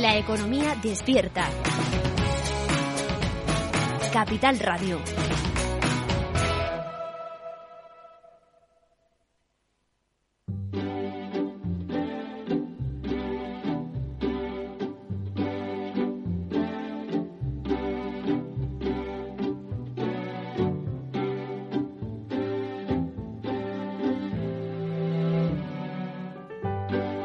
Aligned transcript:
La 0.00 0.16
economía 0.16 0.74
despierta. 0.82 1.46
Capital 4.10 4.58
Radio. 4.58 4.98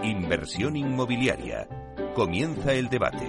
Inversión 0.04 0.76
inmobiliaria. 0.76 1.85
Comienza 2.16 2.72
el 2.72 2.88
debate. 2.88 3.28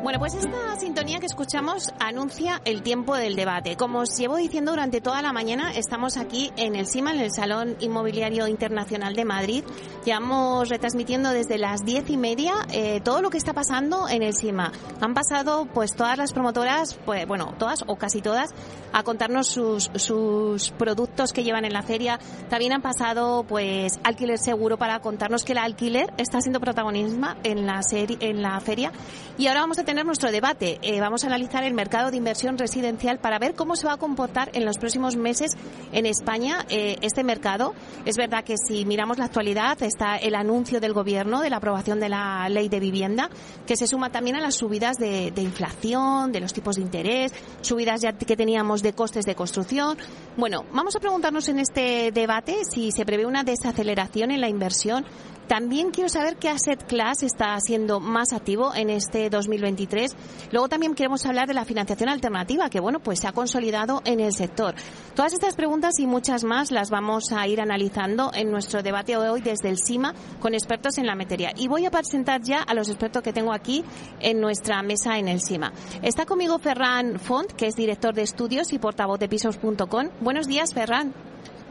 Bueno, 0.00 0.20
pues 0.20 0.34
esta 0.34 0.76
sintonía 1.08 1.20
que 1.20 1.26
escuchamos 1.26 1.90
anuncia 2.00 2.60
el 2.66 2.82
tiempo 2.82 3.16
del 3.16 3.34
debate. 3.34 3.76
Como 3.76 4.00
os 4.00 4.18
llevo 4.18 4.36
diciendo 4.36 4.72
durante 4.72 5.00
toda 5.00 5.22
la 5.22 5.32
mañana, 5.32 5.72
estamos 5.72 6.18
aquí 6.18 6.52
en 6.58 6.76
el 6.76 6.86
CIMA, 6.86 7.12
en 7.12 7.20
el 7.20 7.32
Salón 7.32 7.76
Inmobiliario 7.80 8.46
Internacional 8.46 9.14
de 9.14 9.24
Madrid. 9.24 9.64
Llevamos 10.04 10.68
retransmitiendo 10.68 11.30
desde 11.30 11.56
las 11.56 11.82
diez 11.86 12.10
y 12.10 12.18
media 12.18 12.52
eh, 12.72 13.00
todo 13.02 13.22
lo 13.22 13.30
que 13.30 13.38
está 13.38 13.54
pasando 13.54 14.06
en 14.06 14.22
el 14.22 14.34
CIMA. 14.34 14.70
Han 15.00 15.14
pasado 15.14 15.66
pues 15.72 15.94
todas 15.94 16.18
las 16.18 16.34
promotoras, 16.34 16.98
pues 17.06 17.26
bueno, 17.26 17.54
todas 17.58 17.84
o 17.86 17.96
casi 17.96 18.20
todas, 18.20 18.50
a 18.92 19.02
contarnos 19.02 19.46
sus, 19.46 19.90
sus 19.94 20.72
productos 20.72 21.32
que 21.32 21.42
llevan 21.42 21.64
en 21.64 21.72
la 21.72 21.82
feria. 21.82 22.18
También 22.50 22.74
han 22.74 22.82
pasado 22.82 23.44
pues 23.44 23.98
alquiler 24.04 24.38
seguro 24.38 24.76
para 24.76 25.00
contarnos 25.00 25.44
que 25.44 25.52
el 25.52 25.58
alquiler 25.58 26.12
está 26.18 26.42
siendo 26.42 26.60
protagonismo 26.60 27.28
en 27.44 27.64
la, 27.64 27.82
serie, 27.82 28.18
en 28.20 28.42
la 28.42 28.60
feria. 28.60 28.92
Y 29.38 29.46
ahora 29.46 29.60
vamos 29.60 29.78
a 29.78 29.84
tener 29.84 30.04
nuestro 30.04 30.30
debate. 30.32 30.78
Eh, 30.82 30.97
vamos 31.00 31.24
a 31.24 31.26
analizar 31.28 31.64
el 31.64 31.74
mercado 31.74 32.10
de 32.10 32.16
inversión 32.16 32.58
residencial 32.58 33.18
para 33.18 33.38
ver 33.38 33.54
cómo 33.54 33.76
se 33.76 33.86
va 33.86 33.94
a 33.94 33.96
comportar 33.96 34.50
en 34.54 34.64
los 34.64 34.78
próximos 34.78 35.16
meses 35.16 35.52
en 35.92 36.06
España 36.06 36.64
eh, 36.68 36.96
este 37.02 37.24
mercado. 37.24 37.74
Es 38.04 38.16
verdad 38.16 38.44
que 38.44 38.56
si 38.56 38.84
miramos 38.84 39.18
la 39.18 39.26
actualidad 39.26 39.82
está 39.82 40.16
el 40.16 40.34
anuncio 40.34 40.80
del 40.80 40.92
Gobierno 40.92 41.40
de 41.40 41.50
la 41.50 41.56
aprobación 41.56 42.00
de 42.00 42.08
la 42.08 42.48
ley 42.48 42.68
de 42.68 42.80
vivienda, 42.80 43.30
que 43.66 43.76
se 43.76 43.86
suma 43.86 44.10
también 44.10 44.36
a 44.36 44.40
las 44.40 44.54
subidas 44.54 44.96
de, 44.96 45.30
de 45.30 45.42
inflación, 45.42 46.32
de 46.32 46.40
los 46.40 46.52
tipos 46.52 46.76
de 46.76 46.82
interés, 46.82 47.32
subidas 47.60 48.00
ya 48.00 48.12
que 48.12 48.36
teníamos 48.36 48.82
de 48.82 48.92
costes 48.92 49.24
de 49.24 49.34
construcción. 49.34 49.98
Bueno, 50.36 50.64
vamos 50.72 50.96
a 50.96 51.00
preguntarnos 51.00 51.48
en 51.48 51.58
este 51.58 52.12
debate 52.12 52.56
si 52.70 52.92
se 52.92 53.04
prevé 53.04 53.26
una 53.26 53.44
desaceleración 53.44 54.30
en 54.30 54.40
la 54.40 54.48
inversión 54.48 55.04
también 55.48 55.90
quiero 55.90 56.10
saber 56.10 56.36
qué 56.36 56.50
asset 56.50 56.86
class 56.86 57.22
está 57.22 57.58
siendo 57.60 58.00
más 58.00 58.34
activo 58.34 58.74
en 58.74 58.90
este 58.90 59.30
2023. 59.30 60.14
Luego 60.52 60.68
también 60.68 60.94
queremos 60.94 61.24
hablar 61.24 61.48
de 61.48 61.54
la 61.54 61.64
financiación 61.64 62.10
alternativa, 62.10 62.68
que 62.68 62.80
bueno, 62.80 63.00
pues 63.00 63.20
se 63.20 63.28
ha 63.28 63.32
consolidado 63.32 64.02
en 64.04 64.20
el 64.20 64.34
sector. 64.34 64.74
Todas 65.14 65.32
estas 65.32 65.56
preguntas 65.56 65.98
y 65.98 66.06
muchas 66.06 66.44
más 66.44 66.70
las 66.70 66.90
vamos 66.90 67.32
a 67.32 67.46
ir 67.48 67.62
analizando 67.62 68.30
en 68.34 68.50
nuestro 68.50 68.82
debate 68.82 69.16
hoy 69.16 69.40
desde 69.40 69.70
el 69.70 69.78
CIMA 69.78 70.14
con 70.38 70.52
expertos 70.52 70.98
en 70.98 71.06
la 71.06 71.14
materia. 71.14 71.52
Y 71.56 71.66
voy 71.66 71.86
a 71.86 71.90
presentar 71.90 72.42
ya 72.42 72.58
a 72.62 72.74
los 72.74 72.88
expertos 72.88 73.22
que 73.22 73.32
tengo 73.32 73.52
aquí 73.52 73.82
en 74.20 74.40
nuestra 74.40 74.82
mesa 74.82 75.18
en 75.18 75.28
el 75.28 75.40
CIMA. 75.40 75.72
Está 76.02 76.26
conmigo 76.26 76.58
Ferran 76.58 77.18
Font, 77.18 77.52
que 77.52 77.68
es 77.68 77.74
director 77.74 78.14
de 78.14 78.22
estudios 78.22 78.72
y 78.74 78.78
portavoz 78.78 79.18
de 79.18 79.28
pisos.com. 79.28 80.10
Buenos 80.20 80.46
días, 80.46 80.74
Ferran. 80.74 81.14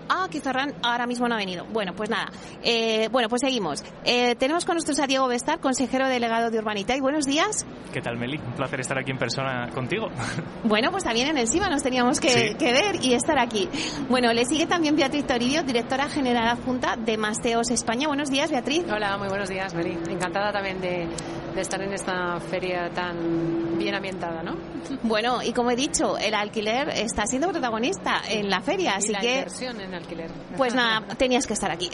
Ah, 0.09 0.27
que 0.31 0.41
Ferran 0.41 0.73
ahora 0.83 1.07
mismo 1.07 1.27
no 1.27 1.35
ha 1.35 1.37
venido. 1.37 1.65
Bueno, 1.71 1.93
pues 1.93 2.09
nada. 2.09 2.31
Eh, 2.63 3.09
bueno, 3.11 3.29
pues 3.29 3.41
seguimos. 3.41 3.83
Eh, 4.05 4.35
tenemos 4.35 4.65
con 4.65 4.75
nosotros 4.75 4.99
a 4.99 5.07
Diego 5.07 5.27
Bestar, 5.27 5.59
consejero 5.59 6.07
delegado 6.07 6.49
de 6.49 6.59
Urbanita. 6.59 6.95
Y 6.95 7.01
buenos 7.01 7.25
días. 7.25 7.65
¿Qué 7.91 8.01
tal, 8.01 8.17
Meli? 8.17 8.37
Un 8.37 8.53
placer 8.53 8.79
estar 8.79 8.97
aquí 8.97 9.11
en 9.11 9.17
persona 9.17 9.69
contigo. 9.73 10.07
Bueno, 10.63 10.91
pues 10.91 11.03
también 11.03 11.29
en 11.29 11.37
el 11.37 11.47
CIMA 11.47 11.69
nos 11.69 11.81
teníamos 11.81 12.19
que, 12.19 12.55
que 12.57 12.73
ver 12.73 13.03
y 13.03 13.13
estar 13.13 13.39
aquí. 13.39 13.69
Bueno, 14.09 14.33
le 14.33 14.43
sigue 14.45 14.65
también 14.65 14.95
Beatriz 14.95 15.25
Toribio, 15.25 15.63
directora 15.63 16.09
general 16.09 16.47
adjunta 16.49 16.97
de 16.97 17.17
Masteos 17.17 17.69
España. 17.71 18.07
Buenos 18.07 18.29
días, 18.29 18.51
Beatriz. 18.51 18.83
Hola, 18.91 19.17
muy 19.17 19.29
buenos 19.29 19.47
días, 19.49 19.73
Meli. 19.73 19.97
Encantada 20.09 20.51
también 20.51 20.81
de, 20.81 21.07
de 21.53 21.61
estar 21.61 21.81
en 21.81 21.93
esta 21.93 22.39
feria 22.39 22.89
tan 22.93 23.77
bien 23.77 23.95
ambientada, 23.95 24.43
¿no? 24.43 24.55
Bueno, 25.03 25.41
y 25.43 25.53
como 25.53 25.71
he 25.71 25.75
dicho, 25.75 26.17
el 26.17 26.33
alquiler 26.33 26.89
está 26.89 27.25
siendo 27.25 27.49
protagonista 27.49 28.21
en 28.29 28.49
la 28.49 28.61
feria, 28.61 28.95
así 28.95 29.09
y 29.09 29.13
la 29.13 29.19
que 29.19 29.35
inversión 29.39 29.81
en 29.81 29.93
alquiler. 29.93 30.31
pues 30.55 30.73
nada, 30.73 31.15
tenías 31.15 31.45
que 31.45 31.53
estar 31.53 31.71
aquí. 31.71 31.89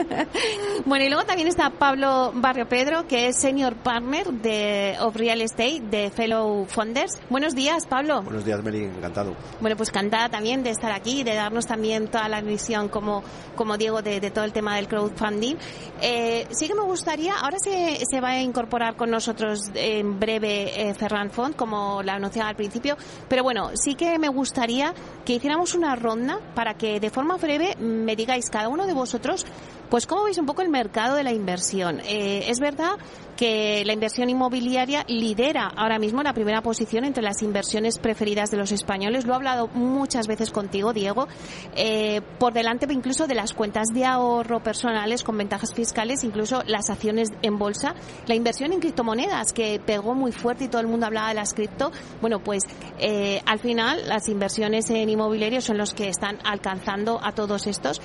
bueno, 0.86 1.04
y 1.04 1.08
luego 1.08 1.24
también 1.24 1.48
está 1.48 1.70
Pablo 1.70 2.32
Barrio 2.34 2.68
Pedro, 2.68 3.06
que 3.06 3.28
es 3.28 3.36
senior 3.36 3.74
partner 3.76 4.26
de 4.28 4.96
of 5.00 5.16
Real 5.16 5.40
Estate 5.40 5.82
de 5.90 6.10
Fellow 6.10 6.66
Funders. 6.66 7.20
Buenos 7.30 7.54
días, 7.54 7.86
Pablo. 7.86 8.22
Buenos 8.22 8.44
días, 8.44 8.62
Meli, 8.62 8.84
encantado. 8.84 9.34
Bueno, 9.60 9.76
pues 9.76 9.88
encantada 9.88 10.28
también 10.28 10.62
de 10.62 10.70
estar 10.70 10.92
aquí 10.92 11.20
y 11.20 11.24
de 11.24 11.34
darnos 11.34 11.66
también 11.66 12.08
toda 12.08 12.28
la 12.28 12.40
visión 12.40 12.88
como, 12.88 13.22
como 13.56 13.76
Diego 13.76 14.02
de, 14.02 14.20
de 14.20 14.30
todo 14.30 14.44
el 14.44 14.52
tema 14.52 14.76
del 14.76 14.88
crowdfunding. 14.88 15.56
Eh, 16.00 16.46
sí 16.50 16.68
que 16.68 16.74
me 16.74 16.82
gustaría, 16.82 17.34
ahora 17.34 17.58
se, 17.58 17.98
se 18.08 18.20
va 18.20 18.30
a 18.30 18.40
incorporar 18.48 18.96
con 18.96 19.10
nosotros 19.10 19.60
en 19.74 20.18
breve 20.18 20.88
eh, 20.88 20.94
Ferran 20.94 21.30
Font, 21.30 21.54
como 21.54 22.02
la 22.02 22.14
anunciaba 22.14 22.48
al 22.48 22.56
principio, 22.56 22.96
pero 23.28 23.42
bueno, 23.42 23.70
sí 23.74 23.94
que 23.94 24.18
me 24.18 24.28
gustaría 24.28 24.92
que 25.24 25.34
hiciéramos 25.34 25.74
una 25.74 25.94
ronda 25.94 26.40
para 26.54 26.74
que 26.74 27.00
de 27.00 27.10
forma 27.10 27.36
breve 27.36 27.76
me 27.78 28.16
digáis 28.16 28.50
cada 28.50 28.68
uno 28.68 28.86
de 28.86 28.94
vosotros 28.94 29.46
pues 29.90 30.06
cómo 30.06 30.24
veis 30.24 30.38
un 30.38 30.46
poco 30.46 30.62
el 30.62 30.68
mercado 30.68 31.16
de 31.16 31.24
la 31.24 31.32
inversión. 31.32 32.00
Eh, 32.04 32.44
es 32.48 32.60
verdad 32.60 32.98
que 33.38 33.84
la 33.86 33.92
inversión 33.92 34.28
inmobiliaria 34.28 35.04
lidera 35.06 35.70
ahora 35.76 36.00
mismo 36.00 36.24
la 36.24 36.32
primera 36.32 36.60
posición 36.60 37.04
entre 37.04 37.22
las 37.22 37.40
inversiones 37.40 38.00
preferidas 38.00 38.50
de 38.50 38.56
los 38.56 38.72
españoles. 38.72 39.26
Lo 39.26 39.32
he 39.32 39.36
hablado 39.36 39.68
muchas 39.68 40.26
veces 40.26 40.50
contigo, 40.50 40.92
Diego, 40.92 41.28
eh, 41.76 42.20
por 42.40 42.52
delante 42.52 42.88
incluso 42.90 43.28
de 43.28 43.36
las 43.36 43.54
cuentas 43.54 43.88
de 43.94 44.04
ahorro 44.04 44.60
personales 44.60 45.22
con 45.22 45.38
ventajas 45.38 45.72
fiscales, 45.72 46.24
incluso 46.24 46.62
las 46.66 46.90
acciones 46.90 47.28
en 47.42 47.58
bolsa. 47.58 47.94
La 48.26 48.34
inversión 48.34 48.72
en 48.72 48.80
criptomonedas, 48.80 49.52
que 49.52 49.80
pegó 49.84 50.16
muy 50.16 50.32
fuerte 50.32 50.64
y 50.64 50.68
todo 50.68 50.80
el 50.80 50.88
mundo 50.88 51.06
hablaba 51.06 51.28
de 51.28 51.34
las 51.34 51.54
cripto. 51.54 51.92
Bueno, 52.20 52.40
pues 52.40 52.64
eh, 52.98 53.40
al 53.46 53.60
final 53.60 54.08
las 54.08 54.28
inversiones 54.28 54.90
en 54.90 55.08
inmobiliario 55.08 55.60
son 55.60 55.78
los 55.78 55.94
que 55.94 56.08
están 56.08 56.38
alcanzando 56.44 57.20
a 57.22 57.30
todos 57.32 57.68
estos. 57.68 58.00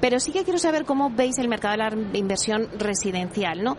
Pero 0.00 0.18
sí 0.20 0.32
que 0.32 0.44
quiero 0.44 0.58
saber 0.58 0.84
cómo 0.84 1.10
veis 1.10 1.27
el 1.36 1.48
mercado 1.48 1.72
de 1.72 1.78
la 1.78 2.18
inversión 2.18 2.68
residencial, 2.78 3.62
¿no? 3.62 3.76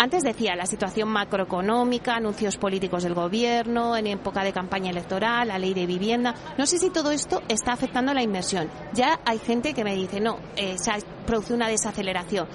Antes 0.00 0.22
decía 0.22 0.54
la 0.54 0.66
situación 0.66 1.08
macroeconómica, 1.08 2.14
anuncios 2.14 2.56
políticos 2.56 3.02
del 3.02 3.14
gobierno, 3.14 3.96
en 3.96 4.06
época 4.06 4.44
de 4.44 4.52
campaña 4.52 4.90
electoral, 4.90 5.48
la 5.48 5.58
ley 5.58 5.74
de 5.74 5.86
vivienda. 5.86 6.34
No 6.56 6.66
sé 6.66 6.78
si 6.78 6.90
todo 6.90 7.10
esto 7.10 7.42
está 7.48 7.72
afectando 7.72 8.14
la 8.14 8.22
inversión. 8.22 8.70
Ya 8.94 9.18
hay 9.24 9.40
gente 9.40 9.74
que 9.74 9.82
me 9.82 9.96
dice, 9.96 10.20
no, 10.20 10.38
eh, 10.54 10.76
se 10.78 10.92
ha 10.92 10.98
producido 11.26 11.56
una 11.56 11.68
desaceleración. 11.68 12.46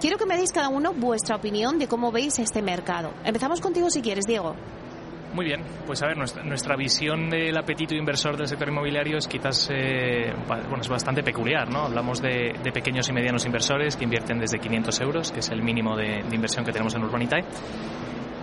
Quiero 0.00 0.18
que 0.18 0.26
me 0.26 0.36
deis 0.36 0.52
cada 0.52 0.68
uno 0.68 0.92
vuestra 0.92 1.36
opinión 1.36 1.78
de 1.78 1.88
cómo 1.88 2.12
veis 2.12 2.38
este 2.38 2.60
mercado. 2.60 3.12
Empezamos 3.24 3.62
contigo 3.62 3.88
si 3.88 4.02
quieres, 4.02 4.26
Diego. 4.26 4.54
Muy 5.32 5.44
bien, 5.44 5.62
pues 5.86 6.02
a 6.02 6.08
ver, 6.08 6.16
nuestra, 6.18 6.42
nuestra 6.42 6.74
visión 6.74 7.30
del 7.30 7.56
apetito 7.56 7.94
inversor 7.94 8.36
del 8.36 8.48
sector 8.48 8.68
inmobiliario 8.68 9.18
es 9.18 9.28
quizás 9.28 9.68
eh, 9.72 10.32
bueno, 10.46 10.80
es 10.80 10.88
bastante 10.88 11.22
peculiar, 11.22 11.70
¿no? 11.70 11.84
Hablamos 11.84 12.20
de, 12.20 12.54
de 12.60 12.72
pequeños 12.72 13.08
y 13.08 13.12
medianos 13.12 13.46
inversores 13.46 13.96
que 13.96 14.04
invierten 14.04 14.40
desde 14.40 14.58
500 14.58 15.00
euros, 15.00 15.30
que 15.30 15.38
es 15.38 15.48
el 15.50 15.62
mínimo 15.62 15.96
de, 15.96 16.24
de 16.28 16.34
inversión 16.34 16.64
que 16.64 16.72
tenemos 16.72 16.94
en 16.96 17.04
Urbanitae. 17.04 17.44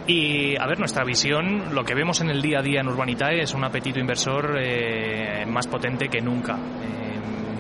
Y 0.08 0.56
a 0.58 0.66
ver, 0.66 0.80
nuestra 0.80 1.04
visión, 1.04 1.76
lo 1.76 1.84
que 1.84 1.94
vemos 1.94 2.22
en 2.22 2.30
el 2.30 2.42
día 2.42 2.60
a 2.60 2.62
día 2.62 2.80
en 2.80 2.88
Urbanitae 2.88 3.42
es 3.42 3.54
un 3.54 3.66
apetito 3.66 4.00
inversor 4.00 4.58
eh, 4.58 5.46
más 5.46 5.68
potente 5.68 6.08
que 6.08 6.22
nunca. 6.22 6.56
Eh, 6.56 7.08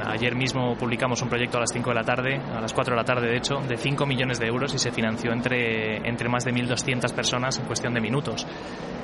ayer 0.06 0.34
mismo 0.34 0.78
publicamos 0.78 1.22
un 1.22 1.28
proyecto 1.28 1.57
a 1.57 1.62
las 1.62 1.74
5 1.74 1.90
de 1.90 1.96
la 1.96 2.04
tarde, 2.04 2.40
a 2.56 2.62
las 2.62 2.72
4 2.72 2.94
de 2.94 2.98
la 2.98 3.04
tarde 3.04 3.28
de 3.28 3.36
hecho, 3.36 3.57
de 3.68 3.75
5 3.75 4.06
millones 4.06 4.40
de 4.40 4.48
euros 4.48 4.74
y 4.74 4.80
se 4.80 4.92
financió 4.92 5.34
entre, 5.34 5.98
entre 6.07 6.30
más 6.30 6.46
de 6.46 6.54
1.200 6.54 7.13
personas 7.13 7.60
en 7.60 7.66
cuestión 7.66 7.94
de 7.94 8.00
minutos. 8.00 8.48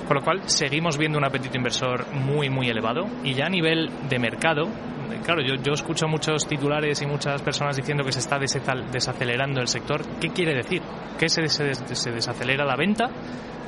Con 0.07 0.17
lo 0.17 0.23
cual, 0.23 0.41
seguimos 0.45 0.97
viendo 0.97 1.17
un 1.17 1.25
apetito 1.25 1.57
inversor 1.57 2.11
muy, 2.13 2.49
muy 2.49 2.69
elevado. 2.69 3.05
Y 3.23 3.33
ya 3.33 3.45
a 3.45 3.49
nivel 3.49 3.89
de 4.09 4.19
mercado, 4.19 4.63
eh, 4.65 5.19
claro, 5.23 5.41
yo, 5.41 5.55
yo 5.55 5.73
escucho 5.73 6.07
muchos 6.07 6.45
titulares 6.47 7.01
y 7.01 7.05
muchas 7.05 7.41
personas 7.41 7.77
diciendo 7.77 8.03
que 8.03 8.11
se 8.11 8.19
está 8.19 8.37
desacelerando 8.39 9.61
el 9.61 9.67
sector. 9.67 10.01
¿Qué 10.19 10.29
quiere 10.29 10.53
decir? 10.55 10.81
¿Que 11.17 11.29
se, 11.29 11.47
se 11.47 12.11
desacelera 12.11 12.65
la 12.65 12.75
venta? 12.75 13.09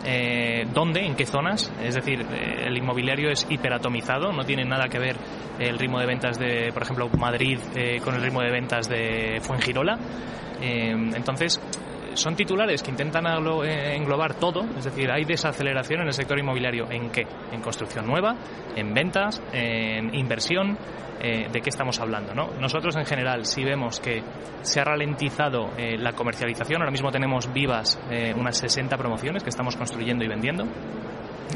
Eh, 0.08 0.68
¿Dónde? 0.72 1.04
¿En 1.04 1.16
qué 1.16 1.26
zonas? 1.26 1.74
Es 1.82 1.96
decir, 1.96 2.22
eh, 2.22 2.68
el 2.68 2.78
inmobiliario 2.78 3.32
es 3.32 3.48
hiperatomizado, 3.50 4.32
no 4.32 4.44
tiene 4.44 4.64
nada 4.64 4.88
que 4.88 5.00
ver 5.00 5.16
el 5.58 5.80
ritmo 5.80 6.00
de 6.00 6.06
ventas 6.06 6.38
de, 6.38 6.72
por 6.72 6.84
ejemplo, 6.84 7.10
Madrid 7.18 7.58
eh, 7.76 8.00
con 8.04 8.14
el 8.14 8.22
ritmo 8.22 8.42
de 8.42 8.52
ventas 8.52 8.88
de 8.88 9.40
Fuengirola. 9.42 9.98
Eh, 10.62 10.92
entonces, 11.16 11.60
son 12.16 12.36
titulares 12.36 12.82
que 12.82 12.92
intentan 12.92 13.26
englobar 13.28 14.36
todo, 14.36 14.66
es 14.78 14.86
decir, 14.86 15.12
hay 15.12 15.26
desaceleración 15.26 16.02
en 16.02 16.08
el 16.08 16.14
sector 16.14 16.40
inmobiliario. 16.40 16.90
¿En 16.90 17.10
qué? 17.10 17.26
En 17.52 17.62
construcción 17.62 18.08
nueva, 18.08 18.36
en 18.76 18.94
ventas, 18.94 19.42
en 19.54 20.14
inversión, 20.16 20.78
eh, 21.22 21.48
de 21.52 21.62
qué 21.62 21.70
estamos 21.70 22.00
hablando. 22.00 22.36
¿no? 22.36 22.50
Nosotros 22.60 22.96
en 22.98 23.06
general, 23.06 23.46
si 23.46 23.64
vemos 23.64 24.00
que 24.00 24.22
se 24.62 24.82
ha 24.82 24.84
ralentizado 24.84 25.72
eh, 25.78 25.98
la 25.98 26.12
comercialización, 26.12 26.82
ahora 26.82 26.92
mismo 26.92 27.10
tenemos 27.10 27.52
vivas 27.52 28.00
eh, 28.12 28.34
unas 28.36 28.58
60 28.58 28.98
promociones 28.98 29.42
que 29.42 29.50
estamos 29.50 29.76
construyendo 29.78 30.26
y 30.26 30.28
vendiendo. 30.28 30.66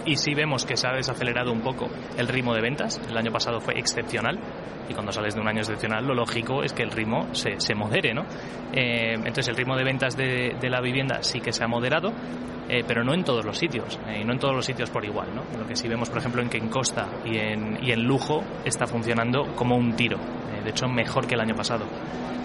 Y 0.05 0.15
si 0.15 0.33
vemos 0.33 0.65
que 0.65 0.77
se 0.77 0.87
ha 0.87 0.93
desacelerado 0.93 1.51
un 1.51 1.61
poco 1.61 1.87
el 2.17 2.27
ritmo 2.27 2.53
de 2.53 2.61
ventas, 2.61 3.01
el 3.09 3.17
año 3.17 3.31
pasado 3.31 3.59
fue 3.59 3.77
excepcional, 3.77 4.39
y 4.87 4.93
cuando 4.93 5.11
sales 5.11 5.35
de 5.35 5.41
un 5.41 5.47
año 5.47 5.59
excepcional 5.59 6.05
lo 6.05 6.15
lógico 6.15 6.63
es 6.63 6.73
que 6.73 6.83
el 6.83 6.91
ritmo 6.91 7.27
se, 7.33 7.59
se 7.59 7.75
modere, 7.75 8.13
¿no? 8.13 8.25
entonces 8.73 9.47
el 9.47 9.55
ritmo 9.55 9.75
de 9.75 9.83
ventas 9.83 10.17
de, 10.17 10.55
de, 10.59 10.69
la 10.69 10.81
vivienda 10.81 11.21
sí 11.21 11.41
que 11.41 11.53
se 11.53 11.63
ha 11.63 11.67
moderado, 11.67 12.11
eh, 12.69 12.83
pero 12.87 13.03
no 13.03 13.15
en 13.15 13.23
todos 13.23 13.43
los 13.43 13.57
sitios, 13.57 13.99
eh, 14.07 14.19
y 14.21 14.23
no 14.23 14.33
en 14.33 14.39
todos 14.39 14.53
los 14.53 14.63
sitios 14.63 14.91
por 14.91 15.03
igual. 15.03 15.29
¿no? 15.33 15.43
Lo 15.57 15.67
que 15.67 15.75
sí 15.75 15.87
vemos, 15.87 16.07
por 16.07 16.19
ejemplo, 16.19 16.41
en 16.43 16.49
que 16.49 16.59
en 16.59 16.69
Costa 16.69 17.07
y 17.25 17.35
en, 17.37 17.83
y 17.83 17.91
en 17.91 18.03
Lujo 18.03 18.43
está 18.63 18.85
funcionando 18.85 19.55
como 19.55 19.75
un 19.75 19.95
tiro, 19.95 20.17
eh, 20.17 20.63
de 20.63 20.69
hecho 20.69 20.87
mejor 20.87 21.25
que 21.25 21.33
el 21.33 21.41
año 21.41 21.55
pasado. 21.55 21.85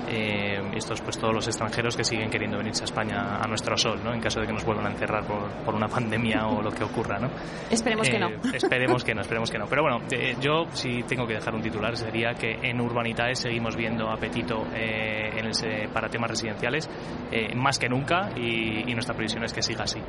Eh, 0.09 0.61
estos 0.75 1.01
pues 1.01 1.19
todos 1.19 1.35
los 1.35 1.47
extranjeros 1.47 1.97
que 1.97 2.05
siguen 2.05 2.31
queriendo 2.31 2.59
venirse 2.59 2.83
a 2.83 2.85
España 2.85 3.39
a 3.41 3.47
nuestro 3.47 3.77
sol, 3.77 4.01
¿no? 4.03 4.13
En 4.13 4.21
caso 4.21 4.41
de 4.41 4.47
que 4.47 4.53
nos 4.53 4.65
vuelvan 4.65 4.87
a 4.87 4.91
encerrar 4.91 5.25
por, 5.27 5.51
por 5.65 5.75
una 5.75 5.89
pandemia 5.95 6.47
o 6.47 6.63
lo 6.63 6.71
que 6.71 6.85
ocurra, 6.85 7.19
¿no? 7.19 7.31
Esperemos 7.71 8.09
que 8.09 8.19
no. 8.19 8.29
Esperemos 8.53 9.05
que 9.05 9.15
no, 9.15 9.21
esperemos 9.23 9.51
que 9.51 9.59
no. 9.59 9.67
Pero 9.67 9.83
bueno, 9.83 10.01
yo 10.41 10.67
si 10.73 11.03
tengo 11.05 11.27
que 11.27 11.35
dejar 11.35 11.55
un 11.55 11.63
titular 11.63 11.97
sería 11.97 12.35
que 12.35 12.59
en 12.63 12.81
Urbanitae 12.81 13.35
seguimos 13.35 13.77
viendo 13.77 14.11
apetito 14.11 14.67
en 14.75 15.47
el, 15.47 15.89
para 15.89 16.09
temas 16.09 16.31
residenciales 16.31 16.89
más 17.57 17.79
que 17.79 17.89
nunca 17.89 18.31
y, 18.37 18.91
y, 18.91 18.95
nuestra 18.95 19.15
previsión 19.15 19.45
es 19.45 19.53
que 19.53 19.63
siga 19.63 19.85
así. 19.85 20.01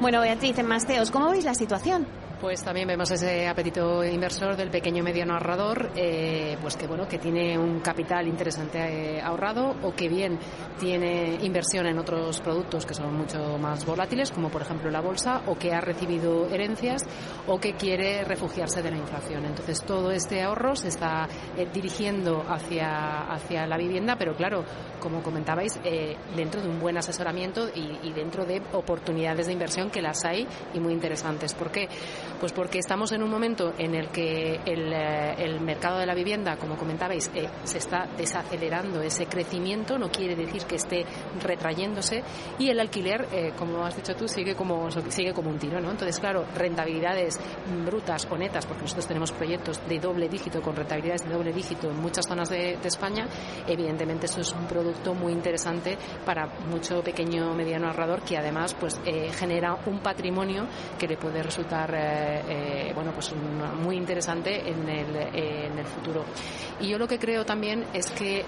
Bueno, 0.00 0.20
Beatriz, 0.20 0.58
en 0.58 0.66
Masteos, 0.66 1.10
¿cómo 1.10 1.30
veis 1.30 1.44
la 1.44 1.54
situación? 1.54 2.06
Pues 2.40 2.62
también 2.62 2.86
vemos 2.86 3.10
ese 3.10 3.48
apetito 3.48 4.04
inversor 4.04 4.56
del 4.56 4.70
pequeño 4.70 4.98
y 4.98 5.02
mediano 5.02 5.32
ahorrador, 5.32 5.90
eh, 5.96 6.56
pues 6.60 6.76
que 6.76 6.86
bueno, 6.86 7.08
que 7.08 7.18
tiene 7.18 7.58
un 7.58 7.80
capital 7.80 8.28
interesante 8.28 9.16
eh, 9.16 9.20
ahorrado 9.20 9.74
o 9.82 9.92
que 9.92 10.08
bien 10.08 10.38
tiene 10.78 11.36
inversión 11.42 11.86
en 11.86 11.98
otros 11.98 12.40
productos 12.40 12.86
que 12.86 12.94
son 12.94 13.12
mucho 13.16 13.58
más 13.58 13.84
volátiles, 13.84 14.30
como 14.30 14.50
por 14.50 14.62
ejemplo 14.62 14.88
la 14.88 15.00
bolsa, 15.00 15.42
o 15.48 15.56
que 15.56 15.72
ha 15.72 15.80
recibido 15.80 16.46
herencias 16.46 17.02
o 17.48 17.58
que 17.58 17.74
quiere 17.74 18.22
refugiarse 18.22 18.82
de 18.82 18.92
la 18.92 18.98
inflación. 18.98 19.44
Entonces 19.44 19.82
todo 19.82 20.12
este 20.12 20.40
ahorro 20.40 20.76
se 20.76 20.88
está 20.88 21.28
eh, 21.56 21.66
dirigiendo 21.72 22.44
hacia, 22.48 23.32
hacia 23.32 23.66
la 23.66 23.76
vivienda, 23.76 24.14
pero 24.16 24.36
claro, 24.36 24.64
como 25.00 25.24
comentabais, 25.24 25.80
eh, 25.82 26.16
dentro 26.36 26.62
de 26.62 26.68
un 26.68 26.78
buen 26.78 26.96
asesoramiento 26.98 27.68
y, 27.74 27.98
y 28.08 28.12
dentro 28.12 28.44
de 28.44 28.62
oportunidades 28.74 29.48
de 29.48 29.54
inversión 29.54 29.90
que 29.90 30.00
las 30.00 30.24
hay 30.24 30.46
y 30.72 30.78
muy 30.78 30.92
interesantes. 30.92 31.52
¿Por 31.54 31.72
qué? 31.72 31.88
Pues 32.40 32.52
porque 32.52 32.78
estamos 32.78 33.12
en 33.12 33.22
un 33.22 33.30
momento 33.30 33.72
en 33.78 33.94
el 33.94 34.08
que 34.08 34.60
el, 34.64 34.92
eh, 34.92 35.34
el 35.38 35.60
mercado 35.60 35.98
de 35.98 36.06
la 36.06 36.14
vivienda, 36.14 36.56
como 36.56 36.76
comentabais, 36.76 37.30
eh, 37.34 37.48
se 37.64 37.78
está 37.78 38.06
desacelerando 38.16 39.02
ese 39.02 39.26
crecimiento, 39.26 39.98
no 39.98 40.10
quiere 40.10 40.36
decir 40.36 40.64
que 40.64 40.76
esté 40.76 41.04
retrayéndose, 41.42 42.22
y 42.58 42.68
el 42.68 42.80
alquiler, 42.80 43.26
eh, 43.32 43.52
como 43.56 43.84
has 43.84 43.96
dicho 43.96 44.14
tú, 44.14 44.28
sigue 44.28 44.54
como, 44.54 44.90
sigue 44.90 45.32
como 45.32 45.50
un 45.50 45.58
tiro, 45.58 45.80
¿no? 45.80 45.90
Entonces, 45.90 46.18
claro, 46.18 46.44
rentabilidades 46.54 47.38
brutas 47.84 48.26
o 48.30 48.36
netas, 48.36 48.66
porque 48.66 48.82
nosotros 48.82 49.06
tenemos 49.06 49.32
proyectos 49.32 49.80
de 49.88 49.98
doble 49.98 50.28
dígito, 50.28 50.62
con 50.62 50.76
rentabilidades 50.76 51.24
de 51.24 51.34
doble 51.34 51.52
dígito 51.52 51.90
en 51.90 52.00
muchas 52.00 52.26
zonas 52.26 52.48
de, 52.48 52.78
España, 52.88 53.26
evidentemente 53.66 54.26
eso 54.26 54.40
es 54.40 54.50
un 54.52 54.66
producto 54.66 55.12
muy 55.12 55.32
interesante 55.32 55.98
para 56.24 56.46
mucho 56.70 57.02
pequeño 57.02 57.54
mediano 57.54 57.88
ahorrador 57.88 58.22
que 58.22 58.38
además 58.38 58.74
pues 58.74 58.98
eh, 59.04 59.30
genera 59.30 59.76
un 59.86 60.00
patrimonio 60.00 60.66
que 60.98 61.06
le 61.06 61.18
puede 61.18 61.42
resultar 61.42 61.94
eh, 62.18 62.88
eh, 62.88 62.92
bueno 62.94 63.12
pues 63.12 63.34
muy 63.82 63.96
interesante 63.96 64.68
en 64.68 64.88
el, 64.88 65.16
en 65.34 65.78
el 65.78 65.86
futuro 65.86 66.24
y 66.80 66.88
yo 66.88 66.98
lo 66.98 67.06
que 67.06 67.18
creo 67.18 67.44
también 67.44 67.84
es 67.92 68.10
que 68.10 68.44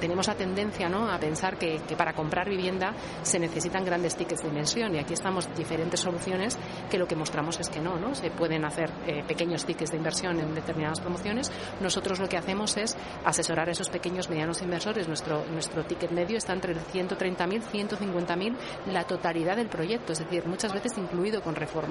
tenemos 0.00 0.26
la 0.26 0.34
tendencia 0.34 0.88
¿no? 0.88 1.10
a 1.10 1.18
pensar 1.18 1.56
que, 1.56 1.80
que, 1.88 1.96
para 1.96 2.12
comprar 2.12 2.48
vivienda 2.48 2.94
se 3.22 3.38
necesitan 3.38 3.84
grandes 3.84 4.16
tickets 4.16 4.42
de 4.42 4.48
inversión 4.48 4.94
y 4.94 4.98
aquí 4.98 5.14
estamos 5.14 5.48
diferentes 5.56 6.00
soluciones 6.00 6.58
que 6.90 6.98
lo 6.98 7.06
que 7.06 7.16
mostramos 7.16 7.58
es 7.60 7.68
que 7.68 7.80
no, 7.80 7.98
¿no? 7.98 8.14
se 8.14 8.30
pueden 8.30 8.64
hacer 8.64 8.90
pequeños 9.26 9.64
tickets 9.64 9.90
de 9.90 9.96
inversión 9.96 10.38
en 10.40 10.54
determinadas 10.54 11.00
promociones 11.00 11.50
nosotros 11.80 12.18
lo 12.18 12.28
que 12.28 12.36
hacemos 12.36 12.76
es 12.76 12.96
asesorar 13.24 13.68
a 13.68 13.72
esos 13.72 13.88
pequeños 13.88 14.28
medianos 14.28 14.62
inversores 14.62 15.08
nuestro, 15.08 15.44
nuestro 15.46 15.84
ticket 15.84 16.10
medio 16.10 16.38
está 16.38 16.52
entre 16.52 16.74
130.000 16.74 17.62
150.000 17.70 18.54
la 18.92 19.04
totalidad 19.04 19.56
del 19.56 19.68
proyecto, 19.68 20.12
es 20.12 20.18
decir, 20.18 20.46
muchas 20.46 20.72
veces 20.72 20.96
incluido 20.98 21.42
con 21.42 21.54
reforma. 21.54 21.89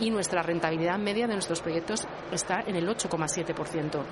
Y 0.00 0.10
nuestra 0.10 0.42
rentabilidad 0.42 0.98
media 0.98 1.26
de 1.26 1.34
nuestros 1.34 1.60
proyectos 1.60 2.06
está 2.32 2.62
en 2.66 2.76
el 2.76 2.88
8,7%. 2.88 4.02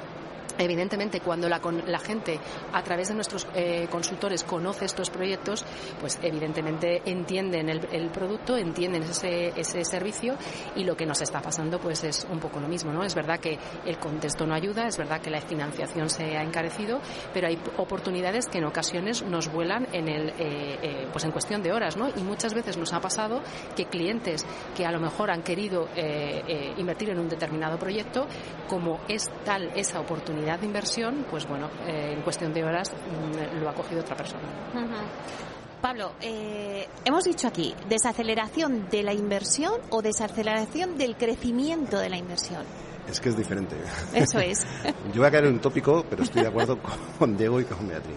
Evidentemente, 0.58 1.20
cuando 1.20 1.48
la, 1.48 1.60
la, 1.86 1.98
gente 1.98 2.38
a 2.72 2.82
través 2.82 3.08
de 3.08 3.14
nuestros 3.14 3.46
eh, 3.54 3.86
consultores 3.90 4.44
conoce 4.44 4.84
estos 4.84 5.10
proyectos, 5.10 5.64
pues 6.00 6.18
evidentemente 6.22 7.02
entienden 7.04 7.68
el, 7.68 7.88
el 7.92 8.10
producto, 8.10 8.56
entienden 8.56 9.02
ese, 9.02 9.48
ese, 9.58 9.84
servicio 9.84 10.34
y 10.76 10.84
lo 10.84 10.96
que 10.96 11.06
nos 11.06 11.20
está 11.20 11.40
pasando 11.40 11.78
pues 11.78 12.04
es 12.04 12.26
un 12.30 12.38
poco 12.38 12.60
lo 12.60 12.68
mismo, 12.68 12.92
¿no? 12.92 13.02
Es 13.02 13.14
verdad 13.14 13.40
que 13.40 13.58
el 13.86 13.98
contexto 13.98 14.46
no 14.46 14.54
ayuda, 14.54 14.86
es 14.86 14.96
verdad 14.96 15.20
que 15.20 15.30
la 15.30 15.40
financiación 15.40 16.08
se 16.10 16.36
ha 16.36 16.42
encarecido, 16.42 17.00
pero 17.32 17.48
hay 17.48 17.58
oportunidades 17.78 18.46
que 18.46 18.58
en 18.58 18.64
ocasiones 18.64 19.22
nos 19.22 19.50
vuelan 19.50 19.88
en 19.92 20.08
el, 20.08 20.28
eh, 20.30 20.34
eh, 20.82 21.08
pues 21.10 21.24
en 21.24 21.30
cuestión 21.30 21.62
de 21.62 21.72
horas, 21.72 21.96
¿no? 21.96 22.08
Y 22.08 22.22
muchas 22.22 22.54
veces 22.54 22.76
nos 22.76 22.92
ha 22.92 23.00
pasado 23.00 23.40
que 23.74 23.86
clientes 23.86 24.46
que 24.76 24.86
a 24.86 24.92
lo 24.92 25.00
mejor 25.00 25.30
han 25.30 25.42
querido 25.42 25.88
eh, 25.96 26.74
invertir 26.76 27.10
en 27.10 27.18
un 27.18 27.28
determinado 27.28 27.78
proyecto, 27.78 28.26
como 28.68 29.00
es 29.08 29.30
tal 29.44 29.70
esa 29.74 30.00
oportunidad 30.00 30.41
de 30.42 30.66
inversión, 30.66 31.24
pues 31.30 31.46
bueno, 31.46 31.68
eh, 31.86 32.14
en 32.16 32.22
cuestión 32.22 32.52
de 32.52 32.64
horas 32.64 32.92
mmm, 32.92 33.60
lo 33.60 33.68
ha 33.68 33.74
cogido 33.74 34.00
otra 34.00 34.16
persona. 34.16 34.42
Uh 34.74 34.78
-huh. 34.78 35.80
Pablo, 35.80 36.12
eh, 36.20 36.86
hemos 37.04 37.24
dicho 37.24 37.48
aquí, 37.48 37.74
desaceleración 37.88 38.88
de 38.88 39.02
la 39.02 39.12
inversión 39.12 39.80
o 39.90 40.00
desaceleración 40.00 40.96
del 40.96 41.16
crecimiento 41.16 41.98
de 41.98 42.08
la 42.08 42.16
inversión. 42.16 42.62
Es 43.08 43.20
que 43.20 43.30
es 43.30 43.36
diferente. 43.36 43.74
Eso 44.14 44.38
es. 44.38 44.64
Yo 45.12 45.18
voy 45.20 45.26
a 45.26 45.30
caer 45.30 45.46
en 45.46 45.54
un 45.54 45.60
tópico, 45.60 46.04
pero 46.08 46.22
estoy 46.22 46.42
de 46.42 46.48
acuerdo 46.48 46.78
con 47.18 47.36
Diego 47.36 47.60
y 47.60 47.64
con 47.64 47.88
Beatriz. 47.88 48.16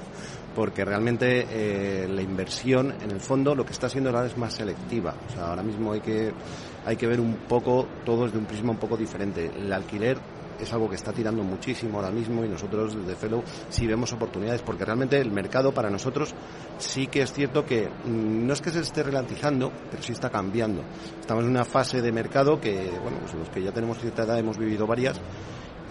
Porque 0.53 0.85
realmente 0.85 1.47
eh, 1.49 2.07
la 2.07 2.21
inversión, 2.21 2.93
en 3.01 3.11
el 3.11 3.19
fondo, 3.19 3.55
lo 3.55 3.65
que 3.65 3.73
está 3.73 3.87
haciendo 3.87 4.11
ahora 4.11 4.27
es 4.27 4.37
más 4.37 4.53
selectiva. 4.53 5.15
O 5.27 5.31
sea, 5.31 5.47
ahora 5.47 5.63
mismo 5.63 5.91
hay 5.91 6.01
que, 6.01 6.31
hay 6.85 6.95
que 6.95 7.07
ver 7.07 7.19
un 7.19 7.33
poco 7.47 7.87
todo 8.05 8.25
desde 8.25 8.37
un 8.37 8.45
prisma 8.45 8.71
un 8.71 8.77
poco 8.77 8.95
diferente. 8.95 9.51
El 9.57 9.73
alquiler 9.73 10.17
es 10.59 10.71
algo 10.73 10.89
que 10.89 10.95
está 10.95 11.11
tirando 11.11 11.43
muchísimo 11.43 11.97
ahora 11.97 12.11
mismo 12.11 12.43
y 12.43 12.49
nosotros 12.49 12.95
desde 12.95 13.15
Fellow 13.15 13.43
sí 13.69 13.87
vemos 13.87 14.11
oportunidades 14.13 14.61
porque 14.61 14.85
realmente 14.85 15.17
el 15.19 15.31
mercado 15.31 15.73
para 15.73 15.89
nosotros 15.89 16.33
sí 16.77 17.07
que 17.07 17.21
es 17.21 17.33
cierto 17.33 17.65
que 17.65 17.89
no 18.05 18.53
es 18.53 18.61
que 18.61 18.71
se 18.71 18.79
esté 18.79 19.03
ralentizando, 19.03 19.71
pero 19.89 20.01
sí 20.01 20.13
está 20.13 20.29
cambiando. 20.29 20.83
Estamos 21.19 21.43
en 21.43 21.51
una 21.51 21.65
fase 21.65 22.01
de 22.01 22.11
mercado 22.11 22.59
que, 22.59 22.91
bueno, 23.01 23.17
pues 23.19 23.33
los 23.33 23.49
que 23.49 23.61
ya 23.61 23.71
tenemos 23.71 23.99
cierta 23.99 24.23
edad 24.23 24.39
hemos 24.39 24.57
vivido 24.57 24.87
varias 24.87 25.19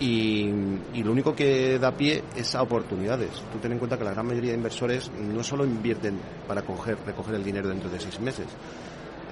y, 0.00 0.50
y, 0.92 1.02
lo 1.04 1.12
único 1.12 1.35
que 1.35 1.78
da 1.78 1.92
pie 1.92 2.25
es 2.35 2.54
a 2.54 2.62
oportunidades. 2.62 3.30
Tú 3.52 3.59
ten 3.59 3.73
en 3.73 3.78
cuenta 3.78 3.97
que 3.97 4.04
la 4.04 4.11
gran 4.11 4.26
mayoría 4.26 4.50
de 4.50 4.56
inversores 4.56 5.11
no 5.12 5.42
solo 5.44 5.64
invierten 5.64 6.18
para 6.49 6.62
coger, 6.62 6.99
recoger 7.06 7.37
el 7.37 7.44
dinero 7.44 7.68
dentro 7.68 7.88
de 7.88 8.00
seis 8.00 8.18
meses, 8.18 8.47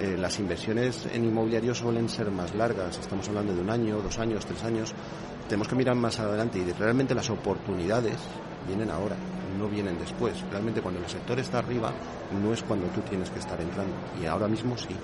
eh, 0.03 0.17
las 0.19 0.41
inversiones 0.41 1.07
en 1.13 1.25
inmobiliario 1.25 1.73
suelen 1.77 2.09
ser 2.09 2.29
más 2.29 2.53
largas, 2.57 2.99
estamos 2.99 3.29
hablando 3.29 3.55
de 3.55 3.61
un 3.61 3.71
año, 3.71 4.03
dos 4.03 4.19
años, 4.19 4.45
tres 4.45 4.65
años, 4.65 4.93
tenemos 5.49 5.69
que 5.69 5.77
mirar 5.77 5.95
más 5.95 6.19
adelante 6.19 6.59
y 6.59 6.73
realmente 6.73 7.15
las 7.15 7.31
oportunidades 7.31 8.17
vienen 8.67 8.91
ahora, 8.91 9.15
no 9.57 9.69
vienen 9.69 9.97
después. 10.01 10.43
Realmente 10.51 10.83
cuando 10.83 10.99
el 10.99 11.09
sector 11.09 11.39
está 11.39 11.59
arriba 11.59 11.93
no 12.43 12.53
es 12.53 12.65
cuando 12.65 12.89
tú 12.89 13.01
tienes 13.03 13.31
que 13.31 13.39
estar 13.39 13.61
entrando 13.61 13.95
y 14.21 14.27
ahora 14.27 14.49
mismo 14.49 14.77
sí. 14.77 14.97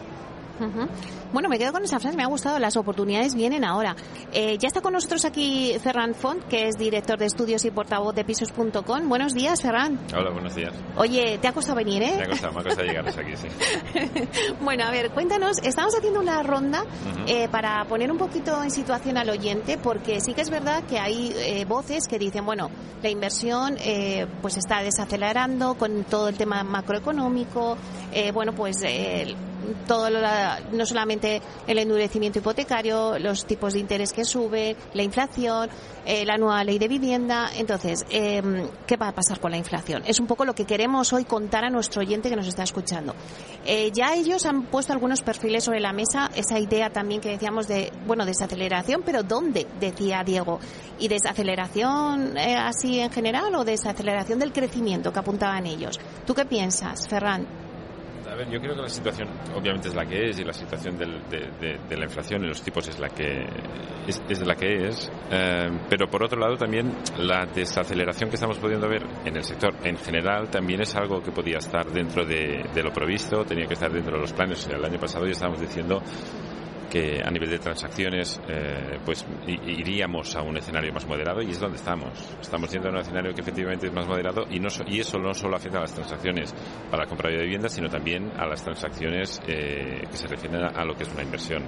Uh 0.60 0.64
-huh. 0.64 0.88
Bueno, 1.32 1.48
me 1.48 1.58
quedo 1.58 1.72
con 1.72 1.84
esa 1.84 2.00
frase, 2.00 2.16
me 2.16 2.22
ha 2.22 2.26
gustado, 2.26 2.58
las 2.58 2.76
oportunidades 2.76 3.34
vienen 3.34 3.64
ahora. 3.64 3.94
Eh, 4.32 4.56
ya 4.58 4.68
está 4.68 4.80
con 4.80 4.94
nosotros 4.94 5.24
aquí 5.24 5.74
Ferran 5.82 6.14
Font, 6.14 6.42
que 6.44 6.68
es 6.68 6.76
director 6.76 7.18
de 7.18 7.26
estudios 7.26 7.64
y 7.64 7.70
portavoz 7.70 8.14
de 8.14 8.24
pisos.com. 8.24 9.08
Buenos 9.08 9.34
días, 9.34 9.60
Ferran. 9.60 9.98
Hola, 10.16 10.30
buenos 10.30 10.54
días. 10.54 10.72
Oye, 10.96 11.38
¿te 11.40 11.48
ha 11.48 11.52
costado 11.52 11.76
venir, 11.76 12.02
eh? 12.02 12.14
Me 12.16 12.24
ha 12.24 12.28
costado, 12.28 12.52
me 12.54 12.60
ha 12.60 12.64
costado 12.64 12.86
llegar 12.88 13.08
hasta 13.08 13.20
aquí, 13.20 13.36
sí. 13.36 13.48
bueno, 14.62 14.84
a 14.84 14.90
ver, 14.90 15.10
cuéntanos, 15.10 15.58
estamos 15.62 15.94
haciendo 15.94 16.20
una 16.20 16.42
ronda 16.42 16.82
uh 16.82 16.86
-huh. 16.86 17.24
eh, 17.26 17.48
para 17.50 17.84
poner 17.84 18.10
un 18.10 18.18
poquito 18.18 18.62
en 18.62 18.70
situación 18.70 19.18
al 19.18 19.28
oyente, 19.28 19.76
porque 19.78 20.20
sí 20.20 20.32
que 20.34 20.40
es 20.40 20.50
verdad 20.50 20.84
que 20.84 20.98
hay 20.98 21.32
eh, 21.36 21.64
voces 21.66 22.08
que 22.08 22.18
dicen, 22.18 22.44
bueno, 22.46 22.70
la 23.02 23.10
inversión 23.10 23.76
eh, 23.80 24.26
pues 24.40 24.56
está 24.56 24.82
desacelerando 24.82 25.74
con 25.74 26.04
todo 26.04 26.28
el 26.28 26.36
tema 26.36 26.64
macroeconómico, 26.64 27.76
eh, 28.12 28.32
bueno, 28.32 28.52
pues 28.54 28.76
todo 29.86 30.08
no 30.72 30.86
solamente 30.86 31.40
el 31.66 31.78
endurecimiento 31.78 32.38
hipotecario, 32.38 33.18
los 33.18 33.44
tipos 33.46 33.74
de 33.74 33.80
interés 33.80 34.12
que 34.12 34.24
sube, 34.24 34.76
la 34.94 35.02
inflación, 35.02 35.70
eh, 36.04 36.24
la 36.24 36.38
nueva 36.38 36.64
ley 36.64 36.78
de 36.78 36.88
vivienda. 36.88 37.50
Entonces, 37.54 38.06
em, 38.10 38.68
¿qué 38.86 38.96
va 38.96 39.08
a 39.08 39.14
pasar 39.14 39.40
con 39.40 39.50
la 39.50 39.58
inflación? 39.58 40.02
Es 40.06 40.20
un 40.20 40.26
poco 40.26 40.44
lo 40.44 40.54
que 40.54 40.64
queremos 40.64 41.12
hoy 41.12 41.24
contar 41.24 41.64
a 41.64 41.70
nuestro 41.70 42.00
oyente 42.00 42.30
que 42.30 42.36
nos 42.36 42.46
está 42.46 42.62
escuchando. 42.62 43.14
Eh, 43.66 43.90
ya 43.92 44.14
ellos 44.14 44.46
han 44.46 44.64
puesto 44.64 44.92
algunos 44.92 45.22
perfiles 45.22 45.64
sobre 45.64 45.80
la 45.80 45.92
mesa, 45.92 46.30
esa 46.34 46.58
idea 46.58 46.90
también 46.90 47.20
que 47.20 47.30
decíamos 47.30 47.68
de, 47.68 47.92
bueno, 48.06 48.24
desaceleración, 48.24 49.02
pero 49.04 49.22
¿dónde? 49.22 49.66
Decía 49.78 50.22
Diego. 50.24 50.60
¿Y 50.98 51.08
desaceleración 51.08 52.36
eh, 52.36 52.56
así 52.56 53.00
en 53.00 53.10
general 53.10 53.54
o 53.54 53.64
desaceleración 53.64 54.38
del 54.38 54.52
crecimiento 54.52 55.12
que 55.12 55.18
apuntaban 55.18 55.66
ellos? 55.66 56.00
¿Tú 56.26 56.34
qué 56.34 56.44
piensas, 56.44 57.06
Ferran? 57.08 57.67
Yo 58.46 58.60
creo 58.60 58.76
que 58.76 58.82
la 58.82 58.88
situación 58.88 59.28
obviamente 59.54 59.88
es 59.88 59.94
la 59.96 60.06
que 60.06 60.30
es 60.30 60.38
y 60.38 60.44
la 60.44 60.52
situación 60.52 60.96
del, 60.96 61.22
de, 61.28 61.96
la 61.96 62.04
inflación 62.04 62.44
y 62.44 62.46
los 62.46 62.62
tipos 62.62 62.86
es 62.86 62.98
la 63.00 63.08
que 63.08 63.44
es, 64.06 64.46
la 64.46 64.54
que 64.54 64.86
es, 64.86 65.10
eh, 65.30 65.68
pero 65.90 66.08
por 66.08 66.22
otro 66.22 66.38
lado 66.38 66.56
también 66.56 66.94
la 67.18 67.46
desaceleración 67.46 68.30
que 68.30 68.36
estamos 68.36 68.58
pudiendo 68.58 68.88
ver 68.88 69.04
en 69.24 69.36
el 69.36 69.42
sector 69.42 69.74
en 69.82 69.96
general 69.96 70.48
también 70.50 70.80
es 70.80 70.94
algo 70.94 71.20
que 71.20 71.32
podía 71.32 71.58
estar 71.58 71.90
dentro 71.90 72.24
de, 72.24 72.64
de 72.72 72.82
lo 72.82 72.92
previsto, 72.92 73.44
tenía 73.44 73.66
que 73.66 73.74
estar 73.74 73.90
dentro 73.90 74.14
de 74.14 74.20
los 74.20 74.32
planes. 74.32 74.68
El 74.68 74.84
año 74.84 75.00
pasado 75.00 75.24
ya 75.24 75.32
estábamos 75.32 75.60
diciendo 75.60 76.00
que 76.90 77.22
a 77.24 77.30
nivel 77.30 77.50
de 77.50 77.58
transacciones 77.58 78.40
eh, 78.48 78.98
pues 79.04 79.24
iríamos 79.46 80.34
a 80.36 80.42
un 80.42 80.56
escenario 80.56 80.92
más 80.92 81.06
moderado 81.06 81.42
y 81.42 81.50
es 81.50 81.60
donde 81.60 81.76
estamos. 81.76 82.10
Estamos 82.40 82.70
yendo 82.70 82.88
a 82.88 82.92
un 82.92 82.98
escenario 82.98 83.34
que 83.34 83.40
efectivamente 83.40 83.86
es 83.86 83.92
más 83.92 84.06
moderado 84.06 84.46
y, 84.50 84.58
no, 84.58 84.68
y 84.86 85.00
eso 85.00 85.18
no 85.18 85.34
solo 85.34 85.56
afecta 85.56 85.78
a 85.78 85.82
las 85.82 85.94
transacciones 85.94 86.54
para 86.90 87.04
la 87.04 87.08
compra 87.08 87.30
de 87.30 87.42
vivienda, 87.42 87.68
sino 87.68 87.88
también 87.88 88.32
a 88.36 88.46
las 88.46 88.62
transacciones 88.62 89.40
eh, 89.46 90.02
que 90.10 90.16
se 90.16 90.26
refieren 90.26 90.62
a, 90.62 90.84
lo 90.84 90.94
que 90.94 91.02
es 91.04 91.12
una 91.12 91.22
inversión. 91.22 91.64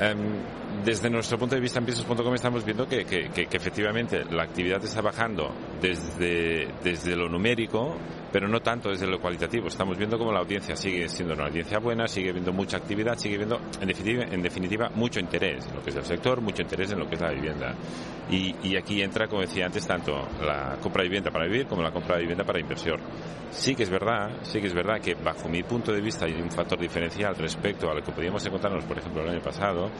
Em, 0.00 0.84
desde 0.84 1.08
nuestro 1.08 1.38
punto 1.38 1.54
de 1.54 1.60
vista 1.60 1.78
en 1.78 1.86
pisos.com 1.86 2.34
estamos 2.34 2.64
viendo 2.64 2.86
que, 2.86 3.04
que, 3.04 3.30
que, 3.30 3.56
efectivamente 3.56 4.24
la 4.30 4.42
actividad 4.42 4.84
está 4.84 5.00
bajando 5.00 5.54
desde, 5.80 6.68
desde 6.84 7.16
lo 7.16 7.28
numérico, 7.28 7.96
pero 8.36 8.48
no 8.48 8.60
tanto 8.60 8.90
desde 8.90 9.06
lo 9.06 9.18
cualitativo. 9.18 9.68
Estamos 9.68 9.96
viendo 9.96 10.18
como 10.18 10.30
la 10.30 10.40
audiencia 10.40 10.76
sigue 10.76 11.08
siendo 11.08 11.32
una 11.32 11.46
audiencia 11.46 11.78
buena, 11.78 12.06
sigue 12.06 12.32
viendo 12.32 12.52
mucha 12.52 12.76
actividad, 12.76 13.16
sigue 13.16 13.38
viendo, 13.38 13.58
en 13.80 14.42
definitiva, 14.42 14.90
mucho 14.94 15.20
interés 15.20 15.66
en 15.66 15.76
lo 15.76 15.82
que 15.82 15.88
es 15.88 15.96
el 15.96 16.04
sector, 16.04 16.42
mucho 16.42 16.60
interés 16.60 16.92
en 16.92 16.98
lo 16.98 17.08
que 17.08 17.14
es 17.14 17.20
la 17.22 17.30
vivienda. 17.30 17.74
Y, 18.30 18.54
y 18.62 18.76
aquí 18.76 19.00
entra, 19.00 19.26
como 19.26 19.40
decía 19.40 19.64
antes, 19.64 19.86
tanto 19.86 20.28
la 20.44 20.76
compra 20.82 21.02
de 21.02 21.08
vivienda 21.08 21.30
para 21.30 21.46
vivir 21.46 21.66
como 21.66 21.80
la 21.80 21.90
compra 21.90 22.16
de 22.16 22.20
vivienda 22.24 22.44
para 22.44 22.60
inversión. 22.60 23.00
Sí 23.50 23.74
que 23.74 23.84
es 23.84 23.88
verdad, 23.88 24.28
sí 24.42 24.60
que 24.60 24.66
es 24.66 24.74
verdad 24.74 25.00
que 25.00 25.14
bajo 25.14 25.48
mi 25.48 25.62
punto 25.62 25.90
de 25.90 26.02
vista 26.02 26.26
hay 26.26 26.34
un 26.34 26.50
factor 26.50 26.78
diferencial 26.78 27.34
respecto 27.36 27.90
a 27.90 27.94
lo 27.94 28.02
que 28.02 28.12
podíamos 28.12 28.44
encontrarnos, 28.44 28.84
por 28.84 28.98
ejemplo, 28.98 29.22
el 29.22 29.30
año 29.30 29.40
pasado, 29.40 29.90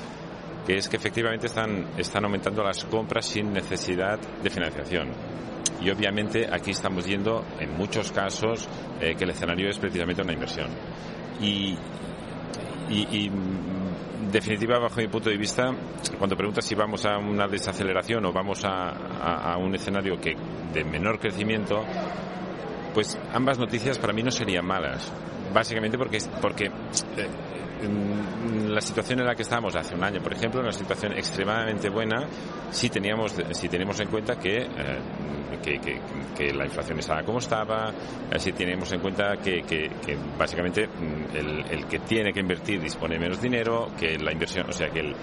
que 0.66 0.76
es 0.76 0.90
que 0.90 0.98
efectivamente 0.98 1.46
están, 1.46 1.86
están 1.96 2.22
aumentando 2.26 2.62
las 2.62 2.84
compras 2.84 3.24
sin 3.24 3.50
necesidad 3.50 4.18
de 4.42 4.50
financiación. 4.50 5.08
Y 5.80 5.90
obviamente 5.90 6.46
aquí 6.50 6.70
estamos 6.70 7.06
yendo, 7.06 7.44
en 7.60 7.76
muchos 7.76 8.12
casos, 8.12 8.68
eh, 9.00 9.14
que 9.16 9.24
el 9.24 9.30
escenario 9.30 9.68
es 9.68 9.78
precisamente 9.78 10.22
una 10.22 10.32
inversión. 10.32 10.68
Y, 11.40 11.76
y, 12.88 13.28
mm, 13.28 14.30
definitiva, 14.30 14.78
bajo 14.78 15.00
mi 15.00 15.08
punto 15.08 15.28
de 15.28 15.36
vista, 15.36 15.70
cuando 16.18 16.36
preguntas 16.36 16.64
si 16.64 16.74
vamos 16.74 17.04
a 17.04 17.18
una 17.18 17.46
desaceleración 17.46 18.24
o 18.24 18.32
vamos 18.32 18.62
a, 18.64 19.56
un 19.58 19.74
escenario 19.74 20.20
que 20.20 20.34
de 20.72 20.84
menor 20.84 21.18
crecimiento, 21.18 21.84
pues 22.94 23.18
ambas 23.32 23.58
noticias 23.58 23.98
para 23.98 24.12
mí 24.12 24.22
no 24.22 24.30
serían 24.30 24.64
malas. 24.64 25.12
Básicamente 25.52 25.98
porque, 25.98 26.18
porque 26.40 26.66
eh, 26.66 27.28
la 27.82 28.80
situación 28.80 29.20
en 29.20 29.26
la 29.26 29.34
que 29.34 29.42
estábamos 29.42 29.74
hace 29.76 29.94
un 29.94 30.04
año, 30.04 30.20
por 30.22 30.32
ejemplo, 30.32 30.60
una 30.60 30.72
situación 30.72 31.12
extremadamente 31.12 31.88
buena 31.88 32.26
si 32.70 32.88
teníamos, 32.88 33.34
si 33.52 33.68
tenemos 33.68 33.98
en 34.00 34.08
cuenta 34.08 34.36
que, 34.36 34.58
eh, 34.58 35.80
que, 36.36 36.52
la 36.52 36.64
inflación 36.64 36.98
estaba 36.98 37.22
como 37.22 37.38
estaba, 37.38 37.90
eh, 38.30 38.38
si 38.38 38.52
tenemos 38.52 38.92
en 38.92 39.00
cuenta 39.00 39.36
que, 39.36 39.90
básicamente 40.38 40.86
mm, 40.86 41.36
el, 41.70 41.86
que 41.86 42.00
tiene 42.00 42.32
que 42.32 42.40
invertir 42.40 42.80
dispone 42.80 43.18
menos 43.18 43.40
dinero, 43.40 43.88
que 43.98 44.18
la 44.18 44.32
inversión, 44.32 44.66
o 44.68 44.72
sea, 44.72 44.88
que 44.90 45.00
el, 45.00 45.14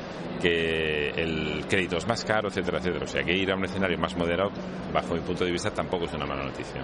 que 0.41 1.09
el 1.09 1.65
crédito 1.67 1.97
es 1.97 2.07
más 2.07 2.23
caro, 2.25 2.49
etcétera, 2.49 2.79
etcétera. 2.79 3.05
O 3.05 3.07
sea, 3.07 3.23
que 3.23 3.33
ir 3.33 3.51
a 3.51 3.55
un 3.55 3.65
escenario 3.65 3.97
más 3.97 4.15
moderado, 4.15 4.51
bajo 4.93 5.13
mi 5.13 5.21
punto 5.21 5.45
de 5.45 5.51
vista, 5.51 5.71
tampoco 5.71 6.05
es 6.05 6.13
una 6.13 6.25
mala 6.25 6.43
noticia. 6.43 6.83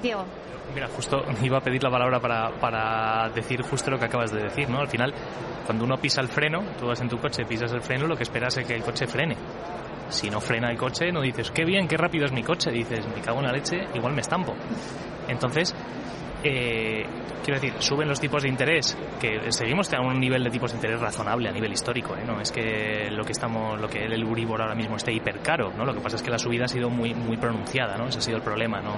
Diego. 0.00 0.24
Mira, 0.74 0.88
justo 0.88 1.24
iba 1.42 1.58
a 1.58 1.60
pedir 1.60 1.82
la 1.82 1.90
palabra 1.90 2.20
para, 2.20 2.50
para 2.60 3.28
decir 3.30 3.62
justo 3.62 3.90
lo 3.90 3.98
que 3.98 4.06
acabas 4.06 4.32
de 4.32 4.42
decir, 4.42 4.68
¿no? 4.68 4.80
Al 4.80 4.88
final, 4.88 5.12
cuando 5.66 5.84
uno 5.84 5.96
pisa 5.96 6.20
el 6.20 6.28
freno, 6.28 6.62
tú 6.78 6.86
vas 6.86 7.00
en 7.00 7.08
tu 7.08 7.18
coche, 7.18 7.44
pisas 7.44 7.72
el 7.72 7.82
freno, 7.82 8.06
lo 8.06 8.16
que 8.16 8.22
esperas 8.22 8.56
es 8.56 8.66
que 8.66 8.74
el 8.74 8.82
coche 8.82 9.06
frene. 9.06 9.36
Si 10.08 10.28
no 10.28 10.40
frena 10.40 10.70
el 10.70 10.76
coche, 10.76 11.12
no 11.12 11.20
dices, 11.20 11.50
qué 11.52 11.64
bien, 11.64 11.86
qué 11.86 11.96
rápido 11.96 12.26
es 12.26 12.32
mi 12.32 12.42
coche, 12.42 12.70
dices, 12.70 13.06
me 13.14 13.22
cago 13.22 13.38
en 13.38 13.46
la 13.46 13.52
leche, 13.52 13.86
igual 13.94 14.12
me 14.12 14.20
estampo. 14.20 14.54
Entonces, 15.28 15.74
eh, 16.44 17.04
quiero 17.44 17.60
decir, 17.60 17.74
suben 17.80 18.08
los 18.08 18.20
tipos 18.20 18.42
de 18.42 18.48
interés, 18.48 18.96
que 19.20 19.52
seguimos 19.52 19.92
a 19.92 20.00
un 20.00 20.18
nivel 20.18 20.44
de 20.44 20.50
tipos 20.50 20.70
de 20.72 20.76
interés 20.76 21.00
razonable 21.00 21.48
a 21.48 21.52
nivel 21.52 21.72
histórico, 21.72 22.16
¿eh? 22.16 22.22
no 22.26 22.40
es 22.40 22.50
que 22.50 23.10
lo 23.10 23.24
que 23.24 23.32
estamos, 23.32 23.80
lo 23.80 23.88
que 23.88 24.04
el 24.04 24.12
Euribor 24.12 24.62
ahora 24.62 24.74
mismo 24.74 24.96
esté 24.96 25.12
hiper 25.12 25.40
caro, 25.40 25.72
¿no? 25.76 25.84
Lo 25.84 25.94
que 25.94 26.00
pasa 26.00 26.16
es 26.16 26.22
que 26.22 26.30
la 26.30 26.38
subida 26.38 26.64
ha 26.64 26.68
sido 26.68 26.90
muy 26.90 27.14
muy 27.14 27.36
pronunciada, 27.36 27.96
¿no? 27.96 28.08
Ese 28.08 28.18
ha 28.18 28.22
sido 28.22 28.36
el 28.36 28.42
problema, 28.42 28.80
no, 28.80 28.94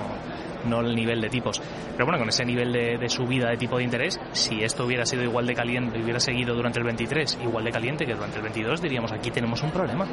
no 0.65 0.81
el 0.81 0.95
nivel 0.95 1.21
de 1.21 1.29
tipos. 1.29 1.61
Pero 1.93 2.05
bueno, 2.07 2.19
con 2.19 2.29
ese 2.29 2.45
nivel 2.45 2.73
de, 2.73 2.99
de 2.99 3.09
subida 3.09 3.51
de 3.51 3.57
tipo 3.57 3.79
de 3.79 3.85
interés, 3.85 4.21
si 4.33 4.63
esto 4.63 4.85
hubiera 4.85 5.07
sido 5.07 5.23
igual 5.23 5.47
de 5.47 5.55
caliente, 5.55 6.03
hubiera 6.03 6.21
seguido 6.21 6.55
durante 6.55 6.79
el 6.79 6.85
23 6.85 7.39
igual 7.43 7.65
de 7.65 7.71
caliente 7.71 8.07
que 8.07 8.15
durante 8.15 8.37
el 8.37 8.43
22, 8.43 8.83
diríamos 8.83 9.13
aquí 9.13 9.31
tenemos 9.31 9.63
un 9.63 9.71
problema 9.71 10.07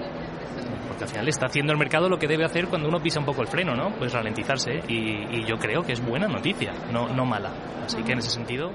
al 1.04 1.10
final 1.10 1.28
está 1.28 1.48
haciendo 1.48 1.74
el 1.74 1.80
mercado 1.80 2.10
lo 2.10 2.18
que 2.18 2.28
debe 2.28 2.46
hacer 2.46 2.68
cuando 2.68 2.88
uno 2.88 3.00
pisa 3.00 3.20
un 3.20 3.26
poco 3.26 3.42
el 3.42 3.48
freno, 3.48 3.76
¿no? 3.76 3.92
Pues 3.98 4.14
ralentizarse 4.14 4.82
y, 4.88 5.46
yo 5.46 5.58
creo 5.58 5.82
que 5.84 5.94
es 5.94 6.06
buena 6.06 6.28
noticia, 6.28 6.74
no, 6.92 7.08
no 7.10 7.26
mala. 7.26 7.52
Así 7.86 8.04
que 8.04 8.12
en 8.12 8.20
ese 8.20 8.30
sentido 8.30 8.72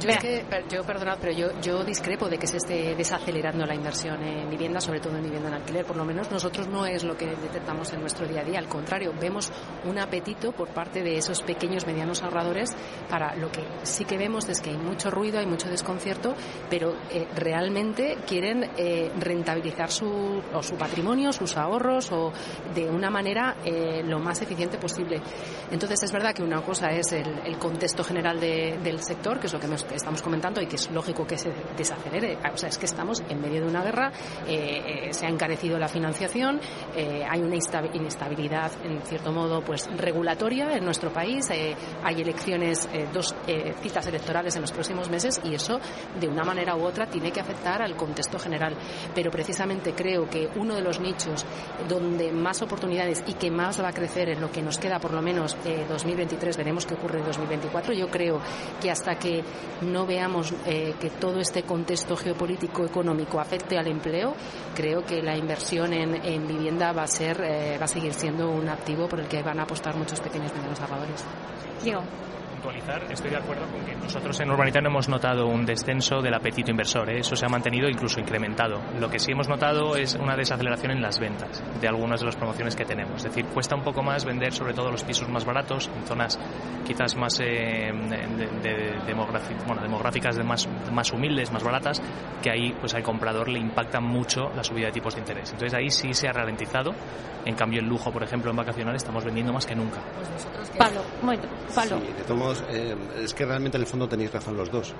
yo, 0.00 0.10
es 0.10 0.18
que, 0.18 0.44
yo 0.68 0.82
perdonad, 0.84 1.18
pero 1.20 1.32
yo, 1.32 1.60
yo 1.60 1.84
discrepo 1.84 2.28
de 2.28 2.38
que 2.38 2.46
se 2.46 2.56
esté 2.56 2.94
desacelerando 2.94 3.66
la 3.66 3.74
inversión 3.74 4.22
en 4.22 4.48
vivienda, 4.50 4.80
sobre 4.80 5.00
todo 5.00 5.16
en 5.16 5.22
vivienda 5.22 5.48
en 5.48 5.54
alquiler. 5.54 5.84
Por 5.84 5.96
lo 5.96 6.04
menos 6.04 6.30
nosotros 6.30 6.68
no 6.68 6.86
es 6.86 7.04
lo 7.04 7.16
que 7.16 7.26
detectamos 7.26 7.92
en 7.92 8.00
nuestro 8.00 8.26
día 8.26 8.40
a 8.40 8.44
día. 8.44 8.58
Al 8.58 8.68
contrario, 8.68 9.12
vemos 9.20 9.52
un 9.84 9.98
apetito 9.98 10.52
por 10.52 10.68
parte 10.68 11.02
de 11.02 11.16
esos 11.16 11.42
pequeños, 11.42 11.86
medianos 11.86 12.22
ahorradores 12.22 12.70
para 13.08 13.34
lo 13.36 13.50
que 13.50 13.62
sí 13.82 14.04
que 14.04 14.16
vemos 14.16 14.48
es 14.48 14.60
que 14.60 14.70
hay 14.70 14.76
mucho 14.76 15.10
ruido, 15.10 15.38
hay 15.38 15.46
mucho 15.46 15.68
desconcierto, 15.68 16.34
pero 16.68 16.94
eh, 17.10 17.26
realmente 17.36 18.18
quieren 18.26 18.70
eh, 18.76 19.10
rentabilizar 19.18 19.90
su, 19.90 20.42
o 20.52 20.62
su 20.62 20.74
patrimonio, 20.76 21.32
sus 21.32 21.56
ahorros 21.56 22.10
o 22.12 22.32
de 22.74 22.88
una 22.88 23.10
manera 23.10 23.56
eh, 23.64 24.02
lo 24.04 24.18
más 24.18 24.40
eficiente 24.42 24.78
posible. 24.78 25.20
Entonces 25.70 26.02
es 26.02 26.12
verdad 26.12 26.34
que 26.34 26.42
una 26.42 26.62
cosa 26.62 26.90
es 26.90 27.12
el, 27.12 27.58
contexto 27.58 28.02
general 28.04 28.40
del 28.40 29.02
sector, 29.02 29.38
que 29.38 29.46
es 29.46 29.52
lo 29.52 29.60
que 29.60 29.66
hemos 29.66 29.84
estamos 29.94 30.22
comentando 30.22 30.60
y 30.60 30.66
que 30.66 30.76
es 30.76 30.90
lógico 30.90 31.26
que 31.26 31.36
se 31.36 31.52
desacelere. 31.76 32.38
O 32.52 32.56
sea, 32.56 32.68
es 32.68 32.78
que 32.78 32.86
estamos 32.86 33.22
en 33.28 33.40
medio 33.40 33.62
de 33.62 33.68
una 33.68 33.82
guerra, 33.82 34.12
eh, 34.46 35.08
eh, 35.08 35.14
se 35.14 35.26
ha 35.26 35.28
encarecido 35.28 35.78
la 35.78 35.88
financiación, 35.88 36.60
eh, 36.94 37.24
hay 37.28 37.40
una 37.40 37.56
inestabilidad, 37.94 38.72
en 38.84 39.00
cierto 39.02 39.32
modo, 39.32 39.62
pues 39.62 39.88
regulatoria 39.96 40.76
en 40.76 40.84
nuestro 40.84 41.12
país, 41.12 41.50
hay 41.50 42.20
elecciones, 42.20 42.88
dos 43.12 43.34
citas 43.82 44.06
electorales 44.06 44.54
en 44.56 44.62
los 44.62 44.72
próximos 44.72 45.10
meses 45.10 45.40
y 45.44 45.54
eso, 45.54 45.80
de 46.18 46.28
una 46.28 46.44
manera 46.44 46.76
u 46.76 46.84
otra, 46.84 47.06
tiene 47.06 47.32
que 47.32 47.40
afectar 47.40 47.82
al 47.82 47.96
contexto 47.96 48.38
general. 48.38 48.74
Pero 49.14 49.30
precisamente 49.30 49.92
creo 49.94 50.28
que 50.28 50.48
uno 50.56 50.74
de 50.74 50.82
los 50.82 51.00
nichos 51.00 51.44
donde 51.88 52.32
más 52.32 52.62
oportunidades 52.62 53.22
y 53.26 53.34
que 53.34 53.50
más 53.50 53.80
va 53.82 53.88
a 53.88 53.92
crecer 53.92 54.28
en 54.30 54.40
lo 54.40 54.50
que 54.50 54.62
nos 54.62 54.78
queda, 54.78 54.98
por 54.98 55.12
lo 55.12 55.22
menos 55.22 55.56
2023, 55.88 56.56
veremos 56.56 56.86
qué 56.86 56.94
ocurre 56.94 57.18
en 57.18 57.26
2024, 57.26 57.94
yo 57.94 58.08
creo 58.08 58.40
que 58.80 58.90
hasta 58.90 59.16
que 59.16 59.42
no 59.82 60.06
veamos 60.06 60.52
eh, 60.66 60.94
que 61.00 61.10
todo 61.10 61.40
este 61.40 61.62
contexto 61.62 62.16
geopolítico 62.16 62.84
económico 62.84 63.40
afecte 63.40 63.78
al 63.78 63.86
empleo, 63.86 64.34
creo 64.74 65.04
que 65.04 65.22
la 65.22 65.36
inversión 65.36 65.92
en, 65.92 66.46
vivienda 66.46 66.92
va 66.92 67.02
a 67.04 67.06
ser 67.06 67.40
eh, 67.42 67.78
va 67.78 67.84
a 67.84 67.88
seguir 67.88 68.14
siendo 68.14 68.50
un 68.50 68.68
activo 68.68 69.08
por 69.08 69.20
el 69.20 69.28
que 69.28 69.42
van 69.42 69.60
a 69.60 69.62
apostar 69.62 69.96
muchos 69.96 70.20
pequeños 70.20 70.50
y 70.52 70.54
medianos 70.56 70.80
ahorradores. 70.80 71.24
Estoy 73.10 73.30
de 73.30 73.36
acuerdo 73.36 73.66
con 73.66 73.84
que 73.84 73.94
nosotros 73.96 74.38
en 74.40 74.50
Urbanita 74.50 74.80
no 74.80 74.88
hemos 74.88 75.08
notado 75.08 75.46
un 75.46 75.64
descenso 75.64 76.20
del 76.20 76.34
apetito 76.34 76.70
inversor, 76.70 77.08
¿eh? 77.10 77.20
eso 77.20 77.34
se 77.34 77.46
ha 77.46 77.48
mantenido 77.48 77.88
incluso 77.88 78.20
incrementado. 78.20 78.80
Lo 78.98 79.08
que 79.08 79.18
sí 79.18 79.32
hemos 79.32 79.48
notado 79.48 79.96
es 79.96 80.14
una 80.14 80.36
desaceleración 80.36 80.92
en 80.92 81.02
las 81.02 81.18
ventas 81.18 81.62
de 81.80 81.88
algunas 81.88 82.20
de 82.20 82.26
las 82.26 82.36
promociones 82.36 82.76
que 82.76 82.84
tenemos. 82.84 83.16
Es 83.16 83.24
decir, 83.24 83.46
cuesta 83.46 83.74
un 83.74 83.82
poco 83.82 84.02
más 84.02 84.24
vender 84.24 84.52
sobre 84.52 84.74
todo 84.74 84.90
los 84.90 85.04
pisos 85.04 85.28
más 85.28 85.44
baratos, 85.44 85.90
en 85.96 86.06
zonas 86.06 86.38
quizás 86.86 87.16
más 87.16 87.40
eh, 87.40 87.92
demográficas, 89.06 90.36
de 90.36 90.44
más, 90.44 90.68
más 90.92 91.12
humildes, 91.12 91.52
más 91.52 91.62
baratas, 91.62 92.02
que 92.42 92.50
ahí 92.50 92.74
pues 92.78 92.94
al 92.94 93.02
comprador 93.02 93.48
le 93.48 93.58
impacta 93.58 94.00
mucho 94.00 94.50
la 94.54 94.64
subida 94.64 94.86
de 94.86 94.92
tipos 94.92 95.14
de 95.14 95.20
interés. 95.20 95.52
Entonces 95.52 95.74
ahí 95.74 95.90
sí 95.90 96.12
se 96.14 96.28
ha 96.28 96.32
ralentizado. 96.32 96.94
En 97.44 97.54
cambio, 97.54 97.80
el 97.80 97.86
lujo, 97.86 98.12
por 98.12 98.22
ejemplo, 98.22 98.50
en 98.50 98.56
vacacional 98.56 98.94
estamos 98.94 99.24
vendiendo 99.24 99.52
más 99.52 99.64
que 99.64 99.74
nunca. 99.74 100.00
Pablo, 100.76 101.02
muy, 101.22 101.38
Pablo. 101.74 101.98
Sí, 101.98 102.12
eh, 102.68 102.96
es 103.22 103.34
que 103.34 103.44
realmente 103.44 103.76
en 103.76 103.82
el 103.82 103.86
fondo 103.86 104.08
tenéis 104.08 104.32
razón 104.32 104.56
los 104.56 104.70
dos, 104.70 104.94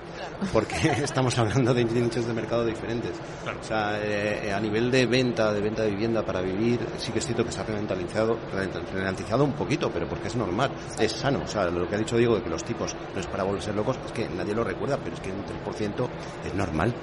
porque 0.52 0.76
estamos 1.02 1.37
hablando 1.38 1.75
de 1.75 1.85
nichos 1.85 2.26
de 2.26 2.33
mercado 2.33 2.64
diferentes. 2.64 3.12
O 3.61 3.64
sea, 3.64 4.00
eh, 4.02 4.52
a 4.52 4.61
nivel 4.61 4.90
de 4.90 5.07
venta, 5.07 5.52
de 5.52 5.61
venta 5.61 5.83
de 5.83 5.90
vivienda 5.90 6.25
para 6.25 6.40
vivir, 6.40 6.80
sí 6.99 7.12
que 7.12 7.19
es 7.19 7.26
cierto 7.26 7.45
que 7.45 7.52
se 7.52 7.61
ha 7.61 7.64
ralentizado, 7.64 8.38
ralentizado 8.95 9.45
un 9.45 9.52
poquito, 9.52 9.90
pero 9.90 10.09
porque 10.09 10.28
es 10.28 10.37
normal, 10.37 10.71
es 10.99 11.12
sano. 11.12 11.42
O 11.45 11.47
sea, 11.47 11.66
lo 11.66 11.88
que 11.88 11.95
ha 11.95 11.99
dicho 11.99 12.16
Diego 12.16 12.37
de 12.37 12.42
que 12.42 12.50
los 12.50 12.64
tipos 12.64 12.95
no 13.14 13.21
es 13.21 13.26
para 13.26 13.45
volverse 13.45 13.73
locos, 13.73 13.99
es 14.07 14.12
que 14.12 14.28
nadie 14.28 14.54
lo 14.54 14.64
recuerda, 14.64 14.99
pero 15.02 15.14
es 15.14 15.21
que 15.21 15.30
un 15.30 15.45
3% 15.45 16.09
es 16.47 16.54
normal. 16.54 16.95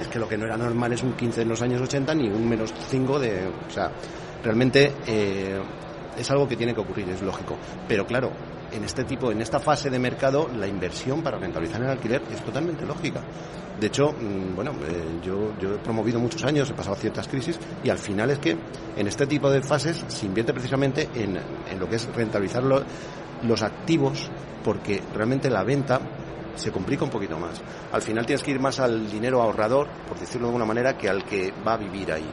Es 0.00 0.08
que 0.08 0.18
lo 0.18 0.28
que 0.28 0.38
no 0.38 0.46
era 0.46 0.56
normal 0.56 0.92
es 0.92 1.02
un 1.02 1.12
15 1.12 1.42
en 1.42 1.48
los 1.48 1.62
años 1.62 1.80
80 1.82 2.14
ni 2.14 2.28
un 2.28 2.48
menos 2.48 2.72
5 2.88 3.18
de... 3.18 3.48
O 3.48 3.70
sea, 3.70 3.90
realmente 4.42 4.92
eh, 5.06 5.60
es 6.16 6.30
algo 6.30 6.48
que 6.48 6.56
tiene 6.56 6.74
que 6.74 6.80
ocurrir, 6.80 7.08
es 7.08 7.22
lógico. 7.22 7.56
Pero 7.88 8.06
claro, 8.06 8.32
en 8.72 8.84
este 8.84 9.04
tipo, 9.04 9.30
en 9.30 9.40
esta 9.40 9.58
fase 9.58 9.90
de 9.90 9.98
mercado, 9.98 10.48
la 10.56 10.66
inversión 10.66 11.22
para 11.22 11.38
rentabilizar 11.38 11.82
el 11.82 11.88
alquiler 11.88 12.22
es 12.30 12.42
totalmente 12.44 12.86
lógica. 12.86 13.22
De 13.78 13.86
hecho, 13.86 14.12
mm, 14.12 14.54
bueno, 14.54 14.72
eh, 14.86 15.20
yo, 15.22 15.52
he 15.62 15.78
promovido 15.78 16.20
muchos 16.20 16.44
años, 16.44 16.68
he 16.70 16.74
pasado 16.74 16.96
ciertas 16.96 17.28
crisis 17.28 17.58
y 17.82 17.90
al 17.90 17.98
final 17.98 18.30
es 18.30 18.38
que 18.38 18.56
en 18.96 19.06
este 19.06 19.26
tipo 19.26 19.50
de 19.50 19.62
fases 19.62 20.04
se 20.08 20.26
invierte 20.26 20.52
precisamente 20.52 21.08
en, 21.14 21.36
en 21.36 21.78
lo 21.78 21.88
que 21.88 21.96
es 21.96 22.06
rentabilizar 22.14 22.62
los 22.62 23.62
activos 23.62 24.30
porque 24.62 25.02
realmente 25.14 25.48
la 25.48 25.64
venta 25.64 26.00
se 26.54 26.70
complica 26.70 27.04
un 27.04 27.10
poquito 27.10 27.38
más. 27.38 27.62
Al 27.92 28.02
final 28.02 28.26
tienes 28.26 28.42
que 28.42 28.50
ir 28.50 28.60
más 28.60 28.80
al 28.80 29.10
dinero 29.10 29.40
ahorrador, 29.40 29.88
por 30.06 30.18
decirlo 30.18 30.46
de 30.46 30.50
alguna 30.50 30.66
manera, 30.66 30.96
que 30.98 31.08
al 31.08 31.24
que 31.24 31.52
va 31.66 31.74
a 31.74 31.76
vivir 31.78 32.12
ahí. 32.12 32.28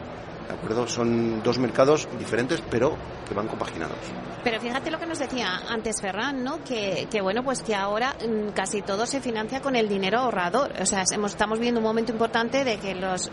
¿De 0.47 0.53
acuerdo? 0.53 0.87
Son 0.87 1.43
dos 1.43 1.57
mercados 1.59 2.07
diferentes, 2.17 2.61
pero 2.69 2.95
que 3.27 3.33
van 3.33 3.47
compaginados. 3.47 3.97
Pero 4.43 4.61
fíjate 4.61 4.89
lo 4.89 4.97
que 4.97 5.05
nos 5.05 5.19
decía 5.19 5.61
antes 5.67 6.01
Ferran, 6.01 6.41
¿no? 6.41 6.63
Que, 6.63 7.07
que 7.11 7.21
bueno, 7.21 7.43
pues 7.43 7.61
que 7.61 7.75
ahora 7.75 8.13
mm, 8.13 8.51
casi 8.53 8.81
todo 8.81 9.05
se 9.05 9.19
financia 9.19 9.61
con 9.61 9.75
el 9.75 9.89
dinero 9.89 10.19
ahorrador. 10.19 10.71
O 10.79 10.85
sea, 10.85 11.01
estamos 11.01 11.59
viendo 11.59 11.81
un 11.81 11.85
momento 11.85 12.13
importante 12.13 12.63
de 12.63 12.77
que 12.77 12.95
los, 12.95 13.29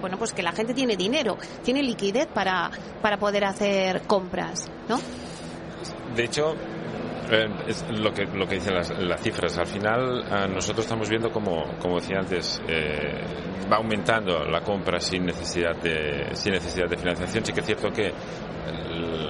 bueno, 0.00 0.18
pues 0.18 0.32
que 0.32 0.42
la 0.42 0.52
gente 0.52 0.74
tiene 0.74 0.96
dinero, 0.96 1.38
tiene 1.62 1.82
liquidez 1.82 2.26
para, 2.26 2.70
para 3.00 3.18
poder 3.18 3.44
hacer 3.44 4.02
compras, 4.02 4.68
¿no? 4.88 4.98
De 6.16 6.24
hecho, 6.24 6.56
eh, 7.30 7.46
es 7.66 7.84
lo 7.90 8.12
que 8.12 8.24
lo 8.24 8.46
que 8.46 8.56
dicen 8.56 8.74
las, 8.74 9.20
cifras. 9.20 9.58
Al 9.58 9.66
final 9.66 10.24
eh, 10.24 10.48
nosotros 10.48 10.84
estamos 10.84 11.08
viendo 11.08 11.30
como 11.30 11.76
como 11.78 11.96
decía 11.96 12.18
antes 12.18 12.60
eh, 12.66 13.20
va 13.70 13.76
aumentando 13.76 14.44
la 14.44 14.62
compra 14.62 14.98
sin 14.98 15.26
necesidad 15.26 15.76
de 15.76 16.34
sin 16.34 16.52
necesidad 16.52 16.88
de 16.88 16.96
financiación. 16.96 17.44
Sí 17.44 17.52
que 17.52 17.60
es 17.60 17.66
cierto 17.66 17.90
que 17.90 18.12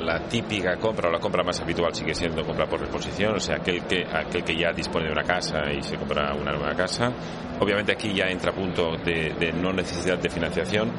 la 0.04 0.20
típica 0.28 0.76
compra 0.76 1.08
o 1.08 1.12
la 1.12 1.18
compra 1.18 1.42
más 1.42 1.60
habitual 1.60 1.94
sigue 1.94 2.14
siendo 2.14 2.42
compra 2.44 2.66
por 2.66 2.80
reposición, 2.80 3.34
o 3.34 3.40
sea, 3.40 3.56
aquel 3.56 3.84
que 3.84 4.04
aquel 4.04 4.42
que 4.42 4.56
ya 4.56 4.72
dispone 4.72 5.06
de 5.06 5.12
una 5.12 5.24
casa 5.24 5.70
y 5.70 5.82
se 5.82 5.96
compra 5.96 6.34
una 6.34 6.52
nueva 6.52 6.74
casa. 6.74 7.12
Obviamente 7.60 7.92
aquí 7.92 8.14
ya 8.14 8.26
entra 8.26 8.52
punto 8.52 8.96
de, 8.96 9.34
de 9.38 9.52
no 9.52 9.72
necesidad 9.72 10.18
de 10.18 10.30
financiación, 10.30 10.92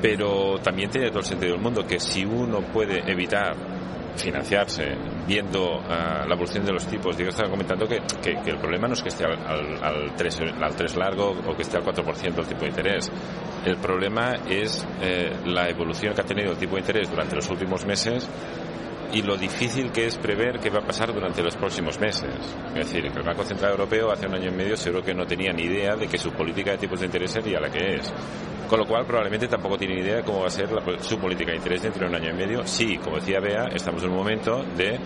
pero 0.00 0.58
también 0.58 0.90
tiene 0.90 1.08
todo 1.08 1.20
el 1.20 1.24
sentido 1.24 1.52
del 1.52 1.62
mundo 1.62 1.84
que 1.86 1.98
si 1.98 2.24
uno 2.24 2.60
puede 2.60 3.10
evitar 3.10 3.56
financiarse 4.16 4.96
viendo 5.26 5.80
ah, 5.88 6.24
la 6.26 6.34
evolución 6.34 6.64
de 6.64 6.72
los 6.72 6.86
tipos. 6.86 7.16
Diego 7.16 7.30
estaba 7.30 7.50
comentando 7.50 7.86
que, 7.86 8.00
que, 8.22 8.50
el 8.50 8.58
problema 8.58 8.88
no 8.88 8.94
es 8.94 9.02
que 9.02 9.08
esté 9.08 9.24
al, 9.24 9.82
al, 9.82 10.16
3, 10.16 10.40
al 10.60 10.74
3 10.74 10.96
largo 10.96 11.30
o 11.46 11.54
que 11.54 11.62
esté 11.62 11.76
al 11.76 11.84
4% 11.84 12.38
el 12.38 12.46
tipo 12.46 12.60
de 12.62 12.68
interés. 12.68 13.10
El 13.64 13.76
problema 13.76 14.34
es 14.48 14.86
eh, 15.00 15.32
la 15.46 15.68
evolución 15.68 16.14
que 16.14 16.20
ha 16.20 16.24
tenido 16.24 16.52
el 16.52 16.58
tipo 16.58 16.74
de 16.74 16.80
interés 16.80 17.10
durante 17.10 17.36
los 17.36 17.48
últimos 17.50 17.84
meses 17.84 18.28
y 19.12 19.22
lo 19.22 19.36
difícil 19.36 19.90
que 19.90 20.06
es 20.06 20.16
prever 20.18 20.58
qué 20.60 20.70
va 20.70 20.80
a 20.80 20.86
pasar 20.86 21.12
durante 21.12 21.42
los 21.42 21.56
próximos 21.56 21.98
meses. 21.98 22.30
Es 22.68 22.74
decir, 22.74 23.06
el 23.06 23.22
Banco 23.22 23.42
Central 23.44 23.72
Europeo 23.72 24.10
hace 24.10 24.26
un 24.26 24.34
año 24.34 24.48
y 24.48 24.54
medio 24.54 24.76
seguro 24.76 25.02
que 25.02 25.14
no 25.14 25.26
tenía 25.26 25.52
ni 25.52 25.62
idea 25.62 25.96
de 25.96 26.06
que 26.06 26.18
su 26.18 26.32
política 26.32 26.72
de 26.72 26.78
tipos 26.78 27.00
de 27.00 27.06
interés 27.06 27.30
sería 27.30 27.60
la 27.60 27.70
que 27.70 27.96
es. 27.96 28.12
Con 28.68 28.80
lo 28.80 28.86
cual, 28.86 29.06
probablemente 29.06 29.48
tampoco 29.48 29.78
tiene 29.78 30.00
idea 30.00 30.16
de 30.16 30.22
cómo 30.22 30.40
va 30.40 30.48
a 30.48 30.50
ser 30.50 30.68
su 31.00 31.18
política 31.18 31.52
de 31.52 31.56
interés 31.56 31.82
dentro 31.82 32.02
de 32.02 32.08
un 32.08 32.22
año 32.22 32.30
y 32.30 32.34
medio. 32.34 32.66
Sí, 32.66 32.98
como 32.98 33.16
decía 33.16 33.40
Bea, 33.40 33.68
estamos 33.74 34.02
en 34.02 34.10
un 34.10 34.16
momento 34.16 34.62
de, 34.76 34.98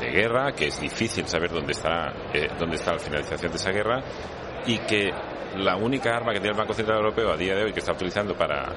de 0.00 0.10
guerra, 0.10 0.52
que 0.52 0.68
es 0.68 0.80
difícil 0.80 1.26
saber 1.26 1.50
dónde 1.50 1.72
está, 1.72 2.14
eh, 2.32 2.48
dónde 2.58 2.76
está 2.76 2.92
la 2.92 2.98
finalización 2.98 3.52
de 3.52 3.58
esa 3.58 3.70
guerra 3.70 4.02
y 4.66 4.78
que 4.78 5.12
la 5.56 5.76
única 5.76 6.14
arma 6.14 6.32
que 6.32 6.40
tiene 6.40 6.52
el 6.52 6.58
Banco 6.58 6.74
Central 6.74 6.98
Europeo 6.98 7.32
a 7.32 7.36
día 7.36 7.54
de 7.54 7.64
hoy 7.64 7.72
que 7.72 7.80
está 7.80 7.92
utilizando 7.92 8.34
para, 8.34 8.72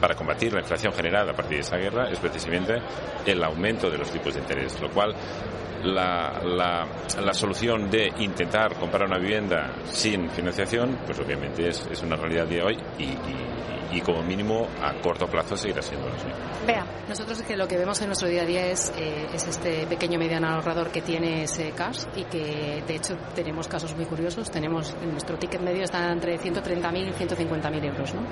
para 0.00 0.14
combatir 0.14 0.52
la 0.52 0.60
inflación 0.60 0.92
generada 0.92 1.32
a 1.32 1.34
partir 1.34 1.56
de 1.56 1.60
esa 1.60 1.76
guerra 1.76 2.08
es 2.08 2.18
precisamente 2.18 2.74
el 3.26 3.42
aumento 3.42 3.90
de 3.90 3.98
los 3.98 4.10
tipos 4.10 4.34
de 4.34 4.40
interés, 4.40 4.80
lo 4.80 4.90
cual 4.90 5.14
la, 5.84 6.40
la, 6.44 6.86
la, 7.20 7.34
solución 7.34 7.90
de 7.90 8.12
intentar 8.18 8.74
comprar 8.74 9.08
una 9.08 9.18
vivienda 9.18 9.72
sin 9.90 10.30
financiación, 10.30 10.98
pues 11.04 11.18
obviamente 11.18 11.68
es, 11.68 11.88
es 11.90 12.02
una 12.02 12.16
realidad 12.16 12.46
de 12.46 12.62
hoy 12.62 12.78
y, 12.98 13.04
y, 13.04 13.81
y, 13.92 14.00
como 14.00 14.22
mínimo 14.22 14.66
a 14.80 14.94
corto 15.00 15.26
plazo 15.26 15.56
seguirá 15.56 15.82
siendo 15.82 16.08
así. 16.08 16.26
Vea, 16.66 16.84
nosotros 17.08 17.40
es 17.40 17.46
que 17.46 17.56
lo 17.56 17.66
que 17.66 17.76
vemos 17.76 18.00
en 18.00 18.08
nuestro 18.08 18.28
día 18.28 18.42
a 18.42 18.46
día 18.46 18.66
es, 18.66 18.92
eh, 18.96 19.26
es 19.32 19.46
este 19.46 19.86
pequeño 19.86 20.18
mediano 20.18 20.48
ahorrador 20.48 20.90
que 20.90 21.02
tiene 21.02 21.44
ese 21.44 21.70
cash 21.72 22.04
y 22.16 22.24
que 22.24 22.82
de 22.86 22.94
hecho 22.94 23.16
tenemos 23.34 23.68
casos 23.68 23.94
muy 23.96 24.06
curiosos. 24.06 24.50
Tenemos 24.50 24.94
en 25.02 25.10
nuestro 25.10 25.38
ticket 25.38 25.60
medio 25.60 25.84
está 25.84 26.10
entre 26.10 26.38
130.000 26.38 27.08
y 27.08 27.12
150.000 27.12 27.84
euros, 27.84 28.14
¿no? 28.14 28.22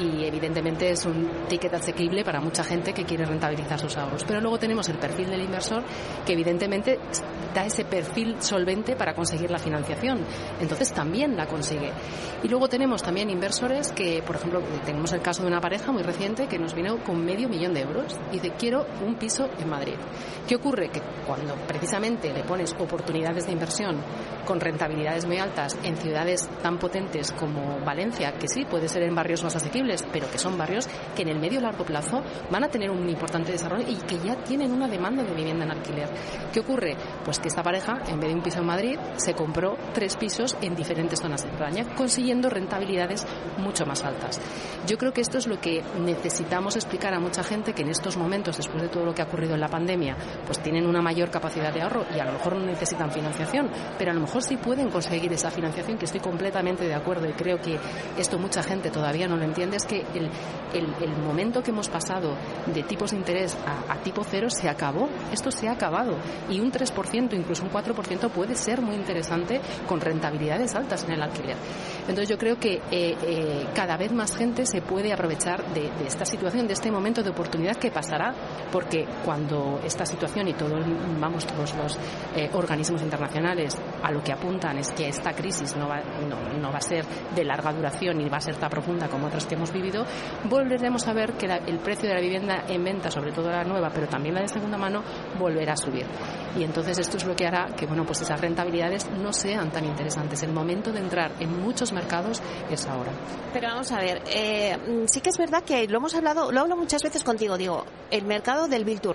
Y 0.00 0.24
evidentemente 0.24 0.90
es 0.90 1.04
un 1.04 1.46
ticket 1.48 1.74
asequible 1.74 2.24
para 2.24 2.40
mucha 2.40 2.64
gente 2.64 2.92
que 2.92 3.04
quiere 3.04 3.24
rentabilizar 3.24 3.78
sus 3.78 3.96
ahorros. 3.96 4.24
Pero 4.24 4.40
luego 4.40 4.58
tenemos 4.58 4.88
el 4.88 4.98
perfil 4.98 5.30
del 5.30 5.42
inversor 5.42 5.82
que 6.24 6.32
evidentemente 6.32 6.98
da 7.54 7.64
ese 7.64 7.84
perfil 7.84 8.36
solvente 8.40 8.96
para 8.96 9.14
conseguir 9.14 9.50
la 9.50 9.58
financiación. 9.58 10.24
Entonces 10.60 10.92
también 10.92 11.36
la 11.36 11.46
consigue. 11.46 11.92
Y 12.42 12.48
luego 12.48 12.68
tenemos 12.68 13.02
también 13.02 13.30
inversores 13.30 13.92
que, 13.92 14.22
por 14.22 14.36
ejemplo, 14.36 14.60
tenemos 14.94 15.12
el 15.12 15.22
caso 15.22 15.42
de 15.42 15.48
una 15.48 15.60
pareja 15.60 15.90
muy 15.90 16.04
reciente 16.04 16.46
que 16.46 16.56
nos 16.56 16.72
vino 16.72 17.02
con 17.02 17.24
medio 17.24 17.48
millón 17.48 17.74
de 17.74 17.80
euros 17.80 18.16
y 18.30 18.34
dice, 18.34 18.52
quiero 18.56 18.86
un 19.04 19.16
piso 19.16 19.48
en 19.58 19.68
Madrid. 19.68 19.96
¿Qué 20.46 20.54
ocurre? 20.54 20.88
Que 20.88 21.02
cuando 21.26 21.56
precisamente 21.66 22.32
le 22.32 22.44
pones 22.44 22.72
oportunidades 22.78 23.44
de 23.44 23.52
inversión 23.52 23.96
con 24.46 24.60
rentabilidades 24.60 25.26
muy 25.26 25.38
altas 25.38 25.76
en 25.82 25.96
ciudades 25.96 26.48
tan 26.62 26.78
potentes 26.78 27.32
como 27.32 27.80
Valencia, 27.80 28.34
que 28.34 28.46
sí, 28.46 28.64
puede 28.66 28.88
ser 28.88 29.02
en 29.02 29.16
barrios 29.16 29.42
más 29.42 29.56
asequibles, 29.56 30.04
pero 30.12 30.30
que 30.30 30.38
son 30.38 30.56
barrios 30.56 30.86
que 31.16 31.22
en 31.22 31.30
el 31.30 31.40
medio 31.40 31.60
largo 31.60 31.84
plazo 31.84 32.22
van 32.52 32.62
a 32.62 32.68
tener 32.68 32.88
un 32.88 33.08
importante 33.08 33.50
desarrollo 33.50 33.88
y 33.88 33.96
que 33.96 34.18
ya 34.18 34.36
tienen 34.44 34.70
una 34.70 34.86
demanda 34.86 35.24
de 35.24 35.34
vivienda 35.34 35.64
en 35.64 35.72
alquiler. 35.72 36.08
¿Qué 36.52 36.60
ocurre? 36.60 36.96
Pues 37.24 37.40
que 37.40 37.48
esta 37.48 37.64
pareja, 37.64 38.00
en 38.06 38.20
vez 38.20 38.28
de 38.28 38.36
un 38.36 38.42
piso 38.42 38.60
en 38.60 38.66
Madrid, 38.66 38.98
se 39.16 39.34
compró 39.34 39.76
tres 39.92 40.16
pisos 40.16 40.56
en 40.60 40.76
diferentes 40.76 41.20
zonas 41.20 41.42
de 41.42 41.50
España, 41.50 41.96
consiguiendo 41.96 42.48
rentabilidades 42.48 43.26
mucho 43.58 43.84
más 43.86 44.04
altas. 44.04 44.40
Yo 44.86 44.98
creo 44.98 45.12
que 45.12 45.22
esto 45.22 45.38
es 45.38 45.46
lo 45.46 45.58
que 45.60 45.82
necesitamos 45.98 46.76
explicar 46.76 47.14
a 47.14 47.20
mucha 47.20 47.42
gente 47.42 47.72
que 47.72 47.82
en 47.82 47.88
estos 47.88 48.18
momentos, 48.18 48.58
después 48.58 48.82
de 48.82 48.88
todo 48.88 49.06
lo 49.06 49.14
que 49.14 49.22
ha 49.22 49.24
ocurrido 49.24 49.54
en 49.54 49.60
la 49.60 49.68
pandemia, 49.68 50.14
pues 50.44 50.58
tienen 50.62 50.86
una 50.86 51.00
mayor 51.00 51.30
capacidad 51.30 51.72
de 51.72 51.80
ahorro 51.80 52.04
y 52.14 52.18
a 52.18 52.24
lo 52.26 52.32
mejor 52.32 52.56
no 52.56 52.66
necesitan 52.66 53.10
financiación, 53.10 53.70
pero 53.96 54.10
a 54.10 54.14
lo 54.14 54.20
mejor 54.20 54.42
sí 54.42 54.58
pueden 54.58 54.90
conseguir 54.90 55.32
esa 55.32 55.50
financiación, 55.50 55.96
que 55.96 56.04
estoy 56.04 56.20
completamente 56.20 56.84
de 56.84 56.94
acuerdo 56.94 57.26
y 57.26 57.32
creo 57.32 57.58
que 57.62 57.78
esto 58.18 58.38
mucha 58.38 58.62
gente 58.62 58.90
todavía 58.90 59.26
no 59.26 59.36
lo 59.36 59.44
entiende, 59.44 59.78
es 59.78 59.86
que 59.86 60.04
el, 60.14 60.30
el, 60.74 61.16
momento 61.24 61.62
que 61.62 61.70
hemos 61.70 61.88
pasado 61.88 62.36
de 62.66 62.82
tipos 62.82 63.12
de 63.12 63.16
interés 63.16 63.56
a, 63.66 63.92
a 63.92 64.02
tipo 64.02 64.22
cero 64.22 64.48
se 64.50 64.68
acabó, 64.68 65.08
esto 65.32 65.50
se 65.50 65.68
ha 65.68 65.72
acabado. 65.72 66.18
Y 66.50 66.60
un 66.60 66.70
3%, 66.70 67.32
incluso 67.32 67.62
un 67.62 67.70
4% 67.70 68.30
puede 68.30 68.54
ser 68.54 68.82
muy 68.82 68.96
interesante 68.96 69.60
con 69.86 70.00
rentabilidades 70.00 70.74
altas 70.74 71.04
en 71.04 71.12
el 71.12 71.22
alquiler. 71.22 71.56
Entonces 72.08 72.28
yo 72.28 72.38
creo 72.38 72.58
que 72.58 72.74
eh, 72.90 73.16
eh, 73.22 73.66
cada 73.74 73.96
vez 73.96 74.12
más 74.12 74.36
gente 74.36 74.66
se 74.66 74.82
puede 74.82 75.12
aprovechar 75.12 75.64
de, 75.72 75.90
esta 76.06 76.24
situación, 76.24 76.66
de 76.66 76.74
este 76.74 76.90
momento 76.90 77.22
de 77.22 77.30
oportunidad 77.30 77.76
que 77.76 77.90
pasará, 77.90 78.34
porque 78.70 79.06
cuando 79.24 79.80
esta 79.84 80.04
situación 80.04 80.48
y 80.48 80.54
todo, 80.54 80.76
vamos, 81.18 81.46
todos 81.46 81.74
los 81.76 81.98
eh, 82.36 82.50
organismos 82.52 83.02
internacionales 83.02 83.76
a 84.02 84.10
lo 84.10 84.22
que 84.22 84.32
apuntan 84.32 84.78
es 84.78 84.92
que 84.92 85.08
esta 85.08 85.32
crisis 85.32 85.76
no 85.76 85.88
va, 85.88 86.02
no 86.60 86.70
va 86.70 86.78
a 86.78 86.82
ser 86.82 87.04
de 87.34 87.44
larga 87.44 87.72
duración 87.72 88.20
y 88.20 88.28
va 88.28 88.36
a 88.36 88.40
ser 88.40 88.56
tan 88.56 88.70
profunda 88.70 89.08
como 89.08 89.26
otras 89.26 89.46
que 89.46 89.54
hemos 89.54 89.72
vivido, 89.72 90.04
volveremos 90.44 91.06
a 91.08 91.12
ver 91.14 91.32
que 91.34 91.46
la, 91.46 91.56
el 91.56 91.78
precio 91.78 92.08
de 92.08 92.14
la 92.14 92.20
vivienda 92.20 92.64
en 92.68 92.84
venta, 92.84 93.10
sobre 93.10 93.32
todo 93.32 93.50
la 93.50 93.64
nueva, 93.64 93.90
pero 93.90 94.06
también 94.06 94.34
la 94.34 94.42
de 94.42 94.48
segunda 94.48 94.76
mano, 94.76 95.02
volverá 95.38 95.72
a 95.72 95.76
subir 95.76 96.06
y 96.56 96.62
entonces 96.62 96.98
esto 96.98 97.16
es 97.16 97.24
lo 97.24 97.34
que 97.34 97.46
hará 97.46 97.66
que 97.76 97.86
bueno 97.86 98.04
pues 98.04 98.22
esas 98.22 98.40
rentabilidades 98.40 99.10
no 99.10 99.32
sean 99.32 99.70
tan 99.70 99.84
interesantes. 99.84 100.42
El 100.42 100.52
momento 100.52 100.92
de 100.92 101.00
entrar 101.00 101.32
en 101.40 101.60
muchos 101.60 101.92
mercados 101.94 102.42
es 102.70 102.86
ahora. 102.86 103.12
Pero 103.52 103.68
vamos 103.68 103.90
a 103.92 103.98
ver, 103.98 104.22
eh, 104.26 105.04
sí 105.06 105.20
que 105.20 105.30
es 105.30 105.38
verdad 105.38 105.62
que 105.62 105.86
lo 105.86 105.98
hemos 105.98 106.14
hablado, 106.14 106.50
lo 106.50 106.60
hablo 106.60 106.76
muchas 106.76 107.02
veces 107.02 107.22
contigo, 107.22 107.56
digo, 107.56 107.84
el 108.10 108.24
mercado 108.24 108.68
del 108.68 108.84
Bill 108.84 109.00
to 109.00 109.14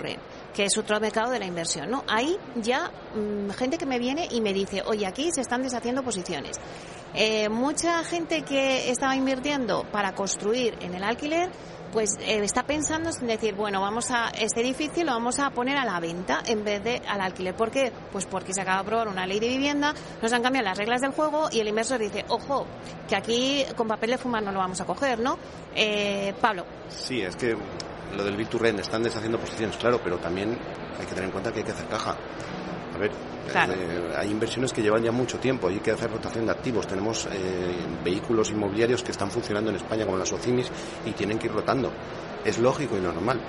que 0.54 0.66
es 0.66 0.78
otro 0.78 1.00
mercado 1.00 1.30
de 1.32 1.40
la 1.40 1.46
inversión, 1.46 1.92
¿no? 1.92 2.04
Ahí 2.08 2.38
ya 2.56 2.92
mmm, 3.14 3.50
gente 3.52 3.78
que 3.78 3.86
me 3.86 4.00
viene 4.00 4.28
y 4.32 4.42
me 4.42 4.54
dice, 4.54 4.82
oye, 4.86 5.06
aquí 5.06 5.30
se 5.32 5.42
están 5.42 5.62
deshaciendo 5.62 6.04
posiciones. 6.04 6.58
Eh, 7.14 7.50
mucha 7.50 8.04
gente 8.04 8.44
que 8.44 8.90
estaba 8.90 9.16
invirtiendo 9.16 9.84
para 9.92 10.14
construir 10.14 10.78
en 10.82 10.94
el 10.94 11.04
alquiler 11.04 11.50
pues 11.92 12.18
eh, 12.20 12.40
está 12.44 12.64
pensando 12.64 13.10
en 13.10 13.28
decir, 13.28 13.56
bueno, 13.56 13.82
vamos 13.82 14.12
a 14.12 14.30
este 14.30 14.62
edificio 14.62 15.04
lo 15.04 15.12
vamos 15.12 15.40
a 15.40 15.50
poner 15.50 15.78
a 15.78 15.86
la 15.86 16.00
venta 16.00 16.42
en 16.46 16.64
vez 16.64 16.84
de 16.84 17.02
al 17.08 17.22
alquiler. 17.22 17.56
¿Por 17.56 17.72
qué? 17.72 17.92
Pues 18.12 18.26
porque 18.26 18.54
se 18.54 18.62
acaba 18.62 18.78
de 18.78 18.82
aprobar 18.84 19.08
una 19.08 19.26
ley 19.26 19.40
de 19.40 19.48
vivienda, 19.48 19.94
nos 20.22 20.32
han 20.34 20.42
cambiado 20.42 20.66
las 20.66 20.78
reglas 20.78 21.02
del 21.02 21.12
juego 21.12 21.50
y 21.52 21.60
el 21.60 21.68
inversor 21.68 22.00
dice, 22.00 22.26
ojo, 22.28 22.66
que 23.08 23.16
aquí 23.16 23.66
con 23.76 23.88
papel 23.88 24.12
de 24.12 24.18
fumar 24.18 24.44
no 24.44 24.52
lo 24.52 24.60
vamos 24.60 24.80
a 24.82 24.86
coger, 24.86 25.20
¿no? 25.20 25.38
Eh, 25.76 26.34
Pablo. 26.40 26.66
Sí, 26.90 27.22
es 27.22 27.36
que 27.36 27.56
lo 28.16 28.24
del 28.24 28.48
Rent 28.48 28.80
están 28.80 29.04
deshaciendo 29.04 29.40
posiciones, 29.40 29.78
claro, 29.78 30.00
pero 30.04 30.18
también 30.18 30.58
hay 31.00 31.06
que 31.06 31.14
tener 31.14 31.26
en 31.26 31.32
cuenta 31.32 31.52
que 31.52 31.60
hay 31.60 31.66
que 31.66 31.72
hacer 31.72 31.88
caja. 31.88 32.16
Ver, 33.00 33.12
eh, 33.12 34.14
hay 34.18 34.30
inversiones 34.30 34.74
que 34.74 34.82
llevan 34.82 35.04
ya 35.04 35.12
mucho 35.12 35.40
tiempo 35.40 35.68
hay 35.68 35.80
que 35.80 35.92
hacer 35.92 36.12
rotación 36.12 36.46
de 36.46 36.52
activos. 36.52 36.86
Tenemos 36.88 37.28
eh, 37.32 37.76
vehículos 38.04 38.52
inmobiliarios 38.52 39.04
que 39.04 39.12
están 39.12 39.32
funcionando 39.32 39.70
en 39.70 39.78
España 39.78 40.06
como 40.06 40.18
las 40.18 40.32
OCIMIS 40.32 40.70
y 41.06 41.12
tienen 41.12 41.40
que 41.40 41.48
ir 41.48 41.54
rotando. 41.54 41.92
Es 42.44 42.60
lógico 42.60 42.98
y 42.98 43.02
normal. 43.02 43.40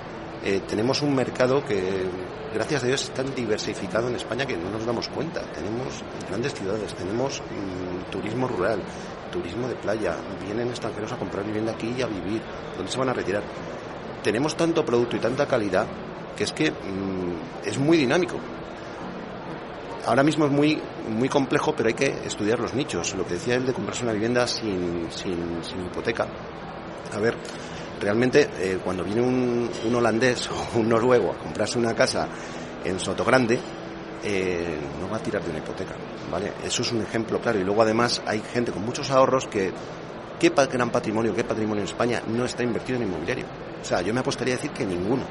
Eh, 0.43 0.61
tenemos 0.67 1.01
un 1.01 1.13
mercado 1.13 1.63
que, 1.63 2.05
gracias 2.53 2.83
a 2.83 2.87
Dios, 2.87 3.03
es 3.03 3.11
tan 3.11 3.35
diversificado 3.35 4.07
en 4.07 4.15
España 4.15 4.45
que 4.45 4.57
no 4.57 4.71
nos 4.71 4.85
damos 4.85 5.07
cuenta. 5.09 5.41
Tenemos 5.51 6.01
grandes 6.27 6.53
ciudades, 6.53 6.93
tenemos 6.95 7.41
mm, 7.41 8.11
turismo 8.11 8.47
rural, 8.47 8.81
turismo 9.31 9.67
de 9.67 9.75
playa, 9.75 10.15
vienen 10.43 10.69
extranjeros 10.69 11.11
a 11.11 11.17
comprar 11.17 11.45
vivienda 11.45 11.73
aquí 11.73 11.93
y 11.95 12.01
a 12.01 12.07
vivir. 12.07 12.41
¿Dónde 12.75 12.91
se 12.91 12.97
van 12.97 13.09
a 13.09 13.13
retirar? 13.13 13.43
tenemos 14.21 14.55
tanto 14.55 14.85
producto 14.85 15.15
y 15.15 15.19
tanta 15.19 15.47
calidad 15.47 15.87
que 16.35 16.43
es 16.43 16.51
que 16.51 16.71
mm, 16.71 17.65
es 17.65 17.77
muy 17.77 17.97
dinámico. 17.97 18.37
Ahora 20.05 20.23
mismo 20.23 20.45
es 20.45 20.51
muy, 20.51 20.81
muy 21.09 21.29
complejo, 21.29 21.73
pero 21.75 21.87
hay 21.87 21.93
que 21.93 22.07
estudiar 22.25 22.59
los 22.59 22.73
nichos. 22.73 23.13
Lo 23.15 23.25
que 23.25 23.35
decía 23.35 23.55
él 23.55 23.65
de 23.65 23.73
comprarse 23.73 24.03
una 24.03 24.13
vivienda 24.13 24.47
sin, 24.47 25.07
sin, 25.11 25.85
hipoteca. 25.85 26.27
A 27.13 27.19
ver, 27.19 27.35
realmente 27.99 28.49
eh, 28.57 28.79
cuando 28.83 29.03
viene 29.03 29.21
un, 29.21 29.69
un, 29.85 29.95
holandés 29.95 30.49
o 30.49 30.79
un 30.79 30.89
noruego 30.89 31.31
a 31.31 31.37
comprarse 31.37 31.77
una 31.77 31.93
casa 31.93 32.27
en 32.83 32.99
Sotogrande, 32.99 33.59
eh, 34.23 34.77
no 34.99 35.09
va 35.09 35.17
a 35.17 35.23
tirar 35.23 35.43
de 35.43 35.49
una 35.49 35.59
hipoteca, 35.59 35.95
¿vale? 36.31 36.53
Eso 36.63 36.81
es 36.81 36.91
un 36.91 37.01
ejemplo 37.01 37.39
claro. 37.39 37.59
Y 37.59 37.63
luego 37.63 37.81
además 37.81 38.21
hay 38.25 38.41
gente 38.53 38.71
con 38.71 38.83
muchos 38.83 39.11
ahorros 39.11 39.47
que 39.47 39.71
¿Qué 40.41 40.49
gran 40.49 40.89
patrimonio, 40.89 41.35
qué 41.35 41.43
patrimonio 41.43 41.83
en 41.83 41.87
España 41.87 42.19
no 42.25 42.45
está 42.45 42.63
invertido 42.63 42.97
en 42.97 43.03
inmobiliario? 43.03 43.45
O 43.79 43.85
sea, 43.85 44.01
yo 44.01 44.11
me 44.11 44.21
apostaría 44.21 44.55
a 44.55 44.57
decir 44.57 44.71
que 44.71 44.83
ninguno. 44.83 45.21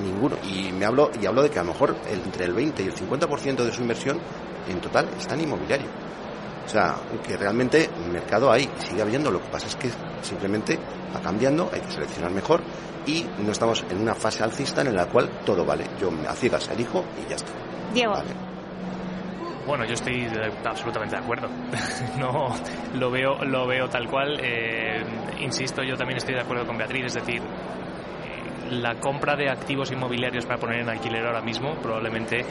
Ninguno. 0.00 0.36
Y 0.44 0.72
me 0.72 0.84
hablo, 0.84 1.10
y 1.20 1.26
hablo 1.26 1.42
de 1.42 1.50
que 1.50 1.58
a 1.58 1.62
lo 1.62 1.72
mejor 1.72 1.96
entre 2.10 2.46
el 2.46 2.54
20 2.54 2.82
y 2.82 2.86
el 2.86 2.94
50% 2.94 3.64
de 3.64 3.72
su 3.72 3.82
inversión 3.82 4.18
en 4.68 4.80
total 4.80 5.08
está 5.18 5.34
en 5.34 5.42
inmobiliario. 5.42 5.88
O 6.64 6.68
sea, 6.68 6.94
que 7.26 7.36
realmente 7.36 7.84
el 7.84 8.12
mercado 8.12 8.50
hay, 8.50 8.70
sigue 8.78 9.02
habiendo. 9.02 9.30
Lo 9.30 9.40
que 9.42 9.48
pasa 9.48 9.66
es 9.66 9.76
que 9.76 9.90
simplemente 10.22 10.78
va 11.14 11.20
cambiando, 11.20 11.68
hay 11.72 11.80
que 11.80 11.90
seleccionar 11.90 12.30
mejor 12.30 12.62
y 13.06 13.26
no 13.38 13.50
estamos 13.50 13.84
en 13.90 14.00
una 14.00 14.14
fase 14.14 14.42
alcista 14.44 14.82
en 14.82 14.94
la 14.94 15.06
cual 15.06 15.28
todo 15.44 15.64
vale. 15.64 15.84
Yo 16.00 16.10
a 16.28 16.34
ciegas 16.34 16.68
elijo 16.68 17.04
y 17.20 17.28
ya 17.28 17.36
está. 17.36 17.52
Diego. 17.92 18.14
Bueno, 19.66 19.84
yo 19.84 19.94
estoy 19.94 20.26
absolutamente 20.64 21.16
de 21.16 21.22
acuerdo. 21.22 21.48
no 22.18 22.54
lo 22.94 23.10
veo, 23.10 23.44
lo 23.44 23.66
veo 23.66 23.88
tal 23.88 24.08
cual. 24.08 24.38
Eh, 24.42 25.02
insisto, 25.40 25.82
yo 25.82 25.96
también 25.96 26.18
estoy 26.18 26.34
de 26.34 26.40
acuerdo 26.40 26.66
con 26.66 26.76
Beatriz, 26.76 27.06
es 27.06 27.14
decir, 27.14 27.42
la 28.80 28.94
compra 28.94 29.36
de 29.36 29.50
activos 29.50 29.90
inmobiliarios 29.90 30.46
para 30.46 30.58
poner 30.58 30.80
en 30.80 30.88
alquiler 30.88 31.26
ahora 31.26 31.42
mismo 31.42 31.74
probablemente 31.82 32.44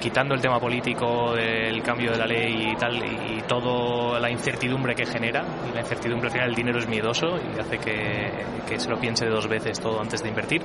quitando 0.00 0.34
el 0.34 0.40
tema 0.40 0.60
político, 0.60 1.34
el 1.34 1.82
cambio 1.82 2.10
de 2.12 2.18
la 2.18 2.26
ley 2.26 2.72
y 2.72 2.76
tal, 2.76 2.96
y 2.96 3.40
toda 3.48 4.20
la 4.20 4.30
incertidumbre 4.30 4.94
que 4.94 5.06
genera, 5.06 5.42
y 5.66 5.72
la 5.72 5.80
incertidumbre 5.80 6.26
al 6.26 6.32
final 6.32 6.48
el 6.50 6.54
dinero 6.54 6.78
es 6.78 6.86
miedoso 6.86 7.38
y 7.38 7.58
hace 7.58 7.78
que, 7.78 8.30
que 8.68 8.78
se 8.78 8.90
lo 8.90 8.98
piense 8.98 9.26
dos 9.26 9.48
veces 9.48 9.80
todo 9.80 10.00
antes 10.00 10.22
de 10.22 10.28
invertir 10.28 10.62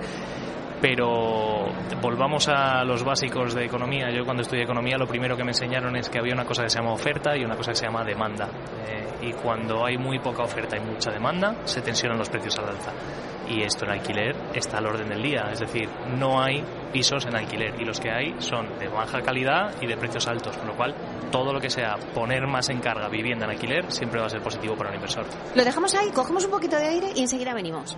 pero 0.82 1.68
volvamos 2.02 2.48
a 2.48 2.84
los 2.84 3.04
básicos 3.04 3.54
de 3.54 3.66
economía. 3.66 4.10
Yo 4.12 4.24
cuando 4.24 4.44
estudié 4.44 4.64
economía 4.64 4.98
lo 4.98 5.08
primero 5.08 5.36
que 5.36 5.44
me 5.44 5.52
enseñaron 5.52 5.96
es 5.96 6.10
que 6.10 6.20
había 6.20 6.34
una 6.34 6.46
cosa 6.46 6.64
que 6.64 6.70
se 6.70 6.80
llama 6.80 6.94
oferta 6.94 7.36
y 7.36 7.44
una 7.44 7.56
cosa 7.56 7.72
que 7.72 7.78
se 7.78 7.86
llama 7.86 8.04
demanda. 8.04 8.48
Eh, 8.88 9.28
y 9.28 9.34
cuando 9.34 9.86
hay 9.86 9.98
muy 9.98 10.20
poca 10.20 10.44
oferta 10.44 10.78
y 10.78 10.80
mucha 10.80 11.12
demanda, 11.12 11.56
se 11.66 11.82
tensionan 11.82 12.18
los 12.18 12.30
precios 12.30 12.58
al 12.60 12.70
alza. 12.70 12.92
Y 13.50 13.64
esto 13.64 13.86
en 13.86 13.92
alquiler 13.92 14.36
está 14.54 14.78
al 14.78 14.86
orden 14.86 15.10
del 15.10 15.24
día, 15.24 15.50
es 15.52 15.60
decir, 15.60 15.90
no 16.18 16.42
hay 16.42 16.64
pisos 16.94 17.26
en 17.26 17.36
alquiler 17.36 17.74
y 17.80 17.86
los 17.86 18.00
que 18.00 18.12
hay 18.12 18.36
son 18.40 18.78
de 18.80 18.88
baja 18.88 19.22
calidad 19.22 19.74
y 19.82 19.88
de 19.88 19.98
precios 19.98 20.28
altos, 20.28 20.56
con 20.58 20.68
lo 20.68 20.76
cual 20.76 20.96
todo 21.32 21.52
lo 21.52 21.60
que 21.60 21.70
sea 21.70 21.96
poner 22.14 22.48
más 22.48 22.70
en 22.70 22.80
carga 22.80 23.08
vivienda 23.10 23.46
en 23.46 23.52
alquiler 23.52 23.92
siempre 23.92 24.20
va 24.20 24.28
a 24.28 24.30
ser 24.30 24.42
positivo 24.42 24.76
para 24.76 24.90
el 24.90 24.96
inversor. 24.96 25.26
Lo 25.56 25.64
dejamos 25.64 25.94
ahí, 25.96 26.10
cogemos 26.12 26.46
un 26.46 26.52
poquito 26.52 26.78
de 26.78 26.88
aire 26.88 27.08
y 27.16 27.22
enseguida 27.22 27.54
venimos. 27.54 27.98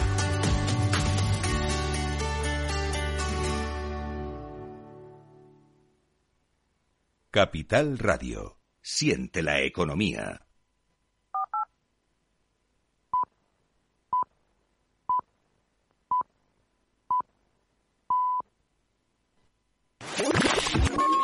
Capital 7.33 7.97
Radio. 7.97 8.57
Siente 8.81 9.41
la 9.41 9.61
economía. 9.61 10.45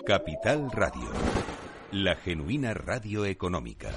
Capital 0.05 0.71
Radio. 0.71 1.11
La 1.91 2.15
genuina 2.15 2.73
radio 2.73 3.25
económica. 3.25 3.91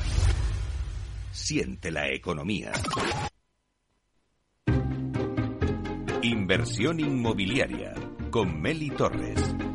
Siente 1.31 1.93
la 1.93 2.11
economía. 2.11 2.73
Inversión 6.23 6.99
inmobiliaria 6.99 7.95
con 8.33 8.61
Meli 8.61 8.91
Torres. 8.91 9.70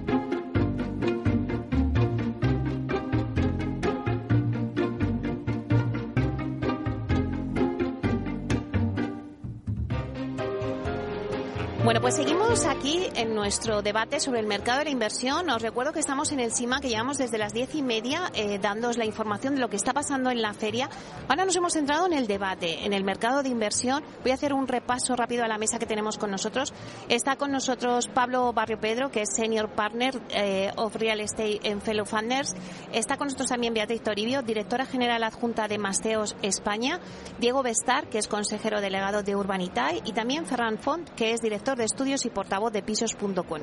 Pues 12.05 12.17
seguimos 12.17 12.67
aquí 12.67 13.07
en 13.15 13.33
nuestro 13.33 13.81
debate 13.81 14.19
sobre 14.19 14.39
el 14.39 14.45
mercado 14.45 14.77
de 14.77 14.85
la 14.85 14.91
inversión. 14.91 15.49
Os 15.49 15.59
recuerdo 15.59 15.91
que 15.91 15.99
estamos 15.99 16.31
en 16.31 16.39
el 16.39 16.53
CIMA, 16.53 16.79
que 16.79 16.87
llevamos 16.87 17.17
desde 17.17 17.39
las 17.39 17.51
diez 17.51 17.73
y 17.73 17.81
media 17.81 18.31
eh, 18.35 18.59
dándoos 18.59 18.99
la 18.99 19.05
información 19.05 19.55
de 19.55 19.61
lo 19.61 19.71
que 19.71 19.75
está 19.75 19.91
pasando 19.91 20.29
en 20.29 20.39
la 20.39 20.53
feria. 20.53 20.87
Ahora 21.27 21.45
nos 21.45 21.55
hemos 21.55 21.73
centrado 21.73 22.05
en 22.05 22.13
el 22.13 22.27
debate, 22.27 22.85
en 22.85 22.93
el 22.93 23.03
mercado 23.03 23.41
de 23.41 23.49
inversión. 23.49 24.03
Voy 24.21 24.29
a 24.29 24.35
hacer 24.35 24.53
un 24.53 24.67
repaso 24.67 25.15
rápido 25.15 25.43
a 25.43 25.47
la 25.47 25.57
mesa 25.57 25.79
que 25.79 25.87
tenemos 25.87 26.19
con 26.19 26.29
nosotros. 26.29 26.75
Está 27.09 27.37
con 27.37 27.51
nosotros 27.51 28.07
Pablo 28.07 28.53
Barrio 28.53 28.79
Pedro, 28.79 29.09
que 29.09 29.23
es 29.23 29.29
Senior 29.35 29.69
Partner 29.69 30.13
eh, 30.29 30.71
of 30.75 30.95
Real 30.97 31.19
Estate 31.19 31.61
en 31.63 31.81
Fellow 31.81 32.05
Funders. 32.05 32.53
Está 32.93 33.17
con 33.17 33.29
nosotros 33.29 33.49
también 33.49 33.73
Beatriz 33.73 34.03
Toribio, 34.03 34.43
Directora 34.43 34.85
General 34.85 35.23
Adjunta 35.23 35.67
de 35.67 35.79
Masteos 35.79 36.35
España. 36.43 36.99
Diego 37.39 37.63
Bestar, 37.63 38.09
que 38.09 38.19
es 38.19 38.27
consejero 38.27 38.79
delegado 38.79 39.23
de 39.23 39.35
Urbanitae. 39.35 40.03
Y 40.05 40.13
también 40.13 40.45
Ferran 40.45 40.77
Font, 40.77 41.09
que 41.15 41.31
es 41.31 41.41
director 41.41 41.75
de 41.75 41.94
estudios 41.95 42.25
y 42.25 42.29
portavoz 42.29 42.73
de 42.73 42.83
pisos.com. 42.83 43.61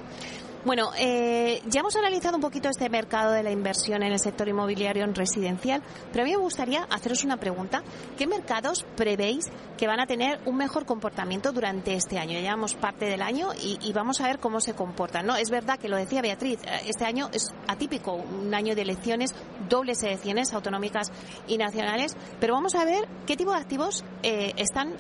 Bueno, 0.65 0.93
eh, 0.97 1.61
ya 1.67 1.81
hemos 1.81 1.97
analizado 1.97 2.37
un 2.37 2.41
poquito 2.41 2.69
este 2.69 2.89
mercado 2.89 3.33
de 3.33 3.43
la 3.43 3.51
inversión 3.51 4.05
en 4.05 4.13
el 4.13 4.21
sector 4.21 4.49
inmobiliario 4.49 5.03
en 5.03 5.13
residencial, 5.13 5.83
pero 6.13 6.23
a 6.23 6.25
mí 6.25 6.31
me 6.31 6.37
gustaría 6.37 6.85
haceros 6.85 7.25
una 7.25 7.37
pregunta. 7.37 7.83
¿Qué 8.17 8.29
mercados 8.29 8.87
prevéis 8.97 9.51
que 9.77 9.89
van 9.89 9.99
a 9.99 10.07
tener 10.07 10.39
un 10.47 10.57
mejor 10.57 10.87
comportamiento 10.87 11.51
durante 11.51 11.95
este 11.95 12.17
año? 12.17 12.35
Ya 12.35 12.43
llevamos 12.43 12.75
parte 12.75 13.07
del 13.07 13.23
año 13.23 13.49
y, 13.61 13.93
vamos 13.93 14.21
a 14.21 14.29
ver 14.29 14.39
cómo 14.39 14.61
se 14.61 14.73
comportan. 14.73 15.27
¿no? 15.27 15.35
Es 15.35 15.51
verdad 15.51 15.81
que 15.81 15.89
lo 15.89 15.97
decía 15.97 16.23
Beatriz, 16.23 16.61
eh, 16.63 16.83
este 16.87 17.05
año 17.05 17.29
es 17.33 17.53
atípico, 17.67 18.13
un 18.15 18.55
año 18.55 18.77
de 18.77 18.83
elecciones, 18.83 19.35
dobles 19.69 20.01
elecciones 20.05 20.55
autonómicas 20.55 21.11
y 21.49 21.59
nacionales, 21.59 22.17
pero 22.39 22.55
vamos 22.55 22.77
a 22.77 22.85
ver 22.85 23.09
qué 23.27 23.37
tipo 23.37 23.51
de 23.51 23.59
activos 23.59 24.05
eh, 24.23 24.53
están 24.57 24.95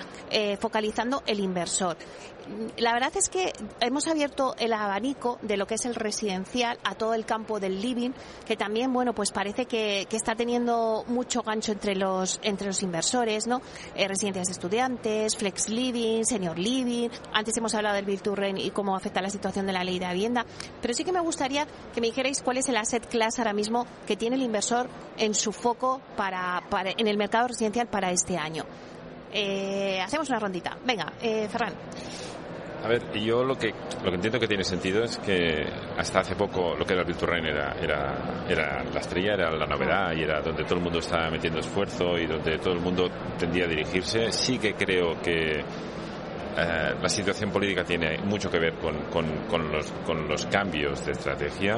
focalizando 0.59 1.23
el 1.27 1.39
inversor 1.39 1.97
la 2.77 2.93
verdad 2.93 3.13
es 3.17 3.29
que 3.29 3.53
hemos 3.81 4.07
abierto 4.07 4.55
el 4.59 4.73
abanico 4.73 5.39
de 5.43 5.57
lo 5.57 5.67
que 5.67 5.75
es 5.75 5.85
el 5.85 5.95
residencial 5.95 6.79
a 6.85 6.95
todo 6.95 7.15
el 7.15 7.25
campo 7.25 7.61
del 7.61 7.81
living, 7.81 8.11
que 8.47 8.57
también, 8.57 8.93
bueno, 8.93 9.15
pues 9.15 9.31
parece 9.33 9.67
que, 9.67 10.07
está 10.13 10.37
teniendo 10.37 11.05
mucho 11.09 11.43
gancho 11.43 11.73
entre 11.73 11.97
los, 11.97 12.39
entre 12.45 12.69
los 12.69 12.83
inversores, 12.83 13.49
¿no? 13.49 13.61
Eh, 13.97 14.07
residencias 14.07 14.47
de 14.47 14.53
estudiantes, 14.53 15.37
flex 15.37 15.69
living, 15.69 16.25
senior 16.25 16.57
living. 16.59 17.09
Antes 17.33 17.57
hemos 17.57 17.75
hablado 17.75 17.97
del 17.97 18.21
Rent 18.37 18.59
y 18.61 18.71
cómo 18.71 18.95
afecta 18.95 19.21
la 19.21 19.31
situación 19.31 19.67
de 19.67 19.73
la 19.73 19.83
ley 19.83 19.99
de 19.99 20.07
vivienda. 20.13 20.47
Pero 20.81 20.95
sí 20.95 21.03
que 21.03 21.13
me 21.13 21.21
gustaría 21.21 21.67
que 21.93 22.01
me 22.01 22.07
dijerais 22.07 22.41
cuál 22.43 22.59
es 22.59 22.69
el 22.69 22.77
asset 22.77 23.07
class 23.09 23.39
ahora 23.39 23.53
mismo 23.53 23.87
que 24.07 24.17
tiene 24.17 24.37
el 24.37 24.43
inversor 24.43 24.89
en 25.19 25.35
su 25.35 25.53
foco 25.53 26.01
para, 26.17 26.63
para 26.71 26.91
en 26.91 27.09
el 27.09 27.17
mercado 27.17 27.49
residencial 27.49 27.89
para 27.89 28.13
este 28.13 28.37
año. 28.37 28.65
Eh, 29.33 30.01
hacemos 30.01 30.29
una 30.29 30.39
rondita. 30.39 30.77
Venga, 30.85 31.15
eh, 31.21 31.49
Ferran. 31.49 31.73
A 32.83 32.89
ver, 32.89 33.13
yo 33.13 33.45
lo 33.45 33.57
que, 33.57 33.73
lo 34.03 34.11
que 34.11 34.15
entiendo 34.17 34.41
que 34.41 34.49
tiene 34.49 34.65
sentido 34.65 35.05
es 35.05 35.17
que 35.19 35.65
hasta 35.97 36.21
hace 36.21 36.35
poco 36.35 36.75
lo 36.77 36.85
que 36.85 36.95
era 36.95 37.05
Virtual 37.05 37.31
Rain 37.31 37.47
era, 37.47 37.77
era, 37.81 38.45
era 38.49 38.83
la 38.83 39.01
estrella, 39.01 39.35
era 39.35 39.53
la 39.53 39.67
novedad 39.67 40.13
y 40.17 40.23
era 40.23 40.41
donde 40.41 40.65
todo 40.65 40.77
el 40.77 40.83
mundo 40.83 40.99
estaba 40.99 41.31
metiendo 41.31 41.61
esfuerzo 41.61 42.19
y 42.19 42.27
donde 42.27 42.59
todo 42.59 42.75
el 42.75 42.81
mundo 42.81 43.09
tendía 43.39 43.67
a 43.67 43.69
dirigirse. 43.69 44.33
Sí 44.33 44.59
que 44.59 44.75
creo 44.75 45.21
que 45.23 45.61
eh, 46.57 46.95
la 47.01 47.09
situación 47.09 47.51
política 47.51 47.85
tiene 47.85 48.19
mucho 48.19 48.51
que 48.51 48.59
ver 48.59 48.75
con, 48.75 48.97
con, 49.05 49.27
con, 49.49 49.71
los, 49.71 49.91
con 50.05 50.27
los 50.27 50.45
cambios 50.47 51.07
de 51.07 51.13
estrategia. 51.13 51.77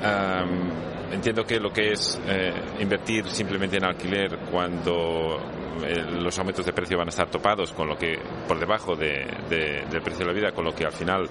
Um, 0.00 1.12
entiendo 1.12 1.44
que 1.44 1.58
lo 1.58 1.72
que 1.72 1.92
es 1.92 2.20
eh, 2.26 2.52
invertir 2.80 3.26
simplemente 3.26 3.76
en 3.78 3.84
alquiler 3.84 4.38
cuando 4.50 5.38
eh, 5.82 6.04
los 6.20 6.38
aumentos 6.38 6.64
de 6.64 6.72
precio 6.72 6.96
van 6.96 7.08
a 7.08 7.10
estar 7.10 7.28
topados 7.28 7.72
con 7.72 7.88
lo 7.88 7.96
que 7.96 8.16
por 8.46 8.58
debajo 8.58 8.94
de, 8.94 9.26
de, 9.48 9.84
del 9.90 10.02
precio 10.02 10.20
de 10.20 10.26
la 10.26 10.32
vida, 10.32 10.52
con 10.52 10.64
lo 10.64 10.72
que 10.72 10.84
al 10.84 10.92
final 10.92 11.28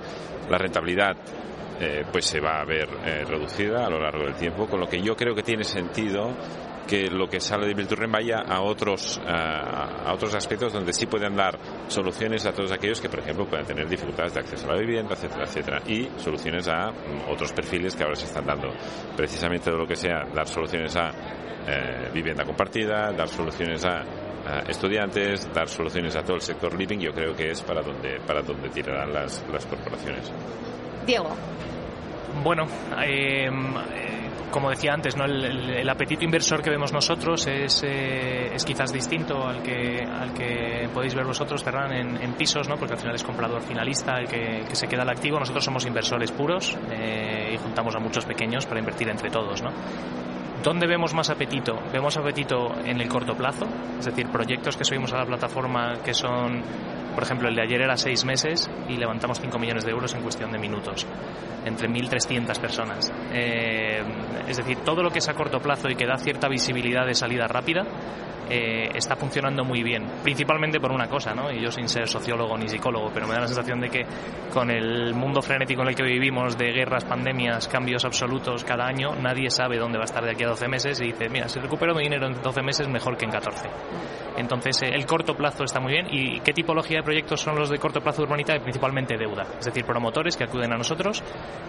la 0.50 0.58
rentabilidad 0.58 1.16
eh, 1.80 2.04
pues 2.12 2.26
se 2.26 2.40
va 2.40 2.60
a 2.60 2.66
ver 2.66 2.90
reducida 3.28 3.86
a 3.86 3.90
lo 3.90 4.00
largo 4.00 4.24
del 4.24 4.36
tiempo, 4.36 4.68
con 4.68 4.80
lo 4.80 4.88
que 4.88 5.02
yo 5.02 5.16
creo 5.16 5.36
que 5.36 5.44
tiene 5.44 5.64
sentido 5.64 6.34
que 6.88 7.10
lo 7.10 7.28
que 7.28 7.40
sale 7.40 7.68
de 7.68 7.74
Bilturren 7.74 8.12
vaya 8.12 8.40
a 8.48 8.62
otros 8.62 9.20
a, 9.28 10.10
a 10.10 10.14
otros 10.14 10.34
aspectos 10.36 10.74
donde 10.74 10.94
sí 10.94 11.06
pueden 11.06 11.36
dar 11.36 11.60
soluciones 11.88 12.46
a 12.46 12.54
todos 12.54 12.72
aquellos 12.72 13.02
que 13.02 13.10
por 13.10 13.20
ejemplo 13.20 13.46
puedan 13.46 13.66
tener 13.66 13.88
dificultades 13.88 14.34
de 14.34 14.40
acceso 14.40 14.70
a 14.70 14.74
la 14.74 14.80
vivienda 14.80 15.14
etcétera 15.14 15.44
etcétera 15.44 15.82
y 15.88 16.10
soluciones 16.18 16.68
a 16.68 16.92
mm, 16.92 17.30
otros 17.32 17.52
perfiles 17.52 17.96
que 17.96 18.04
ahora 18.04 18.16
se 18.16 18.26
están 18.26 18.46
dando 18.46 18.70
precisamente 19.16 19.70
de 19.70 19.78
lo 19.78 19.86
que 19.86 19.96
sea 19.96 20.26
dar 20.34 20.48
soluciones 20.48 20.96
a 20.96 21.12
eh, 21.68 22.10
vivienda 22.14 22.46
compartida 22.46 23.12
dar 23.12 23.28
soluciones 23.28 23.84
a 23.86 24.04
estudiantes, 24.68 25.52
dar 25.54 25.68
soluciones 25.68 26.16
a 26.16 26.24
todo 26.24 26.36
el 26.36 26.42
sector 26.42 26.74
living, 26.74 27.00
yo 27.00 27.12
creo 27.12 27.36
que 27.36 27.52
es 27.52 27.62
para 27.62 27.82
donde, 27.82 28.20
para 28.26 28.42
donde 28.42 28.70
tirarán 28.70 29.14
las, 29.14 29.44
las 29.52 29.66
corporaciones. 29.66 30.32
Diego. 31.06 31.30
Bueno, 32.44 32.66
eh, 33.04 33.50
como 34.52 34.70
decía 34.70 34.94
antes, 34.94 35.16
¿no? 35.16 35.26
El, 35.26 35.44
el, 35.44 35.70
el, 35.70 35.90
apetito 35.90 36.24
inversor 36.24 36.62
que 36.62 36.70
vemos 36.70 36.94
nosotros 36.94 37.46
es, 37.48 37.84
eh, 37.84 38.54
es 38.54 38.66
quizás 38.66 38.92
distinto 38.92 39.46
al 39.46 39.62
que, 39.62 40.04
al 40.04 40.34
que 40.34 40.90
podéis 40.94 41.16
ver 41.16 41.26
vosotros, 41.26 41.64
Ferran, 41.64 41.92
en, 41.92 42.22
en, 42.22 42.34
pisos, 42.34 42.68
¿no? 42.68 42.76
porque 42.78 42.94
al 42.94 43.00
final 43.00 43.16
es 43.16 43.24
comprador 43.24 43.62
finalista 43.62 44.20
el 44.20 44.28
que, 44.28 44.64
que 44.68 44.76
se 44.76 44.88
queda 44.88 45.04
al 45.04 45.10
activo. 45.10 45.40
Nosotros 45.40 45.64
somos 45.64 45.86
inversores 45.86 46.32
puros 46.32 46.78
eh, 46.92 47.52
y 47.54 47.58
juntamos 47.58 47.96
a 47.96 48.00
muchos 48.00 48.26
pequeños 48.26 48.66
para 48.66 48.80
invertir 48.80 49.10
entre 49.10 49.30
todos. 49.30 49.62
¿no? 49.62 49.72
¿Dónde 50.64 50.88
vemos 50.88 51.14
más 51.14 51.30
apetito? 51.30 51.80
Vemos 51.94 52.18
apetito 52.18 52.74
en 52.84 53.00
el 53.00 53.08
corto 53.08 53.36
plazo, 53.36 53.66
es 54.00 54.06
decir, 54.06 54.28
proyectos 54.30 54.76
que 54.76 54.84
subimos 54.84 55.14
a 55.14 55.18
la 55.18 55.26
plataforma 55.26 56.00
que 56.04 56.14
son, 56.14 56.62
por 57.14 57.24
ejemplo, 57.24 57.48
el 57.48 57.56
de 57.56 57.62
ayer 57.62 57.82
era 57.82 57.96
seis 57.96 58.26
meses 58.26 58.70
y 58.90 58.98
levantamos 58.98 59.40
5 59.40 59.58
millones 59.60 59.86
de 59.86 59.92
euros 59.92 60.14
en 60.16 60.22
cuestión 60.22 60.52
de 60.52 60.58
minutos, 60.58 61.06
entre 61.68 61.90
1.300 61.90 62.60
personas. 62.60 63.12
Eh, 63.32 64.02
es 64.48 64.58
decir, 64.58 64.78
todo 64.80 65.04
lo 65.04 65.10
que 65.10 65.20
es 65.20 65.30
a 65.30 65.34
corto 65.34 65.60
plazo 65.60 65.90
y 65.90 65.96
que 65.96 66.06
da 66.06 66.18
cierta 66.18 66.48
visibilidad 66.48 67.06
de 67.06 67.14
salida 67.14 67.48
rápida, 67.48 67.86
eh, 68.50 68.90
está 68.96 69.18
funcionando 69.18 69.66
muy 69.66 69.84
bien, 69.84 70.06
principalmente 70.24 70.80
por 70.80 70.94
una 70.94 71.08
cosa, 71.08 71.34
¿no? 71.34 71.52
y 71.52 71.62
yo 71.62 71.70
sin 71.70 71.90
ser 71.90 72.08
sociólogo 72.08 72.58
ni 72.58 72.70
psicólogo, 72.70 73.12
pero 73.14 73.28
me 73.28 73.34
da 73.34 73.42
la 73.42 73.48
sensación 73.48 73.82
de 73.82 73.90
que 73.90 74.06
con 74.54 74.72
el 74.72 75.14
mundo 75.14 75.42
frenético 75.42 75.82
en 75.82 75.90
el 75.90 75.96
que 75.96 76.04
vivimos, 76.04 76.58
de 76.58 76.72
guerras, 76.72 77.04
pandemias, 77.04 77.68
cambios 77.68 78.06
absolutos 78.06 78.64
cada 78.64 78.86
año, 78.86 79.16
nadie 79.22 79.50
sabe 79.50 79.78
dónde 79.78 79.98
va 79.98 80.04
a 80.04 80.06
estar 80.06 80.24
de 80.24 80.32
aquí 80.32 80.46
a 80.46 80.48
12 80.48 80.68
meses 80.70 81.02
y 81.02 81.08
dice, 81.08 81.28
mira, 81.30 81.50
si 81.50 81.60
recupero 81.60 81.94
mi 81.94 82.04
dinero 82.04 82.28
en 82.28 82.42
12 82.42 82.62
meses, 82.62 82.88
mejor 82.88 83.18
que 83.18 83.26
en 83.26 83.32
14. 83.32 83.70
Entonces, 84.38 84.82
eh, 84.84 84.92
el 84.94 85.06
corto 85.06 85.36
plazo 85.36 85.64
está 85.64 85.80
muy 85.80 85.92
bien. 85.92 86.08
¿Y 86.10 86.40
qué 86.40 86.54
tipología 86.54 86.98
de 86.98 87.04
proyectos 87.04 87.42
son 87.42 87.56
los 87.56 87.70
de 87.70 87.78
corto 87.80 88.00
plazo 88.00 88.22
urbanita? 88.22 88.58
Principalmente 88.60 89.18
deuda, 89.18 89.44
es 89.60 89.66
decir, 89.66 89.84
promotores 89.84 90.38
que 90.38 90.46
acuden 90.46 90.72
a 90.72 90.78
nosotros 90.78 91.22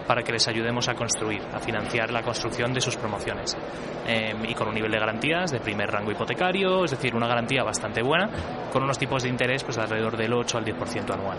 para 0.07 0.23
que 0.23 0.31
les 0.31 0.47
ayudemos 0.47 0.87
a 0.89 0.95
construir, 0.95 1.41
a 1.53 1.59
financiar 1.59 2.11
la 2.11 2.23
construcción 2.23 2.73
de 2.73 2.81
sus 2.81 2.97
promociones. 2.97 3.55
Eh, 4.07 4.33
y 4.47 4.53
con 4.53 4.67
un 4.67 4.73
nivel 4.73 4.91
de 4.91 4.99
garantías 4.99 5.51
de 5.51 5.59
primer 5.59 5.89
rango 5.91 6.11
hipotecario, 6.11 6.83
es 6.83 6.91
decir, 6.91 7.15
una 7.15 7.27
garantía 7.27 7.63
bastante 7.63 8.01
buena, 8.01 8.29
con 8.71 8.83
unos 8.83 8.97
tipos 8.97 9.23
de 9.23 9.29
interés 9.29 9.63
pues 9.63 9.77
alrededor 9.77 10.17
del 10.17 10.33
8 10.33 10.57
al 10.57 10.65
10% 10.65 11.13
anual. 11.13 11.37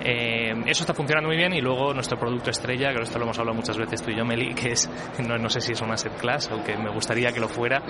Eh, 0.00 0.54
eso 0.66 0.84
está 0.84 0.94
funcionando 0.94 1.28
muy 1.28 1.36
bien 1.36 1.52
y 1.52 1.60
luego 1.60 1.92
nuestro 1.92 2.18
producto 2.18 2.50
estrella, 2.50 2.92
que 2.92 3.02
esto 3.02 3.18
lo 3.18 3.24
hemos 3.24 3.38
hablado 3.38 3.56
muchas 3.56 3.76
veces 3.76 4.02
tú 4.02 4.10
y 4.10 4.16
yo, 4.16 4.24
Meli, 4.24 4.54
que 4.54 4.72
es, 4.72 4.88
no, 5.18 5.50
sé 5.50 5.60
si 5.60 5.72
es 5.72 5.80
una 5.80 5.96
set 5.96 6.16
class, 6.16 6.48
aunque 6.50 6.76
me 6.76 6.90
gustaría 6.90 7.32
que 7.32 7.40
lo 7.40 7.48
fuera, 7.48 7.82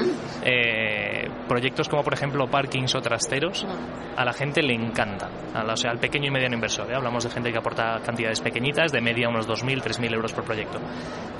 eh, 0.42 1.07
proyectos 1.46 1.88
como 1.88 2.02
por 2.02 2.14
ejemplo 2.14 2.46
parkings 2.46 2.94
o 2.94 3.00
trasteros, 3.00 3.66
a 4.16 4.24
la 4.24 4.32
gente 4.32 4.62
le 4.62 4.74
encanta, 4.74 5.28
o 5.54 5.76
sea, 5.76 5.90
al 5.90 5.98
pequeño 5.98 6.28
y 6.28 6.30
mediano 6.30 6.54
inversor. 6.54 6.90
¿eh? 6.90 6.94
Hablamos 6.94 7.24
de 7.24 7.30
gente 7.30 7.52
que 7.52 7.58
aporta 7.58 8.00
cantidades 8.04 8.40
pequeñitas, 8.40 8.92
de 8.92 9.00
media 9.00 9.28
unos 9.28 9.48
2.000, 9.48 9.82
3.000 9.82 10.14
euros 10.14 10.32
por 10.32 10.44
proyecto. 10.44 10.78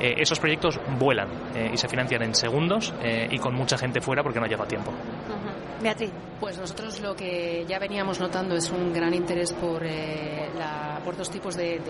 esos 0.01 0.39
proyectos 0.39 0.79
vuelan 0.99 1.29
y 1.73 1.77
se 1.77 1.89
financian 1.89 2.23
en 2.23 2.35
segundos 2.35 2.95
y 3.31 3.39
con 3.39 3.55
mucha 3.55 3.77
gente 3.79 4.01
fuera 4.01 4.23
porque 4.23 4.41
no 4.41 4.47
lleva 4.47 4.67
tiempo. 4.67 4.93
Beatriz. 5.83 6.11
Pues 6.41 6.59
nosotros 6.59 7.01
lo 7.01 7.15
que 7.15 7.65
ya 7.69 7.79
veníamos 7.79 8.21
notando 8.21 8.57
es 8.57 8.71
un 8.71 8.93
gran 8.93 9.15
interés 9.15 9.53
por, 9.53 9.85
eh, 9.85 10.49
por 11.01 11.17
dos 11.17 11.31
tipos 11.31 11.57
de, 11.57 11.81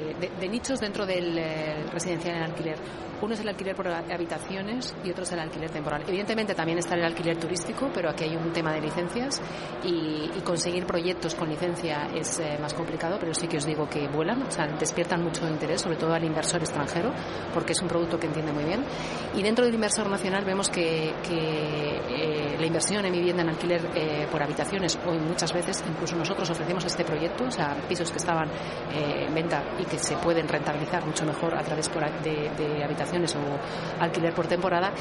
nichos 0.50 0.80
dentro 0.80 1.06
del 1.06 1.36
eh, 1.38 1.84
residencial 1.92 2.36
en 2.36 2.42
alquiler. 2.42 2.78
Uno 3.20 3.34
es 3.34 3.40
el 3.40 3.48
alquiler 3.48 3.74
por 3.74 3.88
habitaciones 3.88 4.94
y 5.04 5.10
otro 5.10 5.24
es 5.24 5.32
el 5.32 5.40
alquiler 5.40 5.70
temporal. 5.70 6.02
Evidentemente 6.06 6.54
también 6.54 6.78
está 6.78 6.94
el 6.94 7.04
alquiler 7.04 7.36
turístico, 7.36 7.90
pero 7.92 8.10
aquí 8.10 8.24
hay 8.24 8.36
un 8.36 8.52
tema 8.52 8.72
de 8.72 8.80
licencias 8.80 9.42
y, 9.84 10.28
conseguir 10.44 10.86
proyectos 10.86 11.34
con 11.34 11.50
licencia 11.50 12.08
es 12.14 12.38
eh, 12.38 12.56
más 12.58 12.72
complicado, 12.72 13.18
pero 13.20 13.34
sí 13.34 13.46
que 13.46 13.58
os 13.58 13.66
digo 13.66 13.86
que 13.86 14.08
vuelan, 14.08 14.42
o 14.44 14.50
sea, 14.50 14.66
despiertan 14.66 15.22
mucho 15.22 15.46
interés, 15.46 15.82
sobre 15.82 15.96
todo 15.96 16.14
al 16.14 16.24
inversor 16.24 16.62
extranjero, 16.62 17.12
porque 17.52 17.72
es 17.72 17.82
un 17.82 17.88
producto 17.88 18.18
que 18.18 18.28
entiende 18.28 18.52
muy 18.52 18.64
bien. 18.64 18.82
Y 19.34 19.42
dentro 19.42 19.64
del 19.66 19.74
inversor 19.74 20.08
nacional 20.08 20.44
vemos 20.46 20.70
que, 20.70 21.12
la 22.58 22.66
inversión 22.66 23.04
en 23.04 23.12
vivienda 23.12 23.42
en 23.42 23.50
alquiler 23.50 23.80
por 24.30 24.42
habitaciones 24.42 24.98
o 25.06 25.12
muchas 25.12 25.52
veces 25.52 25.84
incluso 25.88 26.16
nosotros 26.16 26.48
ofrecemos 26.50 26.84
este 26.84 27.04
proyecto, 27.04 27.44
o 27.44 27.50
sea, 27.50 27.76
pisos 27.88 28.10
que 28.10 28.18
estaban 28.18 28.48
eh, 28.98 29.26
en 29.26 29.34
venta 29.34 29.62
y 29.78 29.84
que 29.84 29.98
se 29.98 30.16
pueden 30.16 30.48
rentabilizar 30.48 31.04
mucho 31.06 31.24
mejor 31.24 31.54
a 31.54 31.62
través 31.62 31.88
de, 32.22 32.82
habitaciones 32.84 33.34
o 33.36 34.02
alquiler 34.02 34.34
por 34.34 34.46
temporada. 34.46 34.92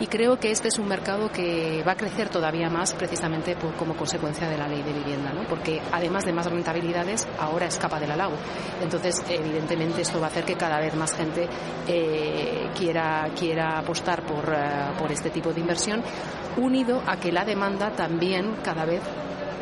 Y 0.00 0.06
creo 0.06 0.38
que 0.38 0.50
este 0.50 0.68
es 0.68 0.78
un 0.78 0.88
mercado 0.88 1.30
que 1.30 1.82
va 1.86 1.92
a 1.92 1.96
crecer 1.96 2.28
todavía 2.28 2.68
más 2.70 2.94
precisamente 2.94 3.56
como 3.78 3.94
consecuencia 3.94 4.48
de 4.48 4.58
la 4.58 4.66
ley 4.66 4.82
de 4.82 4.92
vivienda, 4.92 5.32
¿no? 5.32 5.42
porque 5.48 5.80
además 5.92 6.24
de 6.24 6.32
más 6.32 6.46
rentabilidades, 6.46 7.28
ahora 7.38 7.66
escapa 7.66 7.98
del 8.00 8.12
alago. 8.12 8.34
Entonces, 8.80 9.16
evidentemente, 9.28 10.02
esto 10.02 10.20
va 10.20 10.26
a 10.26 10.30
hacer 10.30 10.44
que 10.44 10.54
cada 10.54 10.80
vez 10.80 10.94
más 10.94 11.14
gente 11.14 11.48
eh, 11.86 12.68
quiera, 12.76 13.28
quiera 13.38 13.78
apostar 13.78 14.22
por, 14.24 14.52
eh, 14.52 14.92
por 14.98 15.10
este 15.10 15.30
tipo 15.30 15.52
de 15.52 15.60
inversión, 15.60 16.02
unido 16.56 17.02
a 17.06 17.16
que 17.16 17.32
la 17.32 17.44
demanda 17.44 17.90
también 17.92 18.56
cada 18.62 18.84
vez 18.84 19.02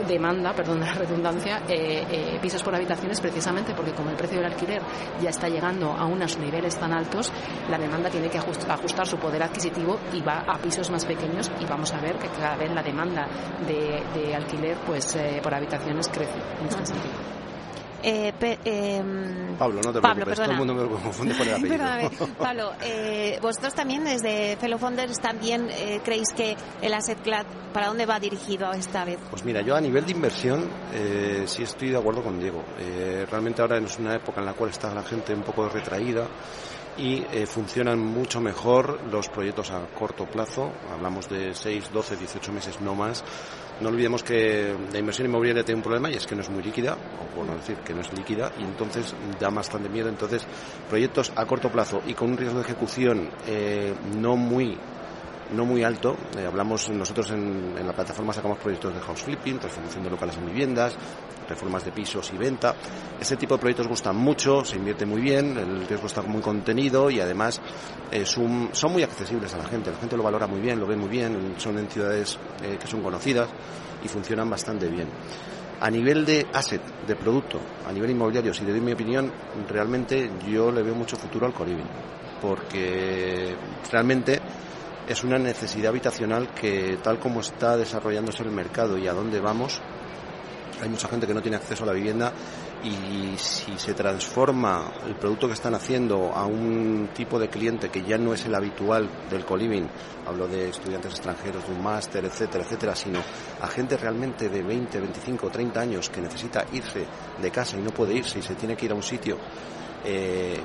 demanda, 0.07 0.53
perdón 0.53 0.81
la 0.81 0.93
redundancia, 0.93 1.63
eh, 1.69 2.05
eh, 2.11 2.39
pisos 2.41 2.63
por 2.63 2.75
habitaciones 2.75 3.21
precisamente 3.21 3.75
porque 3.75 3.93
como 3.93 4.11
el 4.11 4.17
precio 4.17 4.39
del 4.39 4.47
alquiler 4.47 4.83
ya 5.21 5.31
está 5.31 5.49
llegando 5.49 5.93
a 5.93 6.07
unos 6.07 6.39
niveles 6.39 6.77
tan 6.77 6.93
altos, 6.93 7.33
la 7.69 7.79
demanda 7.79 8.11
tiene 8.11 8.29
que 8.29 8.39
ajustar, 8.39 9.07
su 9.07 9.17
poder 9.17 9.43
adquisitivo 9.43 9.99
y 10.13 10.21
va 10.21 10.45
a 10.47 10.59
pisos 10.59 10.91
más 10.91 11.05
pequeños 11.05 11.51
y 11.61 11.65
vamos 11.65 11.93
a 11.93 12.01
ver 12.01 12.17
que 12.17 12.29
cada 12.29 12.57
vez 12.57 12.71
la 12.73 12.83
demanda 12.83 13.27
de, 13.67 14.35
alquiler 14.35 14.77
pues 14.87 15.17
eh, 15.17 15.41
por 15.43 15.55
habitaciones 15.55 16.09
crece 16.09 16.39
en 16.61 16.69
este 16.69 16.87
sentido. 16.87 17.15
Eh, 18.03 18.33
em, 18.65 19.57
Pablo, 19.59 19.81
no 19.85 19.93
te 19.93 20.01
preocupes, 20.01 20.39
todo 20.39 20.51
el 20.51 20.57
mundo 20.57 20.75
me 20.75 20.89
confunde 20.89 21.35
por 21.35 21.47
el 21.47 21.55
apellido. 22.01 22.29
Pablo, 22.39 22.73
eh, 22.83 23.39
vosotros 23.43 23.75
también 23.75 24.05
desde 24.05 24.57
Fellow 24.57 24.79
Founders 24.79 25.21
también 25.21 25.69
eh, 25.71 26.01
creéis 26.03 26.29
que 26.35 26.57
el 26.81 26.95
Asset 26.95 27.21
Class, 27.21 27.45
¿para 27.73 27.89
dónde 27.89 28.07
va 28.07 28.19
dirigido 28.19 28.73
esta 28.73 29.05
vez? 29.05 29.19
Pues 29.31 29.45
mira, 29.45 29.61
yo 29.61 29.77
a 29.77 29.81
nivel 29.81 30.07
de 30.07 30.13
inversión 30.13 30.69
sí 31.47 31.63
estoy 31.63 31.91
de 31.91 31.99
acuerdo 31.99 32.23
con 32.23 32.39
Diego. 32.39 32.65
realmente 33.31 33.63
ahora 33.63 33.79
es 33.79 33.99
una 33.99 34.15
época 34.15 34.41
en 34.41 34.47
la 34.47 34.55
cual 34.55 34.71
está 34.71 34.93
la 34.95 35.03
gente 35.03 35.35
un 35.35 35.43
poco 35.43 35.69
retraída 35.69 36.27
y 36.97 37.23
funcionan 37.47 37.99
mucho 37.99 38.41
mejor 38.41 39.01
los 39.11 39.29
proyectos 39.29 39.71
a 39.71 39.87
corto 39.87 40.27
plazo, 40.27 40.73
hablamos 40.93 41.29
de 41.29 41.55
6, 41.55 41.91
12, 41.93 42.17
18 42.17 42.53
meses 42.53 42.81
no 42.81 42.95
más, 42.95 43.25
no 43.81 43.88
olvidemos 43.88 44.23
que 44.23 44.75
la 44.93 44.99
inversión 44.99 45.27
inmobiliaria 45.27 45.64
tiene 45.64 45.79
un 45.79 45.83
problema 45.83 46.11
y 46.11 46.14
es 46.14 46.27
que 46.27 46.35
no 46.35 46.43
es 46.43 46.51
muy 46.51 46.62
líquida, 46.62 46.95
o 46.95 47.37
por 47.37 47.47
no 47.47 47.55
decir 47.55 47.77
que 47.77 47.95
no 47.95 48.01
es 48.01 48.12
líquida, 48.12 48.53
y 48.59 48.62
entonces 48.62 49.14
da 49.38 49.51
bastante 49.51 49.88
miedo. 49.88 50.09
Entonces, 50.09 50.47
proyectos 50.88 51.33
a 51.37 51.47
corto 51.47 51.71
plazo 51.71 52.03
y 52.07 52.14
con 52.14 52.31
un 52.31 52.37
riesgo 52.37 52.59
de 52.59 52.64
ejecución 52.64 53.29
eh, 53.47 53.95
no 54.19 54.37
muy 54.37 54.77
no 55.55 55.65
muy 55.65 55.83
alto. 55.83 56.17
Eh, 56.37 56.47
hablamos 56.47 56.89
nosotros 56.91 57.31
en, 57.31 57.75
la 57.87 57.93
plataforma 57.93 58.33
sacamos 58.33 58.59
proyectos 58.59 58.95
de 58.95 59.01
house 59.01 59.23
flipping, 59.23 59.59
transformación 59.59 60.05
de 60.05 60.11
locales 60.11 60.37
en 60.37 60.47
viviendas, 60.47 60.95
reformas 61.49 61.85
de 61.85 61.93
pisos 61.93 62.31
y 62.33 62.39
venta. 62.39 62.75
Ese 63.21 63.37
tipo 63.37 63.55
de 63.55 63.61
proyectos 63.61 63.89
gustan 63.89 64.17
mucho, 64.17 64.65
se 64.65 64.77
invierte 64.77 65.07
muy 65.07 65.21
bien, 65.21 65.57
el 65.57 65.87
riesgo 65.87 66.07
está 66.07 66.23
muy 66.23 66.41
contenido 66.41 67.11
y 67.11 67.21
además 67.21 67.61
eh, 68.11 68.25
son, 68.25 68.71
muy 68.91 69.03
accesibles 69.03 69.53
a 69.55 69.59
la 69.59 69.65
gente. 69.65 69.91
La 69.91 69.99
gente 69.99 70.17
lo 70.17 70.23
valora 70.23 70.47
muy 70.47 70.61
bien, 70.61 70.79
lo 70.79 70.87
ve 70.87 70.97
muy 70.97 71.09
bien, 71.09 71.55
son 71.59 71.79
en 71.79 71.89
ciudades 71.89 72.39
eh, 72.63 72.77
que 72.81 72.87
son 72.87 73.03
conocidas 73.03 73.49
y 74.05 74.09
funcionan 74.09 74.49
bastante 74.49 74.89
bien. 74.89 75.09
A 75.81 75.91
nivel 75.91 76.27
de 76.27 76.47
asset, 76.53 76.83
de 77.07 77.17
producto, 77.17 77.59
a 77.89 77.93
nivel 77.93 78.11
inmobiliario, 78.11 78.53
si 78.53 78.65
te 78.65 78.71
doy 78.71 78.83
mi 78.83 78.93
opinión, 78.93 79.33
realmente 79.67 80.31
yo 80.47 80.71
le 80.71 80.83
veo 80.83 80.95
mucho 80.95 81.17
futuro 81.17 81.47
al 81.47 81.55
Coribin, 81.55 81.87
porque 82.43 83.57
realmente 83.91 84.41
es 85.11 85.25
una 85.25 85.40
necesidad 85.40 85.88
habitacional 85.88 86.55
que 86.55 86.96
tal 87.03 87.18
como 87.18 87.40
está 87.40 87.77
desarrollándose 87.77 88.44
el 88.44 88.53
mercado 88.53 88.96
y 88.96 89.09
a 89.09 89.12
dónde 89.12 89.40
vamos, 89.40 89.81
hay 90.81 90.88
mucha 90.88 91.09
gente 91.09 91.27
que 91.27 91.35
no 91.35 91.42
tiene 91.42 91.57
acceso 91.57 91.83
a 91.83 91.88
la 91.88 91.92
vivienda 91.92 92.33
y 92.85 93.37
si 93.37 93.77
se 93.77 93.92
transforma 93.92 94.92
el 95.05 95.16
producto 95.16 95.49
que 95.49 95.55
están 95.55 95.75
haciendo 95.75 96.33
a 96.33 96.46
un 96.46 97.09
tipo 97.12 97.40
de 97.40 97.49
cliente 97.49 97.88
que 97.88 98.05
ya 98.05 98.18
no 98.18 98.35
es 98.35 98.44
el 98.44 98.55
habitual 98.55 99.09
del 99.29 99.44
coliving, 99.44 99.88
hablo 100.29 100.46
de 100.46 100.68
estudiantes 100.68 101.11
extranjeros, 101.11 101.66
de 101.66 101.75
un 101.75 101.83
máster, 101.83 102.25
etcétera, 102.25 102.62
etcétera, 102.62 102.94
sino 102.94 103.18
a 103.61 103.66
gente 103.66 103.96
realmente 103.96 104.49
de 104.49 104.62
20, 104.62 105.01
25, 105.01 105.51
30 105.51 105.81
años 105.81 106.09
que 106.09 106.20
necesita 106.20 106.64
irse 106.73 107.05
de 107.42 107.51
casa 107.51 107.77
y 107.77 107.83
no 107.83 107.90
puede 107.90 108.14
irse 108.14 108.38
y 108.38 108.42
se 108.42 108.55
tiene 108.55 108.77
que 108.77 108.87
ir 108.87 108.92
a 108.92 108.94
un 108.94 109.03
sitio 109.03 109.38
eh, 110.05 110.61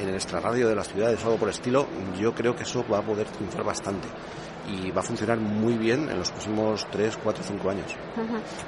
en 0.00 0.08
el 0.08 0.14
extrarradio 0.14 0.68
de 0.68 0.74
las 0.74 0.88
ciudades 0.88 1.22
o 1.22 1.26
algo 1.26 1.38
por 1.38 1.48
estilo, 1.48 1.86
yo 2.18 2.34
creo 2.34 2.56
que 2.56 2.62
eso 2.62 2.84
va 2.90 2.98
a 2.98 3.02
poder 3.02 3.26
triunfar 3.26 3.64
bastante 3.64 4.08
y 4.70 4.90
va 4.90 5.00
a 5.00 5.04
funcionar 5.04 5.38
muy 5.38 5.74
bien 5.74 6.08
en 6.08 6.18
los 6.18 6.30
próximos 6.30 6.86
3, 6.90 7.18
4, 7.22 7.44
5 7.44 7.70
años. 7.70 7.96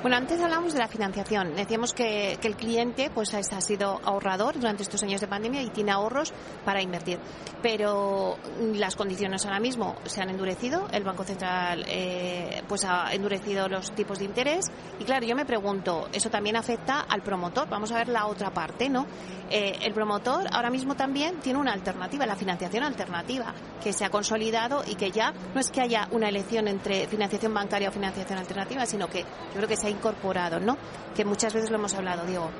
Bueno, 0.00 0.16
antes 0.16 0.40
hablamos 0.40 0.72
de 0.72 0.78
la 0.78 0.88
financiación. 0.88 1.54
Decíamos 1.54 1.92
que, 1.92 2.38
el 2.42 2.56
cliente 2.56 3.10
pues 3.14 3.32
ha 3.34 3.60
sido 3.60 4.00
ahorrador 4.04 4.54
durante 4.54 4.82
estos 4.82 5.02
años 5.02 5.20
de 5.20 5.26
pandemia 5.26 5.62
y 5.62 5.70
tiene 5.70 5.92
ahorros 5.92 6.32
para 6.64 6.82
invertir. 6.82 7.18
Pero 7.62 8.36
las 8.74 8.96
condiciones 8.96 9.44
ahora 9.44 9.60
mismo 9.60 9.96
se 10.04 10.20
han 10.20 10.30
endurecido. 10.30 10.88
El 10.92 11.04
Banco 11.04 11.24
Central 11.24 11.84
eh, 11.88 12.62
pues 12.68 12.84
ha 12.84 13.12
endurecido 13.12 13.68
los 13.68 13.92
tipos 13.94 14.18
de 14.18 14.24
interés. 14.24 14.70
Y 14.98 15.04
claro, 15.04 15.24
yo 15.24 15.36
me 15.36 15.46
pregunto, 15.46 16.08
¿eso 16.12 16.30
también 16.30 16.56
afecta 16.56 17.00
al 17.00 17.22
promotor? 17.22 17.68
Vamos 17.68 17.92
a 17.92 17.96
ver 17.96 18.08
la 18.08 18.26
otra 18.26 18.50
parte, 18.50 18.88
¿no? 18.88 19.06
Eh, 19.50 19.78
el 19.82 19.92
promotor 19.92 20.46
ahora 20.50 20.70
mismo 20.70 20.94
también 20.94 21.40
tiene 21.40 21.58
una 21.58 21.72
alternativa, 21.72 22.24
la 22.26 22.36
financiación 22.36 22.84
alternativa, 22.84 23.52
que 23.82 23.92
se 23.92 24.04
ha 24.04 24.10
consolidado 24.10 24.82
y 24.86 24.94
que 24.94 25.10
ya 25.10 25.32
no 25.54 25.60
es 25.60 25.70
que 25.70 25.80
haya 25.82 25.91
una 26.10 26.28
elección 26.28 26.68
entre 26.68 27.06
financiación 27.06 27.52
bancaria 27.52 27.88
o 27.88 27.92
financiación 27.92 28.38
alternativa, 28.38 28.86
sino 28.86 29.08
que 29.08 29.20
yo 29.20 29.56
creo 29.56 29.68
que 29.68 29.76
se 29.76 29.86
ha 29.86 29.90
incorporado, 29.90 30.60
¿no? 30.60 30.76
Que 31.14 31.24
muchas 31.24 31.52
veces 31.54 31.70
lo 31.70 31.76
hemos 31.76 31.94
hablado, 31.94 32.26
Diego. 32.26 32.50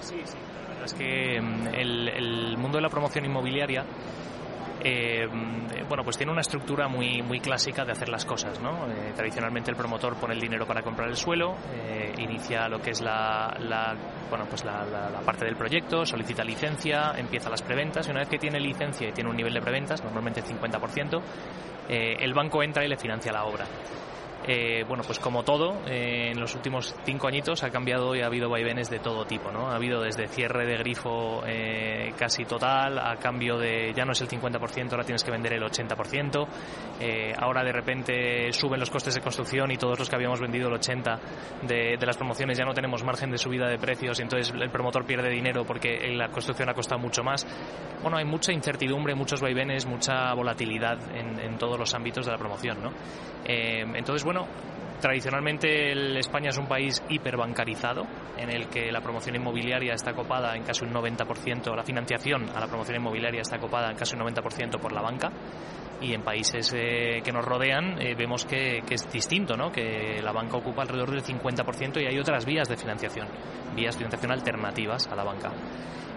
Sí, 0.00 0.20
sí. 0.24 0.36
La 0.62 0.68
verdad 0.68 0.84
es 0.84 0.94
que 0.94 1.40
mm, 1.40 1.74
el, 1.74 2.56
mundo 2.58 2.78
de 2.78 2.82
la 2.82 2.88
promoción 2.88 3.24
inmobiliaria 3.24 3.84
eh, 4.88 5.26
bueno, 5.88 6.04
pues 6.04 6.16
tiene 6.16 6.30
una 6.30 6.42
estructura 6.42 6.86
muy, 6.86 7.20
muy 7.20 7.40
clásica 7.40 7.84
de 7.84 7.90
hacer 7.90 8.08
las 8.08 8.24
cosas, 8.24 8.60
¿no? 8.60 8.86
Eh, 8.86 9.12
tradicionalmente 9.16 9.68
el 9.72 9.76
promotor 9.76 10.14
pone 10.14 10.34
el 10.34 10.40
dinero 10.40 10.64
para 10.64 10.80
comprar 10.82 11.08
el 11.08 11.16
suelo, 11.16 11.56
eh, 11.74 12.14
inicia 12.18 12.68
lo 12.68 12.78
que 12.78 12.90
es 12.90 13.00
la, 13.00 13.52
bueno, 14.30 14.44
pues 14.48 14.64
la, 14.64 14.84
parte 15.24 15.44
del 15.44 15.56
proyecto, 15.56 16.06
solicita 16.06 16.44
licencia, 16.44 17.14
empieza 17.16 17.50
las 17.50 17.62
preventas 17.62 18.06
y 18.06 18.12
una 18.12 18.20
vez 18.20 18.28
que 18.28 18.38
tiene 18.38 18.60
licencia 18.60 19.08
y 19.08 19.12
tiene 19.12 19.28
un 19.28 19.36
nivel 19.36 19.54
de 19.54 19.60
preventas, 19.60 20.04
normalmente 20.04 20.38
el 20.38 20.46
50%, 20.46 21.20
eh, 21.88 22.16
el 22.20 22.32
banco 22.32 22.62
entra 22.62 22.84
y 22.84 22.88
le 22.88 22.96
financia 22.96 23.32
la 23.32 23.44
obra. 23.44 23.64
Eh, 24.48 24.84
bueno, 24.86 25.02
pues 25.04 25.18
como 25.18 25.42
todo, 25.42 25.82
eh, 25.86 26.30
en 26.30 26.38
los 26.38 26.54
últimos 26.54 26.94
cinco 27.04 27.26
añitos 27.26 27.64
ha 27.64 27.70
cambiado 27.70 28.14
y 28.14 28.20
ha 28.20 28.26
habido 28.26 28.48
vaivenes 28.48 28.88
de 28.88 29.00
todo 29.00 29.24
tipo, 29.24 29.50
¿no? 29.50 29.70
Ha 29.70 29.74
habido 29.74 30.00
desde 30.00 30.28
cierre 30.28 30.66
de 30.66 30.76
grifo 30.76 31.42
eh, 31.44 32.12
casi 32.16 32.44
total, 32.44 32.98
a 32.98 33.16
cambio 33.16 33.58
de 33.58 33.92
ya 33.92 34.04
no 34.04 34.12
es 34.12 34.20
el 34.20 34.28
50%, 34.28 34.92
ahora 34.92 35.02
tienes 35.02 35.24
que 35.24 35.32
vender 35.32 35.54
el 35.54 35.62
80%, 35.62 36.46
ahora 37.38 37.64
de 37.64 37.72
repente 37.72 38.52
suben 38.52 38.78
los 38.78 38.90
costes 38.90 39.16
de 39.16 39.20
construcción 39.20 39.70
y 39.72 39.76
todos 39.76 39.98
los 39.98 40.08
que 40.08 40.14
habíamos 40.14 40.40
vendido 40.40 40.68
el 40.68 40.74
80% 40.74 41.18
de, 41.62 41.96
de, 41.98 42.06
las 42.06 42.16
promociones 42.16 42.56
ya 42.56 42.64
no 42.64 42.72
tenemos 42.72 43.02
margen 43.02 43.30
de 43.30 43.38
subida 43.38 43.68
de 43.68 43.78
precios 43.78 44.20
y 44.20 44.22
entonces 44.22 44.54
el 44.54 44.70
promotor 44.70 45.04
pierde 45.04 45.28
dinero 45.28 45.64
porque 45.64 45.98
la 46.14 46.28
construcción 46.28 46.68
ha 46.68 46.74
costado 46.74 47.00
mucho 47.00 47.24
más. 47.24 47.44
Bueno, 48.00 48.16
hay 48.18 48.24
mucha 48.24 48.52
incertidumbre, 48.52 49.14
muchos 49.14 49.40
vaivenes, 49.40 49.86
mucha 49.86 50.32
volatilidad 50.34 50.98
en, 51.16 51.40
en 51.40 51.58
todos 51.58 51.78
los 51.78 51.92
ámbitos 51.94 52.26
de 52.26 52.32
la 52.32 52.38
promoción, 52.38 52.82
¿no? 52.82 52.92
Entonces, 53.46 54.24
bueno, 54.24 54.46
Tradicionalmente 55.00 55.92
el 55.92 56.16
España 56.16 56.48
es 56.48 56.56
un 56.56 56.66
país 56.66 57.02
hiperbancarizado 57.10 58.06
en 58.38 58.50
el 58.50 58.68
que 58.68 58.90
la 58.90 59.02
promoción 59.02 59.36
inmobiliaria 59.36 59.92
está 59.92 60.14
copada 60.14 60.56
en 60.56 60.62
casi 60.62 60.86
un 60.86 60.92
90%, 60.94 61.76
la 61.76 61.82
financiación 61.82 62.48
a 62.54 62.60
la 62.60 62.66
promoción 62.66 62.96
inmobiliaria 62.96 63.42
está 63.42 63.58
copada 63.58 63.90
en 63.90 63.96
casi 63.96 64.16
un 64.16 64.22
90% 64.22 64.80
por 64.80 64.92
la 64.92 65.02
banca 65.02 65.30
y 66.00 66.14
en 66.14 66.22
países 66.22 66.72
eh, 66.74 67.20
que 67.22 67.32
nos 67.32 67.44
rodean 67.44 68.00
eh, 68.00 68.14
vemos 68.14 68.46
que, 68.46 68.82
es 68.88 69.12
distinto, 69.12 69.54
¿no? 69.54 69.70
que 69.70 70.20
la 70.22 70.32
banca 70.32 70.56
ocupa 70.56 70.82
alrededor 70.82 71.10
del 71.10 71.22
50% 71.22 72.02
y 72.02 72.06
hay 72.06 72.18
otras 72.18 72.46
vías 72.46 72.68
de 72.68 72.76
financiación, 72.78 73.28
vías 73.74 73.94
de 73.94 73.98
financiación 73.98 74.32
alternativas 74.32 75.08
a 75.08 75.14
la 75.14 75.24
banca. 75.24 75.52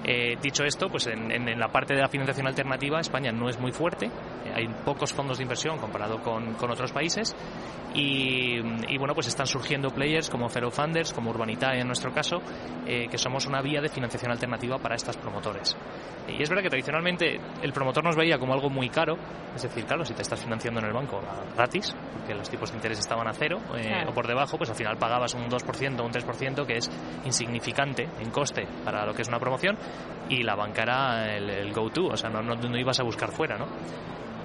Eh, 0.06 0.38
dicho 0.42 0.64
esto, 0.64 0.88
pues 0.90 1.08
en, 1.08 1.60
la 1.60 1.68
parte 1.68 1.94
de 1.94 2.02
la 2.02 2.08
financiación 2.08 2.48
alternativa 2.48 3.02
España 3.02 3.32
no 3.32 3.50
es 3.50 3.60
muy 3.60 3.74
fuerte, 3.74 4.10
hay 4.54 4.68
pocos 4.86 5.14
fondos 5.14 5.38
de 5.38 5.44
inversión 5.44 5.78
comparado 5.78 6.22
con, 6.22 6.56
otros 6.70 6.92
países 6.92 7.36
y, 7.94 8.60
bueno, 8.98 9.14
pues 9.14 9.28
están 9.28 9.48
surgiendo 9.48 9.90
players 9.90 10.30
como 10.30 10.48
Fellow 10.50 10.70
Funders, 10.70 11.12
como 11.14 11.32
Urbanitae 11.32 11.80
en 11.80 11.88
nuestro 11.88 12.12
caso, 12.14 12.38
eh, 12.86 13.08
que 13.10 13.18
somos 13.18 13.48
una 13.48 13.62
vía 13.62 13.82
de 13.82 13.90
financiación 13.90 14.32
alternativa 14.32 14.78
para 14.78 14.96
estos 14.96 15.18
promotores. 15.18 15.76
Y 16.28 16.44
es 16.44 16.50
verdad 16.50 16.64
que 16.64 16.70
tradicionalmente 16.70 17.40
el 17.62 17.74
promotor 17.74 18.04
nos 18.04 18.16
veía 18.16 18.38
como 18.38 18.54
algo 18.54 18.70
muy 18.70 18.90
caro, 18.90 19.18
es 19.56 19.64
decir, 19.64 19.86
claro, 19.86 20.06
si 20.06 20.14
te 20.14 20.22
estás 20.22 20.40
financiando 20.40 20.80
en 20.80 20.86
el 20.86 20.94
banco 20.94 21.20
gratis, 21.56 21.96
porque 22.14 22.36
los 22.36 22.50
tipos 22.50 22.70
de 22.70 22.78
interés 22.78 23.00
estaban 23.00 23.28
a 23.28 23.34
cero 23.34 23.60
o 24.08 24.14
por 24.14 24.28
debajo, 24.28 24.58
pues 24.58 24.70
al 24.70 24.76
final 24.76 24.98
pagabas 24.98 25.34
un 25.34 25.50
2% 25.50 26.00
o 26.00 26.06
un 26.06 26.12
3% 26.12 26.66
que 26.66 26.78
es 26.78 26.90
insignificante 27.26 28.08
en 28.20 28.30
coste 28.30 28.68
para 28.84 29.06
lo 29.06 29.14
que 29.14 29.24
es 29.24 29.28
una 29.28 29.40
promoción 29.40 29.78
y 30.30 30.44
la 30.44 30.56
banca 30.56 30.84
era 30.84 31.36
el, 31.36 31.74
go-to, 31.74 32.08
o 32.08 32.18
sea, 32.18 32.30
no, 32.30 32.42
no, 32.42 32.78
ibas 32.78 33.00
a 33.00 33.04
buscar 33.04 33.32
fuera, 33.32 33.58
¿no? 33.58 33.66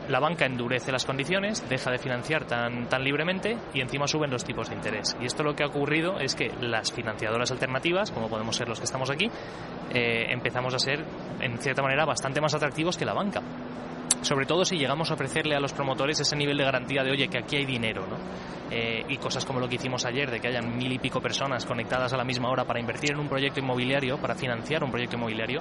La 0.08 0.20
banca 0.20 0.44
endurece 0.44 0.92
las 0.92 1.04
condiciones, 1.04 1.66
deja 1.68 1.90
de 1.90 1.98
financiar 1.98 2.44
tan, 2.44 2.88
tan 2.88 3.02
libremente 3.02 3.56
y 3.72 3.80
encima 3.80 4.06
suben 4.06 4.30
los 4.30 4.44
tipos 4.44 4.68
de 4.68 4.76
interés. 4.76 5.16
Y 5.20 5.26
esto 5.26 5.42
lo 5.42 5.54
que 5.56 5.62
ha 5.62 5.66
ocurrido 5.66 6.18
es 6.18 6.34
que 6.34 6.50
las 6.60 6.92
financiadoras 6.92 7.50
alternativas, 7.50 8.10
como 8.10 8.28
podemos 8.28 8.54
ser 8.56 8.68
los 8.68 8.78
que 8.78 8.84
estamos 8.84 9.10
aquí, 9.10 9.30
eh, 9.94 10.26
empezamos 10.30 10.74
a 10.74 10.78
ser, 10.78 11.04
en 11.40 11.58
cierta 11.58 11.82
manera, 11.82 12.04
bastante 12.04 12.40
más 12.40 12.54
atractivos 12.54 12.98
que 12.98 13.04
la 13.04 13.14
banca 13.14 13.40
sobre 14.24 14.46
todo 14.46 14.64
si 14.64 14.76
llegamos 14.76 15.10
a 15.10 15.14
ofrecerle 15.14 15.54
a 15.54 15.60
los 15.60 15.72
promotores 15.72 16.18
ese 16.18 16.36
nivel 16.36 16.56
de 16.56 16.64
garantía 16.64 17.02
de, 17.02 17.10
oye, 17.10 17.28
que 17.28 17.38
aquí 17.38 17.56
hay 17.56 17.66
dinero, 17.66 18.06
¿no? 18.06 18.16
Eh, 18.70 19.04
y 19.08 19.18
cosas 19.18 19.44
como 19.44 19.60
lo 19.60 19.68
que 19.68 19.76
hicimos 19.76 20.04
ayer, 20.06 20.30
de 20.30 20.40
que 20.40 20.48
hayan 20.48 20.76
mil 20.76 20.90
y 20.90 20.98
pico 20.98 21.20
personas 21.20 21.66
conectadas 21.66 22.12
a 22.12 22.16
la 22.16 22.24
misma 22.24 22.50
hora 22.50 22.64
para 22.64 22.80
invertir 22.80 23.12
en 23.12 23.20
un 23.20 23.28
proyecto 23.28 23.60
inmobiliario, 23.60 24.18
para 24.18 24.34
financiar 24.34 24.82
un 24.82 24.90
proyecto 24.90 25.16
inmobiliario, 25.16 25.60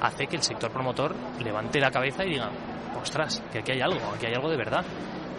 hace 0.00 0.26
que 0.26 0.36
el 0.36 0.42
sector 0.42 0.70
promotor 0.70 1.14
levante 1.42 1.80
la 1.80 1.90
cabeza 1.90 2.24
y 2.24 2.30
diga, 2.30 2.50
ostras, 3.00 3.42
que 3.50 3.60
aquí 3.60 3.72
hay 3.72 3.80
algo, 3.80 4.00
aquí 4.14 4.26
hay 4.26 4.34
algo 4.34 4.50
de 4.50 4.56
verdad. 4.56 4.84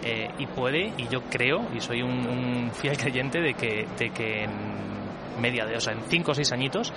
Eh, 0.02 0.28
y 0.38 0.46
puede, 0.46 0.92
y 0.98 1.08
yo 1.08 1.22
creo, 1.30 1.66
y 1.74 1.80
soy 1.80 2.02
un, 2.02 2.70
fiel 2.74 2.96
creyente 2.98 3.40
de 3.40 3.54
que, 3.54 3.86
de 3.96 4.10
que 4.10 4.44
en 4.44 5.40
media 5.40 5.64
de, 5.64 5.76
o 5.76 5.80
sea, 5.80 5.94
en 5.94 6.02
cinco 6.02 6.32
o 6.32 6.34
seis 6.34 6.52
añitos 6.52 6.92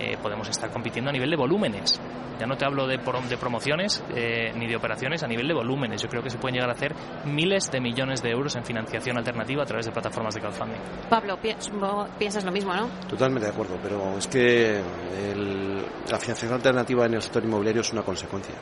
eh, 0.00 0.16
podemos 0.20 0.48
estar 0.48 0.70
compitiendo 0.70 1.10
a 1.10 1.12
nivel 1.12 1.30
de 1.30 1.36
volúmenes. 1.36 2.00
Ya 2.38 2.46
no 2.46 2.56
te 2.56 2.64
hablo 2.64 2.86
de, 2.86 2.96
de 2.96 3.36
promociones 3.36 4.02
eh, 4.16 4.50
ni 4.56 4.66
de 4.66 4.74
operaciones 4.74 5.22
a 5.22 5.26
nivel 5.26 5.46
de 5.46 5.52
volúmenes. 5.52 6.00
Yo 6.00 6.08
creo 6.08 6.22
que 6.22 6.30
se 6.30 6.38
pueden 6.38 6.54
llegar 6.54 6.70
a 6.70 6.72
hacer 6.72 6.94
miles 7.26 7.70
de 7.70 7.80
millones 7.80 8.22
de 8.22 8.30
euros 8.30 8.56
en 8.56 8.64
financiación 8.64 9.18
alternativa 9.18 9.62
a 9.62 9.66
través 9.66 9.84
de 9.84 9.92
plataformas 9.92 10.34
de 10.34 10.40
crowdfunding. 10.40 10.80
Pablo, 11.10 11.38
piensas 12.18 12.44
lo 12.44 12.50
mismo, 12.50 12.74
¿no? 12.74 12.88
Totalmente 13.06 13.46
de 13.46 13.52
acuerdo, 13.52 13.78
pero 13.82 14.16
es 14.16 14.26
que 14.26 14.80
la 16.10 16.18
financiación 16.18 16.54
alternativa 16.54 17.04
en 17.04 17.14
el 17.14 17.22
sector 17.22 17.44
inmobiliario 17.44 17.82
es 17.82 17.92
una 17.92 18.02
consecuencia. 18.02 18.54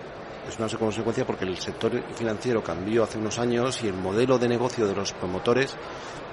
Es 0.48 0.58
una 0.58 0.68
consecuencia 0.68 1.26
porque 1.26 1.44
el 1.44 1.58
sector 1.58 1.92
financiero 2.14 2.62
cambió 2.62 3.04
hace 3.04 3.18
unos 3.18 3.38
años 3.38 3.82
y 3.84 3.88
el 3.88 3.94
modelo 3.94 4.38
de 4.38 4.48
negocio 4.48 4.86
de 4.86 4.94
los 4.94 5.12
promotores 5.12 5.76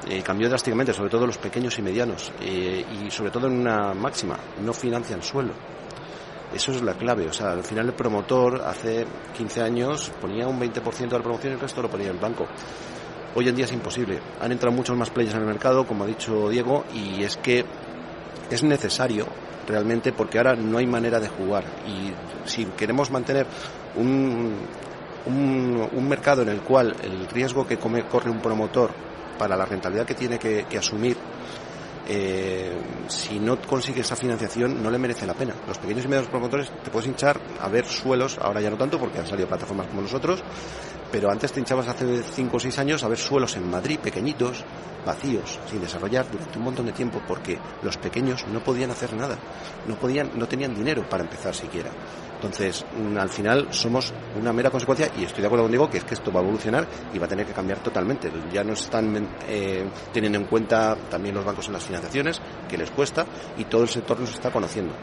eh, 0.07 0.21
cambió 0.23 0.47
drásticamente, 0.47 0.93
sobre 0.93 1.09
todo 1.09 1.27
los 1.27 1.37
pequeños 1.37 1.77
y 1.79 1.81
medianos, 1.81 2.31
eh, 2.39 2.85
y 3.03 3.11
sobre 3.11 3.29
todo 3.29 3.47
en 3.47 3.59
una 3.59 3.93
máxima, 3.93 4.39
no 4.63 4.71
financian 4.73 5.21
suelo. 5.21 5.51
Eso 6.53 6.71
es 6.71 6.81
la 6.81 6.93
clave. 6.93 7.27
O 7.27 7.33
sea, 7.33 7.51
al 7.51 7.63
final 7.63 7.87
el 7.87 7.93
promotor 7.93 8.61
hace 8.61 9.05
15 9.35 9.61
años 9.61 10.11
ponía 10.21 10.47
un 10.47 10.61
20% 10.61 10.97
de 10.97 11.17
la 11.17 11.23
promoción 11.23 11.51
y 11.51 11.55
el 11.55 11.59
resto 11.59 11.81
lo 11.81 11.89
ponía 11.89 12.09
en 12.09 12.19
banco. 12.19 12.47
Hoy 13.35 13.49
en 13.49 13.55
día 13.55 13.65
es 13.65 13.73
imposible. 13.73 14.21
Han 14.39 14.53
entrado 14.53 14.73
muchos 14.73 14.95
más 14.95 15.09
players 15.09 15.35
en 15.35 15.41
el 15.41 15.47
mercado, 15.47 15.85
como 15.85 16.05
ha 16.05 16.07
dicho 16.07 16.47
Diego, 16.47 16.85
y 16.93 17.21
es 17.23 17.35
que 17.35 17.65
es 18.49 18.63
necesario 18.63 19.27
realmente 19.67 20.13
porque 20.13 20.37
ahora 20.37 20.55
no 20.55 20.77
hay 20.77 20.87
manera 20.87 21.19
de 21.19 21.27
jugar. 21.27 21.63
Y 21.87 22.13
si 22.47 22.65
queremos 22.65 23.11
mantener 23.11 23.47
un, 23.95 24.55
un, 25.25 26.07
mercado 26.07 26.41
en 26.41 26.49
el 26.49 26.61
cual 26.61 26.95
el 27.03 27.27
riesgo 27.27 27.65
que 27.65 27.77
corre 27.77 28.29
un 28.29 28.41
promotor 28.41 28.91
para 29.37 29.55
la 29.55 29.65
rentabilidad 29.65 30.05
que 30.05 30.13
tiene 30.13 30.37
que 30.39 30.77
asumir 30.77 31.17
eh, 32.07 32.71
si 33.07 33.39
no 33.39 33.59
consigue 33.59 34.01
esa 34.01 34.15
financiación 34.15 34.81
no 34.81 34.91
le 34.91 34.97
merece 34.97 35.25
la 35.25 35.33
pena. 35.33 35.55
Los 35.67 35.79
pequeños 35.79 36.05
y 36.05 36.07
medios 36.07 36.27
promotores 36.27 36.71
te 36.83 36.91
puedes 36.91 37.07
hinchar 37.07 37.39
a 37.59 37.67
ver 37.67 37.85
suelos, 37.85 38.37
ahora 38.39 38.61
ya 38.61 38.69
no 38.69 38.77
tanto 38.77 38.99
porque 38.99 39.19
han 39.19 39.27
salido 39.27 39.47
plataformas 39.47 39.87
como 39.87 40.01
nosotros, 40.01 40.43
pero 41.11 41.31
antes 41.31 41.51
te 41.51 41.59
hinchabas 41.59 41.87
hace 41.87 42.23
5 42.23 42.57
o 42.57 42.59
6 42.59 42.79
años 42.79 43.03
a 43.03 43.07
ver 43.07 43.17
suelos 43.17 43.55
en 43.55 43.69
Madrid 43.69 43.99
pequeñitos, 43.99 44.63
vacíos, 45.05 45.59
sin 45.69 45.81
desarrollar 45.81 46.29
durante 46.29 46.57
un 46.57 46.65
montón 46.65 46.85
de 46.87 46.91
tiempo 46.91 47.21
porque 47.27 47.59
los 47.83 47.97
pequeños 47.97 48.45
no 48.47 48.59
podían 48.59 48.91
hacer 48.91 49.13
nada, 49.13 49.37
no 49.87 49.95
podían, 49.95 50.31
no 50.35 50.47
tenían 50.47 50.75
dinero 50.75 51.07
para 51.07 51.23
empezar 51.23 51.53
siquiera. 51.53 51.91
Entonces, 52.35 52.85
mm, 52.95 53.17
al 53.17 53.29
final 53.29 53.67
somos 53.71 54.13
una 54.39 54.53
mera 54.53 54.69
consecuencia 54.69 55.09
y 55.17 55.23
estoy 55.23 55.41
de 55.41 55.47
acuerdo 55.47 55.65
contigo 55.65 55.89
que 55.89 55.97
es 55.97 56.03
que 56.03 56.13
esto 56.13 56.31
va 56.31 56.41
a 56.41 56.43
evolucionar 56.43 56.87
y 57.13 57.19
va 57.19 57.25
a 57.25 57.29
tener 57.29 57.45
que 57.45 57.53
cambiar 57.53 57.79
totalmente. 57.79 58.31
Ya 58.51 58.63
no 58.63 58.73
están 58.73 59.27
eh, 59.47 59.85
teniendo 60.13 60.39
en 60.39 60.45
cuenta 60.45 60.95
también 61.09 61.35
los 61.35 61.45
bancos 61.45 61.67
en 61.67 61.73
las 61.73 61.83
financiaciones, 61.83 62.41
que 62.67 62.77
les 62.77 62.91
cuesta, 62.91 63.25
y 63.57 63.65
todo 63.65 63.83
el 63.83 63.89
sector 63.89 64.19
nos 64.19 64.31
está 64.31 64.51
conociendo. 64.51 64.93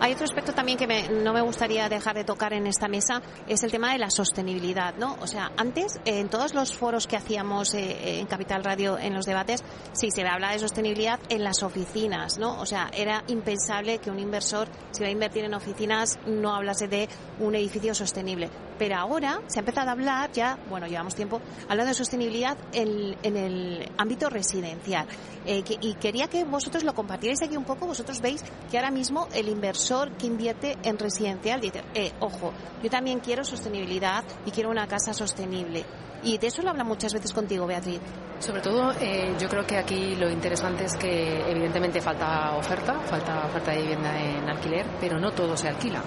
Hay 0.00 0.12
otro 0.12 0.24
aspecto 0.24 0.52
también 0.52 0.78
que 0.78 0.86
no 1.08 1.32
me 1.32 1.40
gustaría 1.40 1.88
dejar 1.88 2.16
de 2.16 2.24
tocar 2.24 2.52
en 2.52 2.66
esta 2.66 2.88
mesa, 2.88 3.22
es 3.48 3.62
el 3.62 3.70
tema 3.70 3.92
de 3.92 3.98
la 3.98 4.10
sostenibilidad, 4.10 4.94
¿no? 4.96 5.16
O 5.20 5.26
sea, 5.26 5.52
antes, 5.56 5.98
en 6.04 6.28
todos 6.28 6.54
los 6.54 6.74
foros 6.74 7.06
que 7.06 7.16
hacíamos 7.16 7.74
eh, 7.74 8.20
en 8.20 8.26
Capital 8.26 8.64
Radio, 8.64 8.98
en 8.98 9.14
los 9.14 9.26
debates, 9.26 9.62
sí 9.92 10.10
se 10.10 10.22
habla 10.26 10.52
de 10.52 10.58
sostenibilidad 10.58 11.20
en 11.28 11.44
las 11.44 11.62
oficinas, 11.62 12.38
¿no? 12.38 12.60
O 12.60 12.66
sea, 12.66 12.90
era 12.92 13.24
impensable 13.28 13.98
que 13.98 14.10
un 14.10 14.18
inversor, 14.18 14.68
si 14.90 15.02
va 15.02 15.08
a 15.08 15.12
invertir 15.12 15.44
en 15.44 15.54
oficinas, 15.54 16.18
no 16.40 16.54
hablase 16.54 16.88
de 16.88 17.08
un 17.40 17.54
edificio 17.54 17.94
sostenible. 17.94 18.50
Pero 18.78 18.96
ahora 18.96 19.40
se 19.46 19.58
ha 19.58 19.60
empezado 19.60 19.88
a 19.88 19.92
hablar, 19.92 20.32
ya, 20.32 20.58
bueno, 20.68 20.86
llevamos 20.86 21.14
tiempo 21.14 21.40
hablando 21.68 21.90
de 21.90 21.94
sostenibilidad 21.94 22.56
en, 22.72 23.36
el 23.36 23.90
ámbito 23.96 24.28
residencial. 24.28 25.06
Eh, 25.46 25.62
y 25.80 25.94
quería 25.94 26.28
que 26.28 26.44
vosotros 26.44 26.84
lo 26.84 26.94
compartierais 26.94 27.42
aquí 27.42 27.56
un 27.56 27.64
poco. 27.64 27.86
Vosotros 27.86 28.20
veis 28.20 28.42
que 28.70 28.78
ahora 28.78 28.90
mismo 28.90 29.28
el 29.34 29.48
inversor 29.48 30.12
que 30.16 30.26
invierte 30.26 30.76
en 30.82 30.98
residencial 30.98 31.60
dice, 31.60 31.84
eh, 31.94 32.12
ojo, 32.20 32.52
yo 32.82 32.90
también 32.90 33.20
quiero 33.20 33.44
sostenibilidad 33.44 34.24
y 34.44 34.50
quiero 34.50 34.70
una 34.70 34.86
casa 34.88 35.12
sostenible. 35.12 35.84
Y 36.24 36.38
de 36.38 36.46
eso 36.46 36.62
lo 36.62 36.70
habla 36.70 36.84
muchas 36.84 37.12
veces 37.12 37.32
contigo, 37.32 37.66
Beatriz. 37.66 38.00
Sobre 38.38 38.62
todo, 38.62 38.92
eh, 38.98 39.34
yo 39.38 39.48
creo 39.48 39.66
que 39.66 39.76
aquí 39.76 40.16
lo 40.16 40.30
interesante 40.30 40.84
es 40.84 40.96
que 40.96 41.50
evidentemente 41.50 42.00
falta 42.00 42.56
oferta, 42.56 42.98
falta 43.00 43.46
oferta 43.46 43.72
de 43.72 43.82
vivienda 43.82 44.18
en 44.18 44.48
alquiler, 44.48 44.86
pero 45.00 45.18
no 45.18 45.32
todo 45.32 45.56
se 45.56 45.68
alquila 45.68 46.02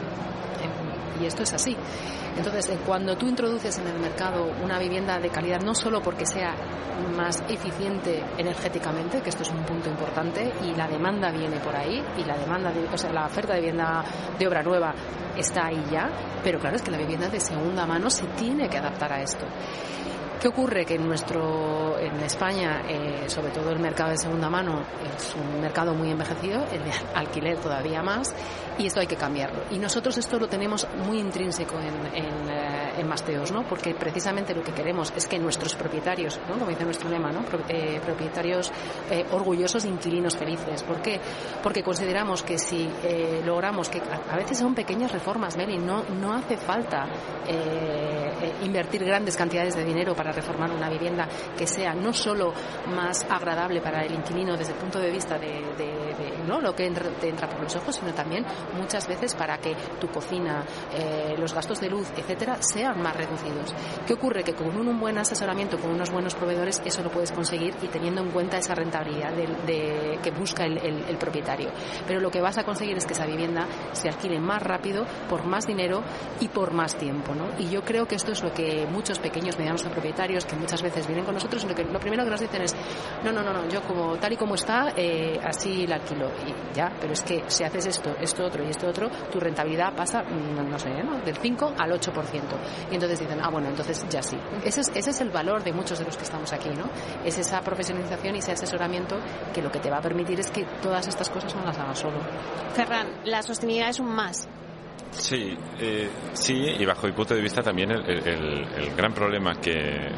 y 1.21 1.25
esto 1.25 1.43
es 1.43 1.53
así. 1.53 1.75
Entonces, 2.35 2.69
eh, 2.69 2.79
cuando 2.85 3.15
tú 3.17 3.27
introduces 3.27 3.77
en 3.79 3.87
el 3.87 3.99
mercado 3.99 4.51
una 4.63 4.79
vivienda 4.79 5.17
de 5.19 5.29
calidad, 5.29 5.61
no 5.61 5.73
solo 5.73 6.01
porque 6.01 6.25
sea 6.25 6.55
más 7.15 7.43
eficiente 7.47 8.23
energéticamente, 8.37 9.21
que 9.21 9.29
esto 9.29 9.43
es 9.43 9.49
un 9.49 9.63
punto 9.63 9.89
importante, 9.89 10.51
y 10.63 10.75
la 10.75 10.87
demanda 10.87 11.31
viene 11.31 11.59
por 11.59 11.75
ahí, 11.75 12.03
y 12.17 12.23
la 12.23 12.37
demanda, 12.37 12.71
o 12.91 12.97
sea, 12.97 13.11
la 13.11 13.25
oferta 13.25 13.53
de 13.53 13.59
vivienda 13.59 14.03
de 14.37 14.47
obra 14.47 14.63
nueva 14.63 14.93
está 15.35 15.67
ahí 15.67 15.83
ya, 15.91 16.09
pero 16.43 16.59
claro 16.59 16.75
es 16.75 16.81
que 16.81 16.91
la 16.91 16.97
vivienda 16.97 17.27
de 17.29 17.39
segunda 17.39 17.85
mano 17.85 18.09
se 18.09 18.25
tiene 18.37 18.69
que 18.69 18.77
adaptar 18.77 19.13
a 19.13 19.21
esto. 19.21 19.45
¿Qué 20.39 20.49
ocurre? 20.49 20.85
Que 20.85 20.95
en 20.95 21.07
nuestro, 21.07 21.97
en 21.97 22.19
España, 22.21 22.83
eh, 22.87 23.27
sobre 23.27 23.49
todo 23.49 23.71
el 23.71 23.79
mercado 23.79 24.11
de 24.11 24.17
segunda 24.17 24.51
mano, 24.51 24.83
es 25.17 25.33
un 25.33 25.59
mercado 25.59 25.95
muy 25.95 26.11
envejecido, 26.11 26.63
el 26.71 26.83
de 26.83 26.91
alquiler 27.15 27.57
todavía 27.57 28.03
más, 28.03 28.35
y 28.77 28.85
esto 28.85 28.99
hay 28.99 29.07
que 29.07 29.15
cambiarlo. 29.15 29.63
Y 29.71 29.79
nosotros 29.79 30.15
esto 30.15 30.37
lo 30.37 30.47
tenemos 30.47 30.87
muy 31.07 31.17
intrínseco 31.17 31.79
en, 31.79 32.23
en, 32.23 32.49
eh, 32.49 33.03
Masteos, 33.03 33.51
¿no? 33.51 33.63
Porque 33.63 33.95
precisamente 33.95 34.53
lo 34.53 34.61
que 34.61 34.73
queremos 34.73 35.13
es 35.15 35.25
que 35.25 35.39
nuestros 35.39 35.75
propietarios, 35.75 36.39
¿no? 36.47 36.55
Como 36.55 36.69
dice 36.69 36.83
nuestro 36.83 37.09
lema, 37.09 37.31
¿no? 37.31 37.39
Eh, 37.69 37.99
propietarios 38.03 38.71
orgullosos 39.31 39.85
e 39.85 39.87
inquilinos 39.87 40.35
felices. 40.35 40.83
¿Por 40.83 41.01
qué? 41.01 41.19
Porque 41.63 41.81
consideramos 41.81 42.43
que 42.43 42.59
si 42.59 42.89
logramos 43.45 43.87
que 43.87 44.01
a, 44.01 44.35
veces 44.35 44.57
son 44.57 44.75
pequeñas 44.75 45.11
reformas, 45.11 45.55
Meli, 45.55 45.77
no, 45.77 46.03
no 46.19 46.33
hace 46.33 46.57
falta 46.57 47.07
invertir 48.63 49.05
grandes 49.05 49.37
cantidades 49.37 49.75
de 49.75 49.85
dinero 49.85 50.15
para 50.15 50.26
para 50.27 50.41
reformar 50.41 50.71
una 50.71 50.89
vivienda 50.89 51.25
que 51.57 51.65
sea 51.65 51.93
no 51.93 52.11
solo 52.11 52.53
más 52.93 53.25
agradable 53.29 53.79
para 53.79 54.03
el 54.03 54.13
inquilino 54.13 54.57
desde 54.57 54.73
el 54.73 54.79
punto 54.79 54.99
de 54.99 55.09
vista 55.09 55.37
de, 55.39 55.63
¿no? 56.45 56.59
lo 56.59 56.75
que 56.75 56.85
entra, 56.85 57.09
te 57.11 57.29
entra 57.29 57.47
por 57.47 57.61
los 57.61 57.73
ojos, 57.77 57.95
sino 57.95 58.13
también 58.13 58.45
muchas 58.77 59.07
veces 59.07 59.33
para 59.35 59.57
que 59.57 59.73
tu 60.01 60.09
cocina, 60.09 60.65
eh, 60.93 61.35
los 61.37 61.53
gastos 61.53 61.79
de 61.79 61.89
luz, 61.89 62.11
etcétera, 62.17 62.57
sean 62.59 63.01
más 63.01 63.15
reducidos. 63.15 63.73
¿Qué 64.05 64.13
ocurre? 64.15 64.43
Que 64.43 64.53
con 64.53 64.67
un, 64.67 64.99
buen 64.99 65.17
asesoramiento, 65.17 65.77
con 65.77 65.91
unos 65.91 66.11
buenos 66.11 66.35
proveedores, 66.35 66.81
eso 66.83 67.01
lo 67.03 67.09
puedes 67.09 67.31
conseguir 67.31 67.73
y 67.81 67.87
teniendo 67.87 68.21
en 68.21 68.31
cuenta 68.31 68.57
esa 68.57 68.75
rentabilidad 68.75 69.31
de, 69.31 70.19
que 70.21 70.31
busca 70.31 70.65
el, 70.65 70.77
el 70.77 71.17
propietario. 71.17 71.69
Pero 72.05 72.19
lo 72.19 72.29
que 72.29 72.41
vas 72.41 72.57
a 72.57 72.63
conseguir 72.63 72.97
es 72.97 73.05
que 73.05 73.13
esa 73.13 73.25
vivienda 73.25 73.65
se 73.93 74.09
alquile 74.09 74.39
más 74.39 74.61
rápido, 74.61 75.05
por 75.29 75.45
más 75.45 75.65
dinero 75.65 76.03
y 76.41 76.49
por 76.49 76.73
más 76.73 76.97
tiempo. 76.97 77.33
¿no? 77.33 77.47
Y 77.59 77.69
yo 77.69 77.83
creo 77.83 78.07
que 78.07 78.15
esto 78.15 78.33
es 78.33 78.43
lo 78.43 78.53
que 78.53 78.85
muchos 78.91 79.19
pequeños, 79.19 79.57
medianos 79.57 79.83
propietarios 79.83 80.16
que 80.17 80.55
muchas 80.55 80.81
veces 80.81 81.05
vienen 81.05 81.23
con 81.23 81.33
nosotros, 81.33 81.63
lo, 81.63 81.75
que, 81.75 81.83
lo 81.83 81.99
primero 81.99 82.23
que 82.23 82.31
nos 82.31 82.39
dicen 82.39 82.61
es, 82.61 82.75
no, 83.23 83.31
no, 83.31 83.43
no, 83.43 83.53
no 83.53 83.67
yo 83.69 83.81
como 83.83 84.17
tal 84.17 84.33
y 84.33 84.37
como 84.37 84.55
está, 84.55 84.93
eh, 84.95 85.39
así 85.43 85.85
la 85.85 85.95
alquilo. 85.95 86.29
Y 86.45 86.75
ya, 86.75 86.91
pero 86.99 87.13
es 87.13 87.21
que 87.21 87.43
si 87.47 87.63
haces 87.63 87.85
esto, 87.85 88.15
esto 88.19 88.45
otro 88.45 88.63
y 88.63 88.69
esto 88.69 88.87
otro, 88.87 89.09
tu 89.31 89.39
rentabilidad 89.39 89.93
pasa, 89.95 90.23
mm, 90.23 90.69
no, 90.69 90.79
sé, 90.79 90.89
¿no? 91.03 91.19
del 91.19 91.37
5 91.37 91.73
al 91.77 91.91
8%. 91.91 92.57
Y 92.91 92.95
entonces 92.95 93.19
dicen, 93.19 93.39
ah, 93.41 93.49
bueno, 93.49 93.69
entonces 93.69 94.05
ya 94.09 94.21
sí. 94.21 94.37
Ese 94.63 94.81
es, 94.81 94.91
ese 94.93 95.11
es 95.11 95.21
el 95.21 95.29
valor 95.29 95.63
de 95.63 95.73
muchos 95.73 95.99
de 95.99 96.05
los 96.05 96.17
que 96.17 96.23
estamos 96.23 96.51
aquí, 96.53 96.69
¿no? 96.69 96.89
Es 97.23 97.37
esa 97.37 97.61
profesionalización 97.61 98.35
y 98.35 98.39
ese 98.39 98.53
asesoramiento 98.53 99.17
que 99.53 99.61
lo 99.61 99.71
que 99.71 99.79
te 99.79 99.89
va 99.89 99.97
a 99.97 100.01
permitir 100.01 100.39
es 100.39 100.51
que 100.51 100.65
todas 100.81 101.07
estas 101.07 101.29
cosas 101.29 101.55
no 101.55 101.63
las 101.63 101.77
hagas 101.77 101.99
solo. 101.99 102.17
Ferran, 102.73 103.07
la 103.25 103.41
sostenibilidad 103.41 103.89
es 103.89 103.99
un 103.99 104.13
más. 104.13 104.47
Sí, 105.11 105.57
eh, 105.79 106.09
sí, 106.33 106.53
y 106.79 106.85
bajo 106.85 107.07
mi 107.07 107.13
punto 107.13 107.33
de 107.33 107.41
vista 107.41 107.61
también 107.61 107.91
el, 107.91 108.95
gran 108.95 109.13
problema 109.13 109.55
que, 109.55 110.09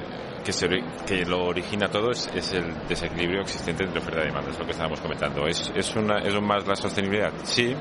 que, 0.43 0.51
se, 0.51 0.67
que, 1.05 1.25
lo 1.25 1.45
origina 1.45 1.87
todo 1.87 2.11
es, 2.11 2.27
el 2.53 2.87
desequilibrio 2.87 3.41
existente 3.41 3.83
entre 3.83 3.99
oferta 3.99 4.21
y 4.21 4.27
demanda, 4.27 4.51
es 4.51 4.59
lo 4.59 4.65
que 4.65 4.71
estábamos 4.71 4.99
comentando. 4.99 5.47
¿Es, 5.47 5.71
es, 5.75 5.95
una, 5.95 6.19
es 6.19 6.33
un 6.33 6.45
más 6.45 6.67
la 6.67 6.75
sostenibilidad? 6.75 7.31
Sí, 7.43 7.73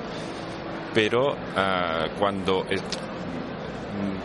pero 0.95 1.35
ah, 1.57 2.07
cuando 2.19 2.65
es, 2.69 2.83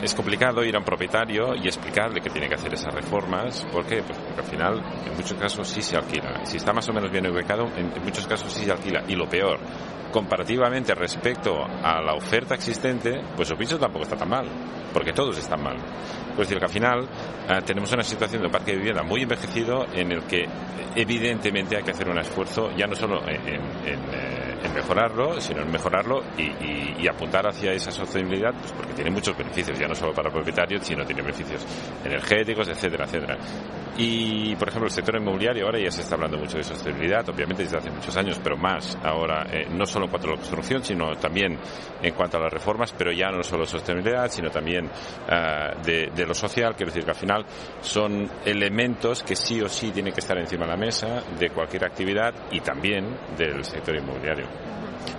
es 0.02 0.14
complicado 0.14 0.64
ir 0.64 0.76
a 0.76 0.80
un 0.80 0.86
propietario 0.86 1.56
y 1.56 1.68
explicarle 1.68 2.22
que 2.22 2.30
tiene 2.30 2.48
que 2.48 2.56
hacer 2.56 2.74
esas 2.74 2.94
reformas. 2.94 3.66
¿Por 3.72 3.86
qué? 3.86 4.04
Pues 4.04 4.18
porque 4.20 4.42
al 4.42 4.48
final, 4.48 4.84
en 5.06 5.16
muchos 5.16 5.38
casos 5.38 5.68
sí 5.68 5.82
se 5.82 5.98
alquila. 5.98 6.46
Si 6.46 6.58
está 6.58 6.74
más 6.74 6.88
o 6.90 6.94
menos 6.94 7.12
bien 7.12 7.26
ubicado, 7.28 7.66
en 7.76 7.92
muchos 8.04 8.28
casos 8.28 8.52
sí 8.54 8.66
se 8.66 8.72
alquila. 8.72 9.04
Y 9.08 9.16
lo 9.16 9.28
peor, 9.28 9.60
comparativamente 10.14 10.94
respecto 10.94 11.66
a 11.66 12.00
la 12.02 12.14
oferta 12.14 12.54
existente, 12.54 13.20
pues 13.36 13.48
su 13.48 13.58
piso 13.58 13.78
tampoco 13.80 14.04
está 14.04 14.16
tan 14.16 14.30
mal, 14.30 14.46
porque 14.94 15.12
todos 15.12 15.38
están 15.40 15.62
mal. 15.62 15.76
Es 16.32 16.38
decir, 16.38 16.60
que 16.60 16.66
al 16.66 16.72
final 16.72 17.08
eh, 17.50 17.62
tenemos 17.66 17.92
una 17.92 18.04
situación 18.04 18.44
de 18.44 18.50
parque 18.50 18.72
de 18.72 18.78
vivienda 18.78 19.04
muy 19.04 19.24
envejecido 19.24 19.86
en 19.94 20.12
el 20.12 20.24
que 20.24 20.46
evidentemente 20.96 21.76
hay 21.76 21.84
que 21.84 21.92
hacer 21.92 22.08
un 22.08 22.20
esfuerzo 22.20 22.70
ya 22.78 22.86
no 22.86 22.96
solo 22.96 23.22
en, 23.28 23.38
eh, 23.86 24.54
mejorarlo, 24.74 25.40
sino 25.40 25.62
en 25.62 25.72
mejorarlo 25.72 26.24
y, 26.38 27.08
apuntar 27.08 27.46
hacia 27.46 27.74
esa 27.74 27.92
sostenibilidad, 27.92 28.54
pues 28.54 28.72
porque 28.72 28.94
tiene 28.94 29.12
muchos 29.12 29.38
beneficios, 29.38 29.78
ya 29.78 29.88
no 29.88 29.94
solo 29.94 30.14
para 30.14 30.32
propietarios, 30.32 30.84
sino 30.84 31.06
tiene 31.06 31.22
beneficios 31.22 31.64
energéticos, 32.04 32.68
etcétera, 32.70 33.06
etcétera. 33.06 33.38
Y, 33.98 34.56
por 34.56 34.70
ejemplo, 34.70 34.88
el 34.88 34.92
sector 34.92 35.16
inmobiliario 35.18 35.66
ahora 35.66 35.80
ya 35.80 35.92
se 35.92 36.02
está 36.02 36.16
hablando 36.16 36.38
mucho 36.38 36.58
de 36.58 36.64
sostenibilidad, 36.64 37.28
obviamente 37.30 37.64
desde 37.64 37.78
hace 37.78 37.92
muchos 37.92 38.16
años, 38.18 38.40
pero 38.42 38.58
más 38.58 38.98
ahora, 39.04 39.46
eh, 39.52 39.68
no 39.70 39.86
solo 39.86 40.03
en 40.06 40.10
cuanto 40.10 40.28
a 40.28 40.32
la 40.32 40.38
construcción, 40.38 40.84
sino 40.84 41.16
también 41.16 41.58
en 42.02 42.14
cuanto 42.14 42.38
a 42.38 42.42
las 42.42 42.54
reformas, 42.54 42.94
pero 42.98 43.12
ya 43.12 43.30
no 43.30 43.44
solo 43.44 43.66
sostenibilidad, 43.66 44.30
sino 44.30 44.50
también 44.50 44.90
de, 45.86 46.12
de 46.14 46.26
lo 46.26 46.34
social, 46.34 46.76
quiero 46.76 46.92
decir 46.92 47.04
que 47.04 47.12
al 47.12 47.18
final 47.18 47.46
son 47.82 48.30
elementos 48.46 49.24
que 49.24 49.36
sí 49.36 49.62
o 49.62 49.70
sí 49.70 49.92
tienen 49.92 50.14
que 50.14 50.20
estar 50.20 50.38
encima 50.38 50.66
de 50.66 50.72
la 50.72 50.78
mesa 50.78 51.24
de 51.40 51.50
cualquier 51.50 51.86
actividad 51.86 52.34
y 52.52 52.60
también 52.62 53.18
del 53.38 53.64
sector 53.64 53.96
inmobiliario. 53.96 54.48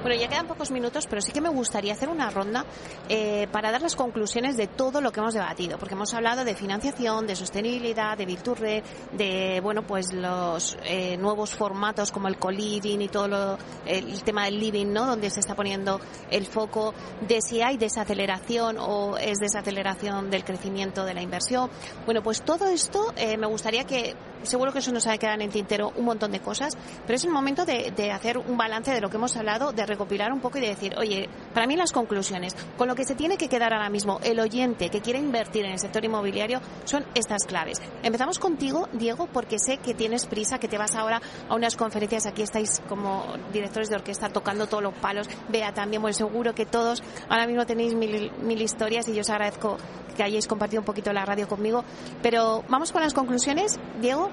Bueno, 0.03 0.21
ya 0.21 0.29
quedan 0.29 0.47
pocos 0.47 0.71
minutos, 0.71 1.07
pero 1.09 1.23
sí 1.23 1.33
que 1.33 1.41
me 1.41 1.49
gustaría 1.49 1.93
hacer 1.93 2.09
una 2.09 2.31
ronda 2.31 2.65
eh, 3.09 3.47
para 3.51 3.71
dar 3.71 3.83
las 3.83 3.97
conclusiones 3.97 4.57
de 4.57 4.67
todo 4.67 5.01
lo 5.01 5.13
que 5.13 5.21
hemos 5.21 5.35
debatido, 5.35 5.79
porque 5.79 5.95
hemos 5.95 6.13
hablado 6.15 6.45
de 6.45 6.55
financiación, 6.55 7.27
de 7.27 7.37
sostenibilidad, 7.37 8.17
de 8.17 8.27
Virturre, 8.27 8.83
de 9.13 9.61
bueno, 9.63 9.87
pues 9.87 10.13
los 10.13 10.77
eh, 10.85 11.17
nuevos 11.17 11.55
formatos 11.55 12.13
como 12.13 12.29
el 12.29 12.39
co-living 12.39 13.01
y 13.01 13.09
todo 13.09 13.29
lo, 13.29 13.59
el 13.87 14.23
tema 14.23 14.45
del 14.45 14.59
living, 14.59 14.93
¿no? 14.93 15.07
Donde 15.07 15.31
se 15.31 15.41
está 15.41 15.55
poniendo 15.55 16.01
el 16.31 16.47
foco 16.47 16.95
de 17.27 17.41
si 17.41 17.63
hay 17.63 17.77
desaceleración 17.77 18.77
o 18.79 19.17
es 19.17 19.39
desaceleración 19.39 20.31
del 20.31 20.45
crecimiento 20.45 21.05
de 21.05 21.15
la 21.15 21.23
inversión. 21.23 21.71
Bueno, 22.05 22.23
pues 22.23 22.43
todo 22.43 22.67
esto 22.67 23.13
eh, 23.17 23.37
me 23.37 23.47
gustaría 23.47 23.85
que 23.85 24.15
seguro 24.47 24.73
que 24.73 24.79
eso 24.79 24.93
nos 24.93 25.07
ha 25.07 25.13
de 25.13 25.19
quedar 25.19 25.41
en 25.41 25.51
tintero 25.51 25.93
un 25.97 26.05
montón 26.05 26.33
de 26.33 26.41
cosas, 26.41 26.77
pero 27.07 27.17
es 27.17 27.25
el 27.25 27.31
momento 27.31 27.65
de, 27.65 28.13
hacer 28.13 28.39
un 28.39 28.57
balance 28.57 28.93
de 28.93 29.01
lo 29.01 29.11
que 29.11 29.17
hemos 29.17 29.37
hablado, 29.37 29.73
de 29.73 29.87
recopilar 29.87 30.33
un 30.33 30.41
poco 30.41 30.59
y 30.59 30.61
de 30.63 30.69
decir, 30.69 30.95
oye, 30.99 31.29
para 31.53 31.67
mí 31.67 31.77
las 31.77 31.93
conclusiones, 31.93 32.55
con 32.77 32.89
lo 32.89 32.95
que 32.95 33.05
se 33.05 33.15
tiene 33.15 33.37
que 33.37 33.49
quedar 33.49 33.73
ahora 33.73 33.91
mismo 33.91 34.21
el 34.23 34.41
oyente 34.41 34.91
que 34.91 35.01
quiere 35.01 35.19
invertir 35.19 35.65
en 35.65 35.73
el 35.73 35.79
sector 35.79 36.05
inmobiliario 36.05 36.61
son 36.85 37.05
estas 37.15 37.45
claves. 37.45 37.81
Empezamos 38.03 38.39
contigo, 38.39 38.89
Diego, 38.93 39.27
porque 39.33 39.59
sé 39.59 39.79
que 39.79 39.95
tienes 39.95 40.27
prisa, 40.27 40.59
que 40.59 40.69
te 40.69 40.79
vas 40.79 40.95
ahora 40.95 41.21
a 41.49 41.55
unas 41.55 41.77
conferencias, 41.77 42.27
aquí 42.27 42.43
estáis 42.43 42.81
como 42.89 43.25
directores 43.53 43.89
de 43.89 43.97
orquesta 43.97 44.29
tocando 44.29 44.67
todos 44.67 44.83
los 44.83 44.95
palos, 44.95 45.29
vea 45.49 45.73
también, 45.73 46.03
pues 46.03 46.17
seguro 46.17 46.55
que 46.55 46.67
todos 46.67 47.03
ahora 47.29 47.47
mismo 47.47 47.67
tenéis 47.67 47.95
mil, 47.95 48.31
mil 48.43 48.63
historias 48.63 49.09
y 49.09 49.15
yo 49.15 49.23
os 49.23 49.31
agradezco 49.31 49.79
que 50.15 50.23
hayáis 50.23 50.47
compartido 50.47 50.81
un 50.81 50.87
poquito 50.87 51.13
la 51.13 51.27
radio 51.27 51.49
conmigo, 51.49 51.85
pero 52.23 52.65
vamos 52.69 52.93
con 52.93 53.03
las 53.03 53.13
conclusiones, 53.13 53.79
Diego. 54.01 54.31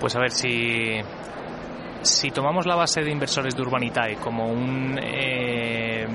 Pues 0.00 0.14
a 0.14 0.20
ver, 0.20 0.30
si, 0.30 1.00
si 2.02 2.30
tomamos 2.30 2.66
la 2.66 2.76
base 2.76 3.02
de 3.02 3.10
inversores 3.10 3.56
de 3.56 3.62
Urbanitae 3.62 4.16
como 4.16 4.46
un, 4.46 4.98
eh, 5.02 6.06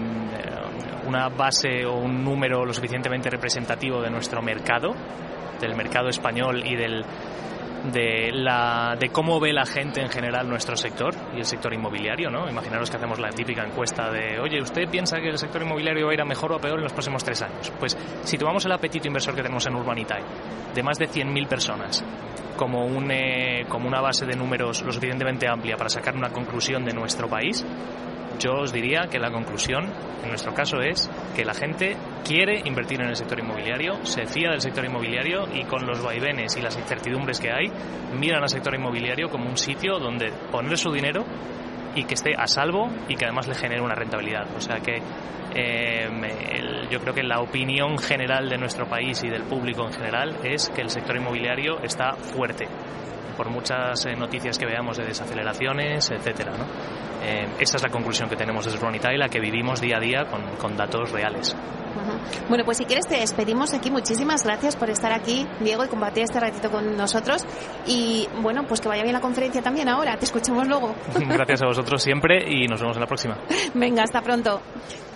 una 1.07 1.29
base 1.29 1.85
o 1.85 1.95
un 1.95 2.23
número 2.23 2.65
lo 2.65 2.73
suficientemente 2.73 3.29
representativo 3.29 4.01
de 4.01 4.09
nuestro 4.09 4.41
mercado, 4.41 4.93
del 5.59 5.75
mercado 5.75 6.09
español 6.09 6.63
y 6.65 6.75
del, 6.75 7.03
de, 7.91 8.31
la, 8.31 8.95
de 8.99 9.09
cómo 9.09 9.39
ve 9.39 9.53
la 9.53 9.65
gente 9.65 10.01
en 10.01 10.09
general 10.09 10.47
nuestro 10.47 10.75
sector 10.75 11.13
y 11.35 11.39
el 11.39 11.45
sector 11.45 11.73
inmobiliario, 11.73 12.29
¿no? 12.29 12.49
Imaginaros 12.49 12.89
que 12.89 12.97
hacemos 12.97 13.19
la 13.19 13.29
típica 13.29 13.63
encuesta 13.63 14.09
de, 14.11 14.39
oye, 14.39 14.61
¿usted 14.61 14.87
piensa 14.89 15.19
que 15.19 15.29
el 15.29 15.37
sector 15.37 15.61
inmobiliario 15.63 16.05
va 16.05 16.11
a 16.11 16.13
ir 16.13 16.21
a 16.21 16.25
mejor 16.25 16.51
o 16.51 16.55
a 16.55 16.59
peor 16.59 16.77
en 16.77 16.83
los 16.83 16.93
próximos 16.93 17.23
tres 17.23 17.41
años? 17.41 17.71
Pues 17.79 17.97
si 18.23 18.37
tomamos 18.37 18.65
el 18.65 18.71
apetito 18.71 19.07
inversor 19.07 19.35
que 19.35 19.41
tenemos 19.41 19.65
en 19.65 19.75
Urbanitae, 19.75 20.23
de 20.73 20.83
más 20.83 20.97
de 20.97 21.07
100.000 21.07 21.47
personas, 21.47 22.05
como, 22.55 22.85
un, 22.85 23.09
eh, 23.11 23.65
como 23.67 23.87
una 23.87 24.01
base 24.01 24.25
de 24.25 24.35
números 24.35 24.83
lo 24.83 24.91
suficientemente 24.91 25.47
amplia 25.47 25.77
para 25.77 25.89
sacar 25.89 26.15
una 26.15 26.29
conclusión 26.29 26.85
de 26.85 26.93
nuestro 26.93 27.27
país, 27.27 27.65
yo 28.41 28.53
os 28.53 28.73
diría 28.73 29.07
que 29.09 29.19
la 29.19 29.31
conclusión, 29.31 29.85
en 30.23 30.29
nuestro 30.29 30.53
caso, 30.53 30.81
es 30.81 31.09
que 31.35 31.45
la 31.45 31.53
gente 31.53 31.95
quiere 32.25 32.61
invertir 32.65 33.01
en 33.01 33.09
el 33.09 33.15
sector 33.15 33.39
inmobiliario, 33.39 34.03
se 34.03 34.25
fía 34.25 34.49
del 34.49 34.61
sector 34.61 34.83
inmobiliario 34.85 35.45
y 35.53 35.63
con 35.65 35.85
los 35.85 36.03
vaivenes 36.03 36.57
y 36.57 36.61
las 36.61 36.77
incertidumbres 36.77 37.39
que 37.39 37.51
hay, 37.51 37.71
miran 38.17 38.41
al 38.41 38.49
sector 38.49 38.73
inmobiliario 38.73 39.29
como 39.29 39.47
un 39.47 39.57
sitio 39.57 39.99
donde 39.99 40.31
poner 40.51 40.77
su 40.77 40.91
dinero 40.91 41.23
y 41.95 42.03
que 42.05 42.15
esté 42.15 42.33
a 42.35 42.47
salvo 42.47 42.87
y 43.07 43.15
que 43.15 43.25
además 43.25 43.47
le 43.47 43.55
genere 43.55 43.81
una 43.81 43.95
rentabilidad. 43.95 44.47
O 44.55 44.59
sea 44.59 44.77
que 44.79 45.01
eh, 45.53 46.09
yo 46.89 46.99
creo 46.99 47.13
que 47.13 47.23
la 47.23 47.41
opinión 47.41 47.97
general 47.97 48.49
de 48.49 48.57
nuestro 48.57 48.87
país 48.87 49.21
y 49.23 49.29
del 49.29 49.43
público 49.43 49.85
en 49.85 49.93
general 49.93 50.37
es 50.43 50.69
que 50.69 50.81
el 50.81 50.89
sector 50.89 51.17
inmobiliario 51.17 51.79
está 51.83 52.13
fuerte 52.13 52.67
por 53.41 53.49
muchas 53.49 54.05
eh, 54.05 54.15
noticias 54.15 54.59
que 54.59 54.67
veamos 54.67 54.97
de 54.97 55.03
desaceleraciones, 55.03 56.11
etcétera. 56.11 56.51
¿no? 56.51 56.65
Eh, 57.25 57.47
esa 57.59 57.77
es 57.77 57.81
la 57.81 57.89
conclusión 57.89 58.29
que 58.29 58.35
tenemos 58.35 58.65
desde 58.65 58.77
Ronita 58.77 59.11
y 59.11 59.17
la 59.17 59.29
que 59.29 59.39
vivimos 59.39 59.81
día 59.81 59.97
a 59.97 59.99
día 59.99 60.25
con, 60.25 60.43
con 60.57 60.77
datos 60.77 61.11
reales. 61.11 61.55
Bueno, 62.47 62.63
pues 62.63 62.77
si 62.77 62.85
quieres 62.85 63.07
te 63.07 63.15
despedimos 63.15 63.73
aquí. 63.73 63.89
Muchísimas 63.89 64.43
gracias 64.43 64.75
por 64.75 64.91
estar 64.91 65.11
aquí, 65.11 65.47
Diego, 65.59 65.83
y 65.83 65.87
compartir 65.87 66.21
este 66.23 66.39
ratito 66.39 66.69
con 66.69 66.95
nosotros. 66.95 67.43
Y 67.87 68.27
bueno, 68.43 68.63
pues 68.67 68.79
que 68.79 68.87
vaya 68.87 69.01
bien 69.01 69.13
la 69.13 69.21
conferencia 69.21 69.63
también 69.63 69.89
ahora. 69.89 70.15
Te 70.17 70.25
escuchamos 70.25 70.67
luego. 70.67 70.93
gracias 71.15 71.63
a 71.63 71.65
vosotros 71.65 72.03
siempre 72.03 72.45
y 72.47 72.67
nos 72.67 72.79
vemos 72.79 72.95
en 72.95 73.01
la 73.01 73.07
próxima. 73.07 73.37
Venga, 73.73 74.03
hasta 74.03 74.21
pronto. 74.21 74.61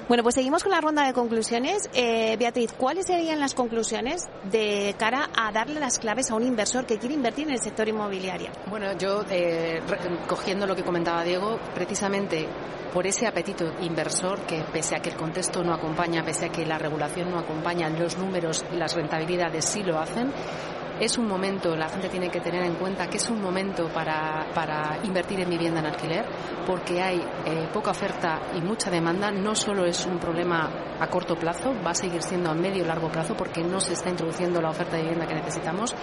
Bueno, 0.07 0.21
pues 0.21 0.35
seguimos 0.35 0.61
con 0.61 0.71
la 0.71 0.81
ronda 0.81 1.03
de 1.03 1.13
conclusiones. 1.13 1.89
Eh, 1.95 2.35
Beatriz, 2.37 2.71
¿cuáles 2.73 3.07
serían 3.07 3.39
las 3.39 3.55
conclusiones 3.55 4.27
de 4.51 4.93
cara 4.99 5.29
a 5.35 5.51
darle 5.51 5.79
las 5.79 5.97
claves 5.97 6.29
a 6.29 6.35
un 6.35 6.43
inversor 6.43 6.85
que 6.85 6.99
quiere 6.99 7.15
invertir 7.15 7.47
en 7.47 7.53
el 7.53 7.59
sector 7.59 7.87
inmobiliario? 7.87 8.51
Bueno, 8.67 8.95
yo, 8.99 9.23
eh, 9.31 9.81
cogiendo 10.27 10.67
lo 10.67 10.75
que 10.75 10.83
comentaba 10.83 11.23
Diego, 11.23 11.59
precisamente 11.73 12.47
por 12.93 13.07
ese 13.07 13.25
apetito 13.25 13.73
inversor 13.81 14.41
que 14.41 14.63
pese 14.71 14.95
a 14.95 14.99
que 14.99 15.09
el 15.09 15.15
contexto 15.15 15.63
no 15.63 15.73
acompaña, 15.73 16.23
pese 16.23 16.45
a 16.45 16.49
que 16.49 16.67
la 16.67 16.77
regulación 16.77 17.31
no 17.31 17.39
acompaña, 17.39 17.89
los 17.89 18.17
números 18.17 18.63
y 18.71 18.77
las 18.77 18.95
rentabilidades 18.95 19.65
sí 19.65 19.81
lo 19.81 19.99
hacen, 19.99 20.31
es 20.99 21.17
un 21.17 21.27
momento, 21.27 21.75
la 21.75 21.89
gente 21.89 22.09
tiene 22.09 22.29
que 22.29 22.39
tener 22.39 22.63
en 22.63 22.75
cuenta 22.75 23.07
que 23.07 23.17
es 23.17 23.29
un 23.29 23.41
momento 23.41 23.87
para, 23.89 24.47
para 24.53 24.97
invertir 25.03 25.39
en 25.41 25.49
vivienda 25.49 25.79
en 25.81 25.87
alquiler, 25.87 26.25
porque 26.65 27.01
hay 27.01 27.17
eh, 27.45 27.67
poca 27.73 27.91
oferta 27.91 28.39
y 28.55 28.61
mucha 28.61 28.89
demanda. 28.89 29.31
No 29.31 29.55
solo 29.55 29.85
es 29.85 30.05
un 30.05 30.17
problema 30.19 30.69
a 30.99 31.07
corto 31.07 31.35
plazo, 31.35 31.73
va 31.85 31.91
a 31.91 31.95
seguir 31.95 32.21
siendo 32.21 32.49
a 32.49 32.53
medio 32.53 32.83
y 32.83 32.87
largo 32.87 33.09
plazo 33.09 33.35
porque 33.35 33.63
no 33.63 33.79
se 33.79 33.93
está 33.93 34.09
introduciendo 34.09 34.61
la 34.61 34.69
oferta 34.69 34.95
de 34.95 35.03
vivienda 35.03 35.27
que 35.27 35.35
necesitamos 35.35 35.95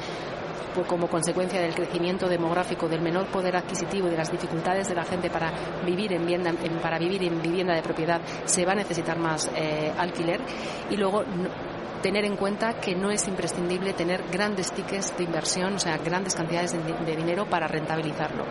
como 0.87 1.07
consecuencia 1.07 1.61
del 1.61 1.75
crecimiento 1.75 2.29
demográfico, 2.29 2.89
del 2.89 3.03
menor 3.03 3.27
poder 3.27 3.57
adquisitivo 3.57 4.09
y 4.09 4.11
de 4.11 4.17
las 4.17 4.33
dificultades 4.33 4.89
de 4.89 4.95
la 4.95 5.05
gente 5.05 5.29
para 5.29 5.53
vivir 5.85 6.13
en 6.13 6.23
vivienda, 6.23 6.53
para 6.83 6.99
vivir 6.99 7.23
en 7.25 7.43
vivienda 7.43 7.75
de 7.75 7.83
propiedad, 7.83 8.21
se 8.45 8.65
va 8.65 8.73
a 8.73 8.77
necesitar 8.77 9.19
más 9.19 9.51
eh, 9.55 9.93
alquiler. 9.99 10.41
Y 10.91 10.97
luego 10.97 11.25
tener 12.03 12.25
en 12.25 12.37
cuenta 12.37 12.75
que 12.75 12.95
no 12.95 13.11
es 13.11 13.27
imprescindible 13.29 13.93
tener 13.93 14.25
grandes 14.31 14.73
tickets 14.73 15.17
de 15.17 15.25
inversión, 15.25 15.75
o 15.75 15.79
sea, 15.79 15.97
grandes 15.99 16.35
cantidades 16.35 16.73
de, 16.73 17.17
dinero 17.17 17.47
para 17.47 17.69
rentabilizarlo. 17.69 18.45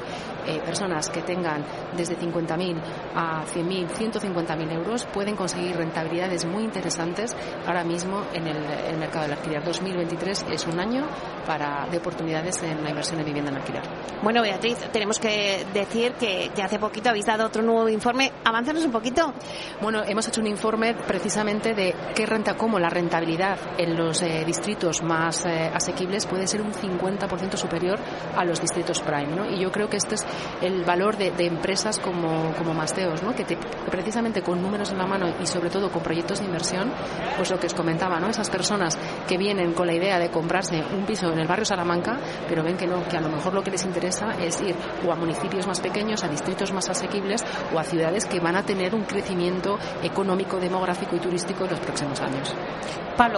Eh, 0.47 0.59
personas 0.65 1.09
que 1.09 1.21
tengan 1.21 1.63
desde 1.95 2.17
50.000 2.17 2.81
a 3.15 3.43
100.000, 3.45 3.87
150.000 3.89 4.71
euros 4.71 5.05
pueden 5.13 5.35
conseguir 5.35 5.75
rentabilidades 5.75 6.45
muy 6.45 6.63
interesantes 6.63 7.35
ahora 7.67 7.83
mismo 7.83 8.23
en 8.33 8.47
el, 8.47 8.97
mercado 8.97 9.23
del 9.23 9.33
alquiler. 9.33 9.63
2023 9.63 10.45
es 10.51 10.67
un 10.67 10.79
año 10.79 11.05
para, 11.45 11.87
de 11.89 11.97
oportunidades 11.97 12.61
en 12.63 12.83
la 12.83 12.89
inversión 12.89 13.19
en 13.19 13.25
vivienda 13.25 13.51
en 13.51 13.57
alquiler. 13.57 13.81
Bueno, 14.23 14.41
Beatriz, 14.41 14.77
tenemos 14.91 15.19
que 15.19 15.65
decir 15.73 16.13
que, 16.13 16.51
hace 16.63 16.79
poquito 16.79 17.09
habéis 17.09 17.25
dado 17.25 17.45
otro 17.45 17.61
nuevo 17.61 17.89
informe. 17.89 18.31
Avánzanos 18.45 18.85
un 18.85 18.91
poquito. 18.91 19.33
Bueno, 19.81 20.03
hemos 20.03 20.27
hecho 20.27 20.41
un 20.41 20.47
informe 20.47 20.93
precisamente 20.93 21.73
de 21.73 21.93
qué 22.15 22.25
renta, 22.25 22.55
cómo 22.55 22.79
la 22.79 22.89
rentabilidad 22.89 23.40
en 23.77 23.97
los 23.97 24.21
eh, 24.21 24.43
distritos 24.45 25.01
más 25.01 25.45
eh, 25.45 25.71
asequibles 25.73 26.27
puede 26.27 26.45
ser 26.45 26.61
un 26.61 26.71
50% 26.71 27.57
superior 27.57 27.97
a 28.37 28.45
los 28.45 28.61
distritos 28.61 29.01
prime. 29.01 29.35
¿no? 29.35 29.49
Y 29.49 29.59
yo 29.59 29.71
creo 29.71 29.89
que 29.89 29.97
este 29.97 30.15
es 30.15 30.25
el 30.61 30.83
valor 30.83 31.17
de, 31.17 31.31
empresas 31.41 31.97
como, 31.97 32.53
como 32.55 32.73
Masteos, 32.73 33.23
¿no? 33.23 33.33
que 33.33 33.45
precisamente 33.89 34.43
con 34.43 34.61
números 34.61 34.91
en 34.91 34.99
la 34.99 35.07
mano 35.07 35.33
y 35.41 35.47
sobre 35.47 35.69
todo 35.69 35.91
con 35.91 36.03
proyectos 36.03 36.39
de 36.39 36.45
inversión, 36.45 36.91
pues 37.35 37.49
lo 37.49 37.59
que 37.59 37.67
os 37.67 37.73
comentaba, 37.73 38.19
¿no? 38.19 38.29
esas 38.29 38.49
personas 38.49 38.97
que 39.27 39.37
vienen 39.37 39.73
con 39.73 39.87
la 39.87 39.93
idea 39.93 40.19
de 40.19 40.29
comprarse 40.29 40.83
un 40.93 41.05
piso 41.05 41.31
en 41.31 41.39
el 41.39 41.47
barrio 41.47 41.65
Salamanca, 41.65 42.19
pero 42.47 42.63
ven 42.63 42.77
que 42.77 42.85
no, 42.85 43.03
que 43.07 43.17
a 43.17 43.21
lo 43.21 43.29
mejor 43.29 43.53
lo 43.53 43.63
que 43.63 43.71
les 43.71 43.85
interesa 43.85 44.35
es 44.39 44.61
ir 44.61 44.75
o 45.05 45.11
a 45.11 45.15
municipios 45.15 45.65
más 45.65 45.79
pequeños, 45.79 46.23
a 46.23 46.27
distritos 46.27 46.71
más 46.71 46.89
asequibles 46.89 47.43
o 47.73 47.79
a 47.79 47.83
ciudades 47.83 48.25
que 48.25 48.39
van 48.39 48.55
a 48.55 48.63
tener 48.63 48.93
un 48.93 49.03
crecimiento 49.03 49.79
económico, 50.03 50.59
demográfico 50.59 51.15
y 51.15 51.19
turístico 51.19 51.65
en 51.65 51.71
los 51.71 51.79
próximos 51.79 52.21
años. 52.21 52.55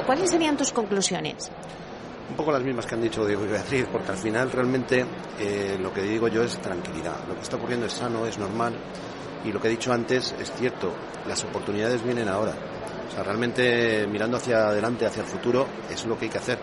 ¿Cuáles 0.01 0.31
serían 0.31 0.57
tus 0.57 0.73
conclusiones? 0.73 1.51
Un 2.29 2.35
poco 2.35 2.51
las 2.51 2.63
mismas 2.63 2.85
que 2.85 2.95
han 2.95 3.01
dicho 3.01 3.25
Diego 3.25 3.45
y 3.45 3.49
Beatriz, 3.49 3.85
porque 3.91 4.11
al 4.11 4.17
final 4.17 4.51
realmente 4.51 5.05
eh, 5.39 5.77
lo 5.79 5.93
que 5.93 6.01
digo 6.01 6.27
yo 6.27 6.41
es 6.41 6.57
tranquilidad. 6.59 7.27
Lo 7.27 7.35
que 7.35 7.41
está 7.41 7.57
ocurriendo 7.57 7.85
es 7.85 7.93
sano, 7.93 8.25
es 8.25 8.39
normal, 8.39 8.73
y 9.45 9.51
lo 9.51 9.61
que 9.61 9.67
he 9.67 9.71
dicho 9.71 9.93
antes 9.93 10.33
es 10.39 10.51
cierto, 10.53 10.93
las 11.27 11.43
oportunidades 11.43 12.03
vienen 12.03 12.27
ahora. 12.27 12.53
O 13.07 13.11
sea, 13.11 13.23
realmente 13.23 14.07
mirando 14.07 14.37
hacia 14.37 14.69
adelante, 14.69 15.05
hacia 15.05 15.21
el 15.21 15.27
futuro, 15.27 15.67
es 15.89 16.05
lo 16.05 16.17
que 16.17 16.25
hay 16.25 16.31
que 16.31 16.37
hacer. 16.39 16.57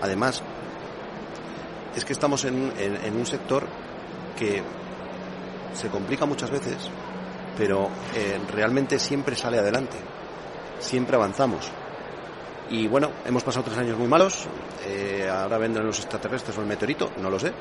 Además, 0.00 0.42
es 1.94 2.04
que 2.04 2.12
estamos 2.12 2.44
en, 2.44 2.72
un 3.16 3.26
sector 3.26 3.66
que 4.36 4.62
se 5.74 5.88
complica 5.88 6.24
muchas 6.24 6.50
veces, 6.50 6.88
pero 7.58 7.88
eh, 8.14 8.40
realmente 8.50 8.98
siempre 8.98 9.36
sale 9.36 9.58
adelante, 9.58 9.96
siempre 10.78 11.16
avanzamos. 11.16 11.70
Y 12.70 12.88
bueno, 12.88 13.10
hemos 13.26 13.42
pasado 13.42 13.64
tres 13.64 13.78
años 13.78 13.98
muy 13.98 14.08
malos. 14.08 14.46
Eh, 14.86 15.28
ahora 15.30 15.58
vendrán 15.58 15.86
los 15.86 15.98
extraterrestres 15.98 16.56
o 16.56 16.60
el 16.60 16.66
meteorito, 16.66 17.10
no 17.18 17.30
lo 17.30 17.38
sé. 17.38 17.52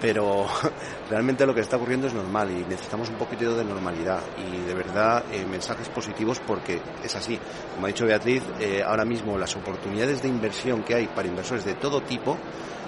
Pero 0.00 0.46
realmente 1.10 1.46
lo 1.46 1.54
que 1.54 1.60
está 1.60 1.76
ocurriendo 1.76 2.08
es 2.08 2.14
normal 2.14 2.50
y 2.50 2.64
necesitamos 2.64 3.08
un 3.08 3.14
poquito 3.14 3.56
de 3.56 3.64
normalidad 3.64 4.20
y 4.36 4.66
de 4.66 4.74
verdad 4.74 5.24
eh, 5.32 5.46
mensajes 5.46 5.88
positivos 5.88 6.40
porque 6.44 6.80
es 7.04 7.14
así. 7.14 7.38
Como 7.74 7.86
ha 7.86 7.88
dicho 7.88 8.04
Beatriz, 8.04 8.42
eh, 8.58 8.82
ahora 8.84 9.04
mismo 9.04 9.38
las 9.38 9.54
oportunidades 9.54 10.20
de 10.22 10.28
inversión 10.28 10.82
que 10.82 10.96
hay 10.96 11.06
para 11.06 11.28
inversores 11.28 11.64
de 11.64 11.74
todo 11.74 12.00
tipo 12.02 12.36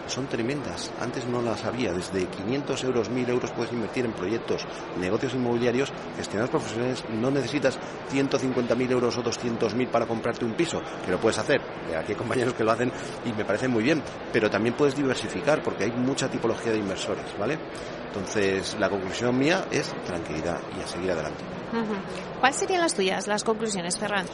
son 0.07 0.26
tremendas. 0.26 0.90
Antes 1.00 1.26
no 1.26 1.42
las 1.42 1.64
había. 1.64 1.92
Desde 1.92 2.26
500 2.26 2.84
euros, 2.84 3.11
1000 3.11 3.30
euros 3.30 3.50
puedes 3.52 3.72
invertir 3.72 4.05
en 4.05 4.12
proyectos, 4.12 4.66
negocios 4.98 5.34
inmobiliarios 5.34 5.92
gestionados 6.16 6.50
profesionales. 6.50 7.05
No 7.11 7.30
necesitas 7.30 7.78
150.000 8.12 8.90
euros 8.90 9.16
o 9.16 9.22
200.000 9.22 9.88
para 9.88 10.07
comprarte 10.07 10.44
un 10.44 10.55
piso, 10.55 10.80
que 11.05 11.11
lo 11.11 11.18
puedes 11.18 11.38
hacer. 11.38 11.61
Aquí 11.96 12.12
hay 12.12 12.18
compañeros 12.18 12.55
que 12.55 12.64
lo 12.64 12.72
hacen 12.72 12.92
y 13.24 13.32
me 13.32 13.44
parece 13.44 13.68
muy 13.68 13.82
bien. 13.82 14.02
Pero 14.32 14.50
también 14.50 14.74
puedes 14.74 14.94
diversificar 14.96 15.62
porque 15.62 15.84
hay 15.84 15.92
mucha 15.92 16.28
tipología 16.28 16.72
de 16.72 16.78
inversores, 16.78 17.26
¿vale? 17.38 17.59
Entonces, 18.07 18.76
la 18.78 18.88
conclusión 18.88 19.36
mía 19.36 19.66
es 19.70 19.92
tranquilidad 20.07 20.61
y 20.78 20.82
a 20.82 20.86
seguir 20.86 21.11
adelante. 21.11 21.42
¿Cuáles 22.38 22.57
serían 22.57 22.80
las 22.80 22.94
tuyas, 22.94 23.26
las 23.26 23.42
conclusiones, 23.42 23.98
Ferran? 23.98 24.26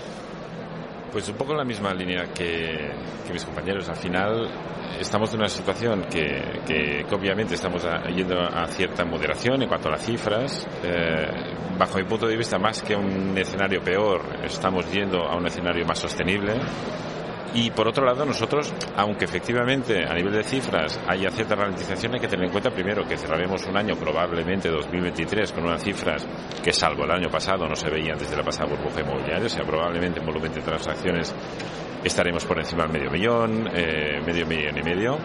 Pues 1.12 1.28
un 1.28 1.34
poco 1.34 1.52
en 1.52 1.58
la 1.58 1.64
misma 1.64 1.92
línea 1.92 2.26
que, 2.32 2.92
mis 3.32 3.44
compañeros. 3.44 3.88
Al 3.88 3.96
final 3.96 4.48
estamos 4.98 5.32
en 5.34 5.40
una 5.40 5.48
situación 5.48 6.04
que, 6.11 6.61
que, 6.66 7.04
obviamente 7.12 7.54
estamos 7.54 7.84
yendo 8.14 8.40
a 8.40 8.66
cierta 8.68 9.04
moderación 9.04 9.62
en 9.62 9.68
cuanto 9.68 9.88
a 9.88 9.92
las 9.92 10.04
cifras. 10.04 10.66
Eh, 10.84 11.26
bajo 11.76 11.98
mi 11.98 12.04
punto 12.04 12.26
de 12.26 12.36
vista, 12.36 12.58
más 12.58 12.82
que 12.82 12.94
un 12.94 13.36
escenario 13.36 13.80
peor, 13.82 14.22
estamos 14.44 14.90
yendo 14.92 15.22
a 15.22 15.36
un 15.36 15.46
escenario 15.46 15.84
más 15.84 15.98
sostenible. 15.98 16.54
Y 17.55 17.70
por 17.70 17.88
otro 17.88 18.05
lado, 18.05 18.24
nosotros, 18.24 18.72
aunque 18.96 19.24
efectivamente 19.24 20.05
a 20.05 20.14
nivel 20.14 20.32
de 20.32 20.44
cifras 20.44 21.01
haya 21.09 21.30
cierta 21.30 21.57
ralentización, 21.57 22.14
hay 22.14 22.20
que 22.20 22.28
tener 22.28 22.46
en 22.46 22.53
cuenta 22.53 22.70
primero 22.70 23.05
que 23.05 23.16
cerraremos 23.16 23.66
un 23.66 23.76
año, 23.76 23.96
probablemente 23.96 24.68
2023, 24.68 25.53
con 25.53 25.64
unas 25.64 25.82
cifras 25.82 26.26
que 26.62 26.72
salvo 26.72 27.05
el 27.05 27.11
año 27.11 27.28
pasado 27.28 27.66
no 27.66 27.74
se 27.74 27.90
veían 27.90 28.18
desde 28.18 28.36
la 28.36 28.44
pasada 28.44 28.70
burbuja 28.70 29.01
inmobiliaria, 29.01 29.46
o 29.46 29.48
sea, 29.48 29.64
probablemente 29.64 30.20
en 30.20 30.26
volumen 30.26 30.53
de 30.53 30.61
transacciones 30.61 31.34
estaremos 32.05 32.44
por 32.44 32.59
encima 32.59 32.84
del 32.84 32.92
medio 32.92 33.11
millón, 33.11 33.68
eh, 33.74 34.20
medio 34.24 34.46
millón 34.46 34.78
y 34.78 34.82
medio. 34.82 35.18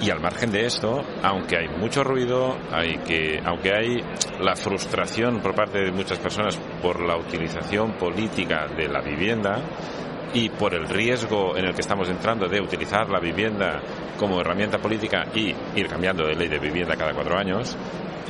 Y 0.00 0.10
al 0.10 0.20
margen 0.20 0.50
de 0.50 0.66
esto, 0.66 1.00
aunque 1.22 1.58
hay 1.58 1.68
mucho 1.68 2.02
ruido, 2.02 2.56
hay 2.72 2.98
que, 3.06 3.40
aunque 3.44 3.72
hay 3.72 4.02
la 4.40 4.56
frustración 4.56 5.40
por 5.40 5.54
parte 5.54 5.78
de 5.78 5.92
muchas 5.92 6.18
personas 6.18 6.58
por 6.82 7.00
la 7.00 7.16
utilización 7.16 7.92
política 7.92 8.66
de 8.66 8.88
la 8.88 9.00
vivienda, 9.00 9.62
y 10.34 10.48
por 10.48 10.74
el 10.74 10.88
riesgo 10.88 11.56
en 11.56 11.66
el 11.66 11.74
que 11.74 11.80
estamos 11.80 12.08
entrando 12.08 12.48
de 12.48 12.60
utilizar 12.60 13.08
la 13.08 13.20
vivienda 13.20 13.80
como 14.18 14.40
herramienta 14.40 14.78
política 14.78 15.26
y 15.34 15.54
ir 15.76 15.88
cambiando 15.88 16.26
de 16.26 16.34
ley 16.34 16.48
de 16.48 16.58
vivienda 16.58 16.96
cada 16.96 17.12
cuatro 17.12 17.36
años, 17.38 17.76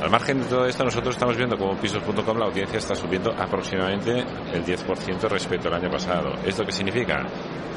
al 0.01 0.09
margen 0.09 0.41
de 0.41 0.45
todo 0.47 0.65
esto, 0.65 0.83
nosotros 0.83 1.15
estamos 1.15 1.37
viendo 1.37 1.57
como 1.57 1.77
pisos.com 1.77 2.37
la 2.37 2.45
audiencia 2.45 2.77
está 2.77 2.95
subiendo 2.95 3.31
aproximadamente 3.31 4.25
el 4.53 4.65
10% 4.65 5.29
respecto 5.29 5.69
al 5.69 5.75
año 5.75 5.89
pasado. 5.89 6.33
¿Esto 6.45 6.65
qué 6.65 6.71
significa? 6.71 7.25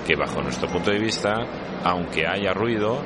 Que 0.05 0.16
bajo 0.16 0.43
nuestro 0.43 0.68
punto 0.68 0.91
de 0.91 0.99
vista, 0.99 1.35
aunque 1.85 2.27
haya 2.27 2.53
ruido, 2.53 3.01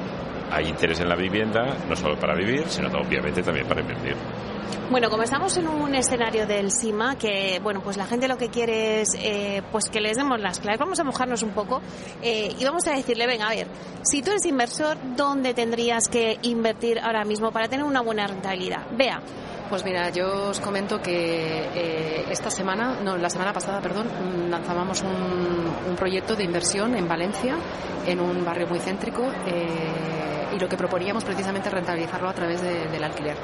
hay 0.50 0.68
interés 0.68 1.00
en 1.00 1.08
la 1.08 1.16
vivienda, 1.16 1.76
no 1.88 1.96
solo 1.96 2.18
para 2.18 2.34
vivir, 2.34 2.64
sino 2.68 2.88
obviamente 2.88 3.42
también 3.42 3.66
para 3.66 3.80
invertir. 3.80 4.16
Bueno, 4.90 5.08
como 5.08 5.22
estamos 5.22 5.56
en 5.56 5.68
un 5.68 5.94
escenario 5.94 6.48
del 6.48 6.72
SIMA, 6.72 7.16
que 7.16 7.60
bueno, 7.62 7.80
pues 7.80 7.96
la 7.96 8.06
gente 8.06 8.26
lo 8.26 8.36
que 8.36 8.48
quiere 8.48 9.02
es 9.02 9.10
eh, 9.20 9.62
pues 9.70 9.88
que 9.88 10.00
les 10.00 10.16
demos 10.16 10.40
las 10.40 10.58
claves. 10.58 10.80
Vamos 10.80 10.98
a 10.98 11.04
mojarnos 11.04 11.44
un 11.44 11.50
poco 11.50 11.80
eh, 12.20 12.52
y 12.58 12.64
vamos 12.64 12.84
a 12.88 12.94
decirle, 12.94 13.28
venga, 13.28 13.46
a 13.46 13.50
ver, 13.50 13.68
si 14.02 14.20
tú 14.20 14.30
eres 14.30 14.44
inversor, 14.46 14.96
¿dónde 15.14 15.54
tendrías 15.54 16.08
que 16.08 16.40
invertir 16.42 16.98
ahora 16.98 17.24
mismo 17.24 17.52
para 17.52 17.68
tener 17.68 17.84
una 17.84 18.00
buena 18.00 18.26
rentabilidad? 18.26 18.80
Vea. 18.90 19.20
Pues 19.68 19.84
mira, 19.84 20.10
yo 20.10 20.48
os 20.48 20.58
comento 20.58 21.00
que 21.00 21.68
eh, 21.72 22.24
esta 22.28 22.50
semana, 22.50 22.98
no, 23.04 23.16
la 23.16 23.30
semana 23.30 23.52
pasada, 23.52 23.80
perdón, 23.80 24.08
lanzábamos 24.50 25.02
un, 25.02 25.88
un, 25.88 25.94
proyecto 25.94 26.34
de 26.34 26.42
inversión 26.42 26.96
en 26.96 27.06
Valencia, 27.06 27.56
en 28.04 28.18
un 28.18 28.44
barrio 28.44 28.66
muy 28.66 28.80
céntrico, 28.80 29.22
y 30.54 30.58
lo 30.58 30.68
que 30.68 30.76
proponíamos 30.76 31.24
precisamente 31.24 31.68
es 31.68 31.74
rentabilizarlo 31.74 32.28
a 32.28 32.34
través 32.34 32.60
del 32.62 33.02
alquiler 33.02 33.36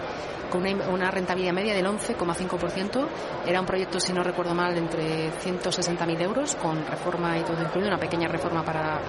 con 0.50 0.64
una, 0.64 1.10
rentabilidad 1.10 1.52
media 1.52 1.74
del 1.74 1.86
11,5%. 1.86 3.06
Era 3.46 3.60
un 3.60 3.66
proyecto, 3.66 4.00
si 4.00 4.12
no 4.12 4.22
recuerdo 4.22 4.54
mal, 4.54 4.76
entre 4.76 5.30
160.000 5.32 6.20
euros, 6.22 6.54
con 6.56 6.86
reforma 6.86 7.38
y 7.38 7.42
todo 7.42 7.60
incluido, 7.60 7.88
una 7.88 7.98
pequeña 7.98 8.28
reforma 8.28 8.64
para, 8.64 9.00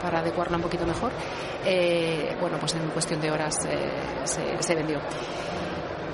para, 0.00 0.18
adecuarla 0.18 0.56
un 0.56 0.62
poquito 0.62 0.86
mejor. 0.86 1.12
Eh, 1.64 2.36
bueno, 2.40 2.58
pues 2.58 2.74
en 2.74 2.88
cuestión 2.90 3.20
de 3.20 3.30
horas 3.30 3.66
eh, 3.66 4.56
se 4.60 4.74
vendió. 4.74 5.00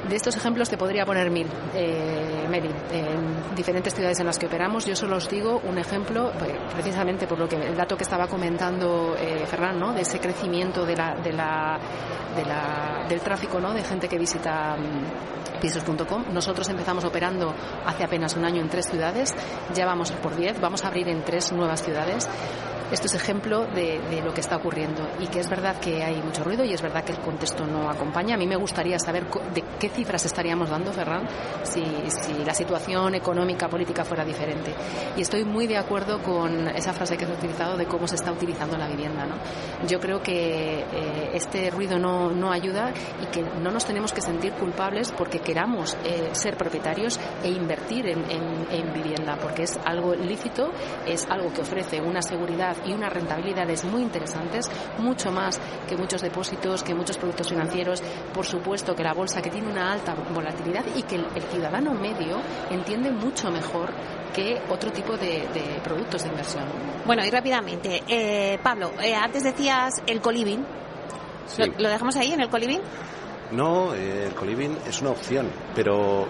De 0.08 0.16
estos 0.16 0.36
ejemplos 0.36 0.68
te 0.68 0.76
podría 0.76 1.06
poner 1.06 1.30
mil, 1.30 1.46
eh, 1.74 2.46
Meli, 2.50 2.70
en 2.90 3.54
diferentes 3.54 3.94
ciudades 3.94 4.18
en 4.18 4.26
las 4.26 4.38
que 4.38 4.46
operamos. 4.46 4.84
Yo 4.84 4.96
solo 4.96 5.16
os 5.16 5.28
digo 5.28 5.60
un 5.64 5.78
ejemplo, 5.78 6.32
pues, 6.38 6.52
precisamente 6.72 7.26
por 7.26 7.38
lo 7.38 7.48
que 7.48 7.56
el 7.56 7.76
dato 7.76 7.96
que 7.96 8.02
estaba 8.02 8.26
comentando 8.26 9.14
eh, 9.16 9.46
Ferran, 9.46 9.78
¿no? 9.78 9.92
de 9.92 10.02
ese 10.02 10.18
crecimiento 10.18 10.84
de 10.84 10.96
la, 10.96 11.14
de 11.14 11.32
la, 11.32 11.78
de 12.36 12.44
la, 12.44 13.06
del 13.08 13.20
tráfico 13.20 13.60
¿no? 13.60 13.72
de 13.72 13.84
gente 13.84 14.08
que 14.08 14.18
visita 14.18 14.76
mm, 14.76 15.60
pisos.com. 15.60 16.24
Nosotros 16.32 16.68
empezamos 16.68 17.04
operando 17.04 17.54
hace 17.86 18.02
apenas 18.02 18.34
un 18.36 18.44
año 18.44 18.60
en 18.60 18.68
tres 18.68 18.88
ciudades, 18.90 19.32
ya 19.72 19.86
vamos 19.86 20.10
por 20.10 20.34
diez, 20.34 20.60
vamos 20.60 20.84
a 20.84 20.88
abrir 20.88 21.08
en 21.08 21.22
tres 21.22 21.52
nuevas 21.52 21.82
ciudades 21.82 22.28
esto 22.92 23.06
es 23.06 23.14
ejemplo 23.14 23.64
de, 23.64 24.20
lo 24.22 24.34
que 24.34 24.42
está 24.42 24.56
ocurriendo 24.56 25.08
y 25.18 25.26
que 25.26 25.40
es 25.40 25.48
verdad 25.48 25.80
que 25.80 26.04
hay 26.04 26.20
mucho 26.22 26.44
ruido 26.44 26.62
y 26.62 26.74
es 26.74 26.82
verdad 26.82 27.02
que 27.02 27.12
el 27.12 27.18
contexto 27.18 27.66
no 27.66 27.88
acompaña. 27.88 28.34
A 28.34 28.38
mí 28.38 28.46
me 28.46 28.56
gustaría 28.56 28.98
saber 28.98 29.26
de 29.54 29.64
qué 29.80 29.88
cifras 29.88 30.26
estaríamos 30.26 30.68
dando, 30.68 30.92
Ferran, 30.92 31.26
si, 31.62 31.82
la 32.44 32.52
situación 32.52 33.14
económica, 33.14 33.68
política 33.68 34.04
fuera 34.04 34.24
diferente. 34.24 34.74
Y 35.16 35.22
estoy 35.22 35.44
muy 35.44 35.66
de 35.66 35.78
acuerdo 35.78 36.22
con 36.22 36.68
esa 36.68 36.92
frase 36.92 37.16
que 37.16 37.24
has 37.24 37.30
utilizado 37.30 37.78
de 37.78 37.86
cómo 37.86 38.06
se 38.06 38.16
está 38.16 38.30
utilizando 38.30 38.76
la 38.76 38.86
vivienda. 38.88 39.26
Yo 39.88 39.98
creo 39.98 40.20
que 40.22 40.80
eh, 40.80 41.30
este 41.32 41.70
ruido 41.70 41.98
no, 41.98 42.30
no, 42.30 42.52
ayuda 42.52 42.92
y 43.22 43.26
que 43.26 43.42
no 43.42 43.70
nos 43.70 43.86
tenemos 43.86 44.12
que 44.12 44.20
sentir 44.20 44.52
culpables 44.52 45.12
porque 45.16 45.38
queramos 45.38 45.96
eh, 46.04 46.28
ser 46.32 46.58
propietarios 46.58 47.18
e 47.42 47.48
invertir 47.48 48.06
en 48.06 48.92
vivienda, 48.92 49.38
porque 49.40 49.62
es 49.62 49.78
algo 49.84 50.14
lícito, 50.14 50.70
es 51.06 51.26
algo 51.30 51.52
que 51.52 51.62
ofrece 51.62 52.00
una 52.00 52.20
seguridad 52.20 52.76
y 52.86 52.92
unas 52.92 53.12
rentabilidades 53.12 53.84
muy 53.84 54.02
interesantes, 54.02 54.70
mucho 54.98 55.30
más 55.30 55.60
que 55.88 55.96
muchos 55.96 56.22
depósitos, 56.22 56.82
que 56.82 56.94
muchos 56.94 57.18
productos 57.18 57.48
financieros, 57.48 58.02
por 58.32 58.46
supuesto 58.46 58.94
que 58.94 59.02
la 59.02 59.14
bolsa 59.14 59.42
que 59.42 59.50
tiene 59.50 59.68
una 59.68 59.92
alta 59.92 60.14
volatilidad 60.32 60.84
y 60.96 61.02
que 61.02 61.16
el, 61.16 61.26
ciudadano 61.52 61.92
medio 61.92 62.40
entiende 62.70 63.10
mucho 63.10 63.50
mejor 63.50 63.92
que 64.32 64.60
otro 64.70 64.90
tipo 64.90 65.16
de, 65.16 65.46
productos 65.84 66.22
de 66.22 66.28
inversión. 66.30 66.64
Bueno, 67.04 67.24
y 67.24 67.30
rápidamente, 67.30 68.02
eh, 68.08 68.58
Pablo, 68.62 68.92
eh, 69.02 69.14
antes 69.14 69.42
decías 69.42 70.02
el 70.06 70.20
coliving. 70.20 70.64
¿Lo, 71.78 71.88
dejamos 71.88 72.16
ahí 72.16 72.32
en 72.32 72.40
el 72.40 72.48
coliving? 72.48 72.80
No, 73.52 73.94
eh, 73.94 74.26
el 74.26 74.34
coliving 74.34 74.78
es 74.86 75.00
una 75.02 75.10
opción, 75.10 75.46
pero 75.74 76.26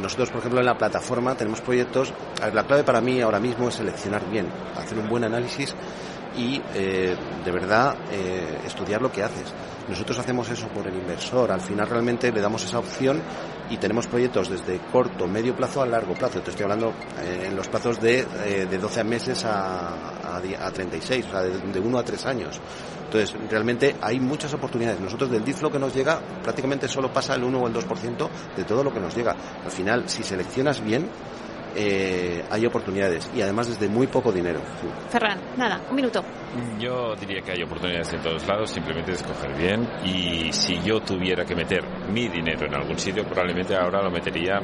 nosotros, 0.00 0.30
por 0.30 0.38
ejemplo, 0.38 0.60
en 0.60 0.66
la 0.66 0.76
plataforma 0.78 1.34
tenemos 1.34 1.60
proyectos. 1.60 2.12
La 2.52 2.64
clave 2.64 2.82
para 2.82 3.00
mí 3.00 3.20
ahora 3.20 3.40
mismo 3.40 3.68
es 3.68 3.74
seleccionar 3.74 4.28
bien, 4.30 4.46
hacer 4.76 4.98
un 4.98 5.08
buen 5.08 5.24
análisis 5.24 5.74
y 6.36 6.62
eh, 6.74 7.14
de 7.44 7.50
verdad 7.50 7.94
eh, 8.10 8.60
estudiar 8.66 9.02
lo 9.02 9.12
que 9.12 9.22
haces. 9.22 9.52
Nosotros 9.88 10.18
hacemos 10.18 10.48
eso 10.48 10.68
por 10.68 10.86
el 10.86 10.94
inversor. 10.94 11.50
Al 11.50 11.60
final 11.60 11.88
realmente 11.88 12.32
le 12.32 12.40
damos 12.40 12.64
esa 12.64 12.78
opción 12.78 13.20
y 13.68 13.76
tenemos 13.76 14.06
proyectos 14.06 14.48
desde 14.48 14.78
corto, 14.90 15.26
medio 15.26 15.54
plazo 15.54 15.82
a 15.82 15.86
largo 15.86 16.14
plazo. 16.14 16.40
Te 16.40 16.50
estoy 16.50 16.64
hablando 16.64 16.94
eh, 17.20 17.48
en 17.48 17.56
los 17.56 17.68
plazos 17.68 18.00
de, 18.00 18.24
de 18.24 18.78
12 18.78 19.04
meses 19.04 19.44
a, 19.44 20.36
a, 20.36 20.70
36, 20.70 21.26
o 21.26 21.30
sea, 21.30 21.42
de, 21.42 21.58
de 21.58 21.80
1 21.80 21.98
a 21.98 22.02
3 22.02 22.26
años. 22.26 22.60
Entonces, 23.12 23.36
realmente 23.50 23.94
hay 24.00 24.18
muchas 24.18 24.54
oportunidades. 24.54 24.98
Nosotros 24.98 25.30
del 25.30 25.44
DIF 25.44 25.60
que 25.70 25.78
nos 25.78 25.94
llega 25.94 26.18
prácticamente 26.42 26.88
solo 26.88 27.12
pasa 27.12 27.34
el 27.34 27.44
1 27.44 27.58
o 27.58 27.66
el 27.66 27.74
2% 27.74 28.28
de 28.56 28.64
todo 28.64 28.82
lo 28.82 28.90
que 28.90 29.00
nos 29.00 29.14
llega. 29.14 29.36
Al 29.62 29.70
final, 29.70 30.08
si 30.08 30.22
seleccionas 30.22 30.82
bien, 30.82 31.10
eh, 31.76 32.42
hay 32.50 32.64
oportunidades 32.64 33.30
y 33.34 33.42
además 33.42 33.68
desde 33.68 33.86
muy 33.86 34.06
poco 34.06 34.32
dinero. 34.32 34.60
Ferran, 35.10 35.38
nada, 35.58 35.82
un 35.90 35.96
minuto. 35.96 36.24
Yo 36.78 37.14
diría 37.14 37.42
que 37.42 37.52
hay 37.52 37.62
oportunidades 37.62 38.14
en 38.14 38.22
todos 38.22 38.46
lados, 38.48 38.70
simplemente 38.70 39.12
es 39.12 39.20
escoger 39.20 39.54
bien 39.58 39.86
y 40.04 40.50
si 40.52 40.80
yo 40.82 41.00
tuviera 41.00 41.44
que 41.44 41.54
meter 41.54 41.82
mi 42.10 42.28
dinero 42.28 42.66
en 42.66 42.74
algún 42.74 42.98
sitio, 42.98 43.24
probablemente 43.24 43.76
ahora 43.76 44.02
lo 44.02 44.10
metería 44.10 44.58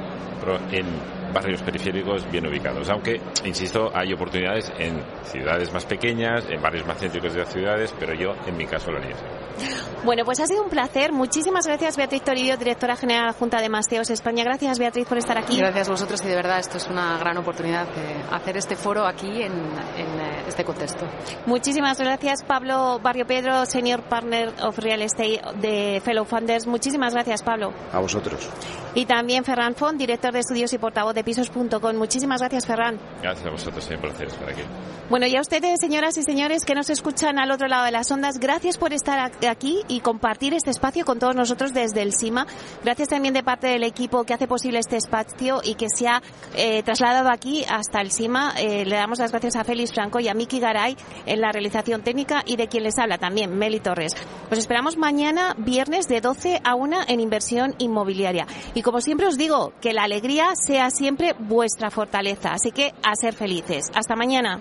en 0.72 0.86
barrios 1.33 1.62
periféricos 1.62 2.31
bien 2.31 2.47
ubicados. 2.47 2.89
Aunque, 2.91 3.20
insisto, 3.45 3.91
hay 3.95 4.12
oportunidades 4.12 4.72
en 4.79 5.03
ciudades 5.24 5.72
más 5.72 5.85
pequeñas, 5.85 6.45
en 6.49 6.61
barrios 6.61 6.87
más 6.87 6.99
céntricos 6.99 7.33
de 7.35 7.41
las 7.41 7.53
ciudades, 7.53 7.95
pero 7.99 8.14
yo 8.14 8.35
en 8.47 8.57
mi 8.57 8.66
caso 8.66 8.91
lo 8.91 8.99
haría 8.99 9.16
Bueno, 10.05 10.24
pues 10.24 10.39
ha 10.41 10.47
sido 10.47 10.62
un 10.62 10.70
placer. 10.70 11.12
Muchísimas 11.12 11.66
gracias, 11.66 11.97
Beatriz 11.97 12.22
Torillo, 12.22 12.57
directora 12.57 12.95
general 12.97 13.33
Junta 13.35 13.61
de 13.61 13.68
Masteos 13.68 14.11
España. 14.11 14.45
Gracias, 14.45 14.79
Beatriz, 14.79 15.07
por 15.07 15.18
estar 15.18 15.37
aquí. 15.37 15.59
Gracias 15.59 15.89
a 15.89 15.91
vosotros 15.91 16.22
y 16.24 16.29
de 16.29 16.37
verdad 16.37 16.61
esto 16.61 16.76
es 16.76 16.87
una 16.87 17.18
gran 17.18 17.37
oportunidad 17.37 17.87
de 17.89 18.35
hacer 18.35 18.57
este 18.57 18.76
foro 18.76 19.05
aquí 19.07 19.43
en, 19.43 19.53
eh, 19.53 20.45
este 20.47 20.64
contexto. 20.64 21.05
Muchísimas 21.47 21.99
gracias, 21.99 22.45
Pablo 22.45 23.01
Barrio 23.03 23.26
Pedro, 23.26 23.66
Senior 23.66 24.03
Partner 24.03 24.53
of 24.62 24.79
Real 24.79 25.03
Estate 25.03 25.41
de 25.57 26.01
Fellow 26.05 26.24
Funders. 26.24 26.66
Muchísimas 26.66 27.12
gracias, 27.12 27.43
Pablo. 27.43 27.72
A 27.93 27.99
vosotros. 27.99 28.49
Y 28.95 29.07
también 29.07 29.45
Ferran 29.45 29.74
Font, 29.74 29.99
director 29.99 30.33
de 30.33 30.41
estudios 30.41 30.72
y 30.72 30.79
portavoz 30.79 31.14
de 31.18 31.24
pisos.com. 31.24 31.96
Muchísimas 31.96 32.40
gracias, 32.40 32.66
Ferran. 32.66 32.98
Gracias 33.22 33.46
a 33.46 33.50
vosotros, 33.50 33.84
es 33.84 33.94
un 33.94 34.00
placer 34.00 34.28
estar 34.28 34.48
aquí. 34.48 34.62
Bueno, 35.11 35.26
y 35.26 35.34
a 35.36 35.40
ustedes, 35.40 35.80
señoras 35.80 36.18
y 36.18 36.22
señores 36.22 36.66
que 36.66 36.74
nos 36.74 36.90
escuchan 36.90 37.38
al 37.38 37.50
otro 37.50 37.66
lado 37.66 37.86
de 37.86 37.92
las 37.92 38.11
ondas, 38.11 38.38
gracias 38.38 38.76
por 38.76 38.92
estar 38.92 39.32
aquí 39.48 39.80
y 39.88 40.00
compartir 40.00 40.52
este 40.52 40.68
espacio 40.70 41.06
con 41.06 41.18
todos 41.18 41.34
nosotros 41.34 41.72
desde 41.72 42.02
el 42.02 42.12
CIMA. 42.12 42.46
Gracias 42.84 43.09
también 43.09 43.32
de 43.32 43.42
parte 43.42 43.68
del 43.68 43.84
equipo 43.84 44.24
que 44.24 44.34
hace 44.34 44.46
posible 44.46 44.80
este 44.80 44.98
espacio 44.98 45.62
y 45.64 45.76
que 45.76 45.86
se 45.88 46.09
ha 46.09 46.20
eh, 46.54 46.82
trasladado 46.82 47.30
aquí 47.30 47.64
hasta 47.70 48.02
el 48.02 48.12
CIMA. 48.12 48.52
Eh, 48.59 48.84
le 48.84 48.96
damos 48.96 49.18
las 49.18 49.30
gracias 49.30 49.56
a 49.56 49.64
Félix 49.64 49.94
Franco 49.94 50.20
y 50.20 50.28
a 50.28 50.34
Miki 50.34 50.61
Garay 50.61 50.94
en 51.24 51.40
la 51.40 51.52
realización 51.52 52.02
técnica 52.02 52.42
y 52.44 52.56
de 52.56 52.68
quien 52.68 52.82
les 52.82 52.98
habla 52.98 53.16
también, 53.16 53.56
Meli 53.56 53.80
Torres. 53.80 54.12
Os 54.50 54.59
esperamos 54.59 54.98
mañana, 54.98 55.54
viernes, 55.56 56.06
de 56.09 56.20
12 56.20 56.61
a 56.62 56.74
1 56.74 57.04
en 57.09 57.20
inversión 57.20 57.74
inmobiliaria. 57.78 58.46
Y 58.74 58.82
como 58.82 59.00
siempre 59.00 59.26
os 59.26 59.38
digo, 59.38 59.72
que 59.80 59.94
la 59.94 60.02
alegría 60.02 60.50
sea 60.54 60.90
siempre 60.90 61.34
vuestra 61.38 61.90
fortaleza. 61.90 62.52
Así 62.52 62.72
que 62.72 62.92
a 63.02 63.16
ser 63.16 63.32
felices. 63.32 63.90
Hasta 63.94 64.14
mañana. 64.14 64.61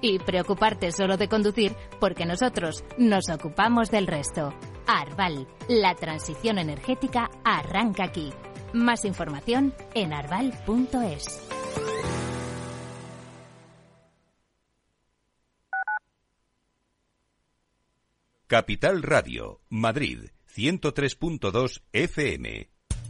y 0.00 0.18
preocuparte 0.18 0.92
solo 0.92 1.16
de 1.16 1.28
conducir 1.28 1.74
porque 2.00 2.26
nosotros 2.26 2.84
nos 2.98 3.28
ocupamos 3.30 3.90
del 3.90 4.06
resto. 4.06 4.52
Arval, 4.86 5.48
la 5.68 5.94
transición 5.94 6.58
energética 6.58 7.30
arranca 7.44 8.04
aquí. 8.04 8.32
Más 8.72 9.04
información 9.04 9.74
en 9.94 10.12
arval.es. 10.12 11.46
Capital 18.46 19.02
Radio, 19.02 19.60
Madrid, 19.68 20.30
103.2 20.54 21.82
FM. 21.92 22.75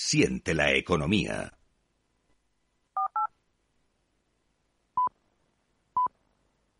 Siente 0.00 0.54
la 0.54 0.70
economía. 0.74 1.57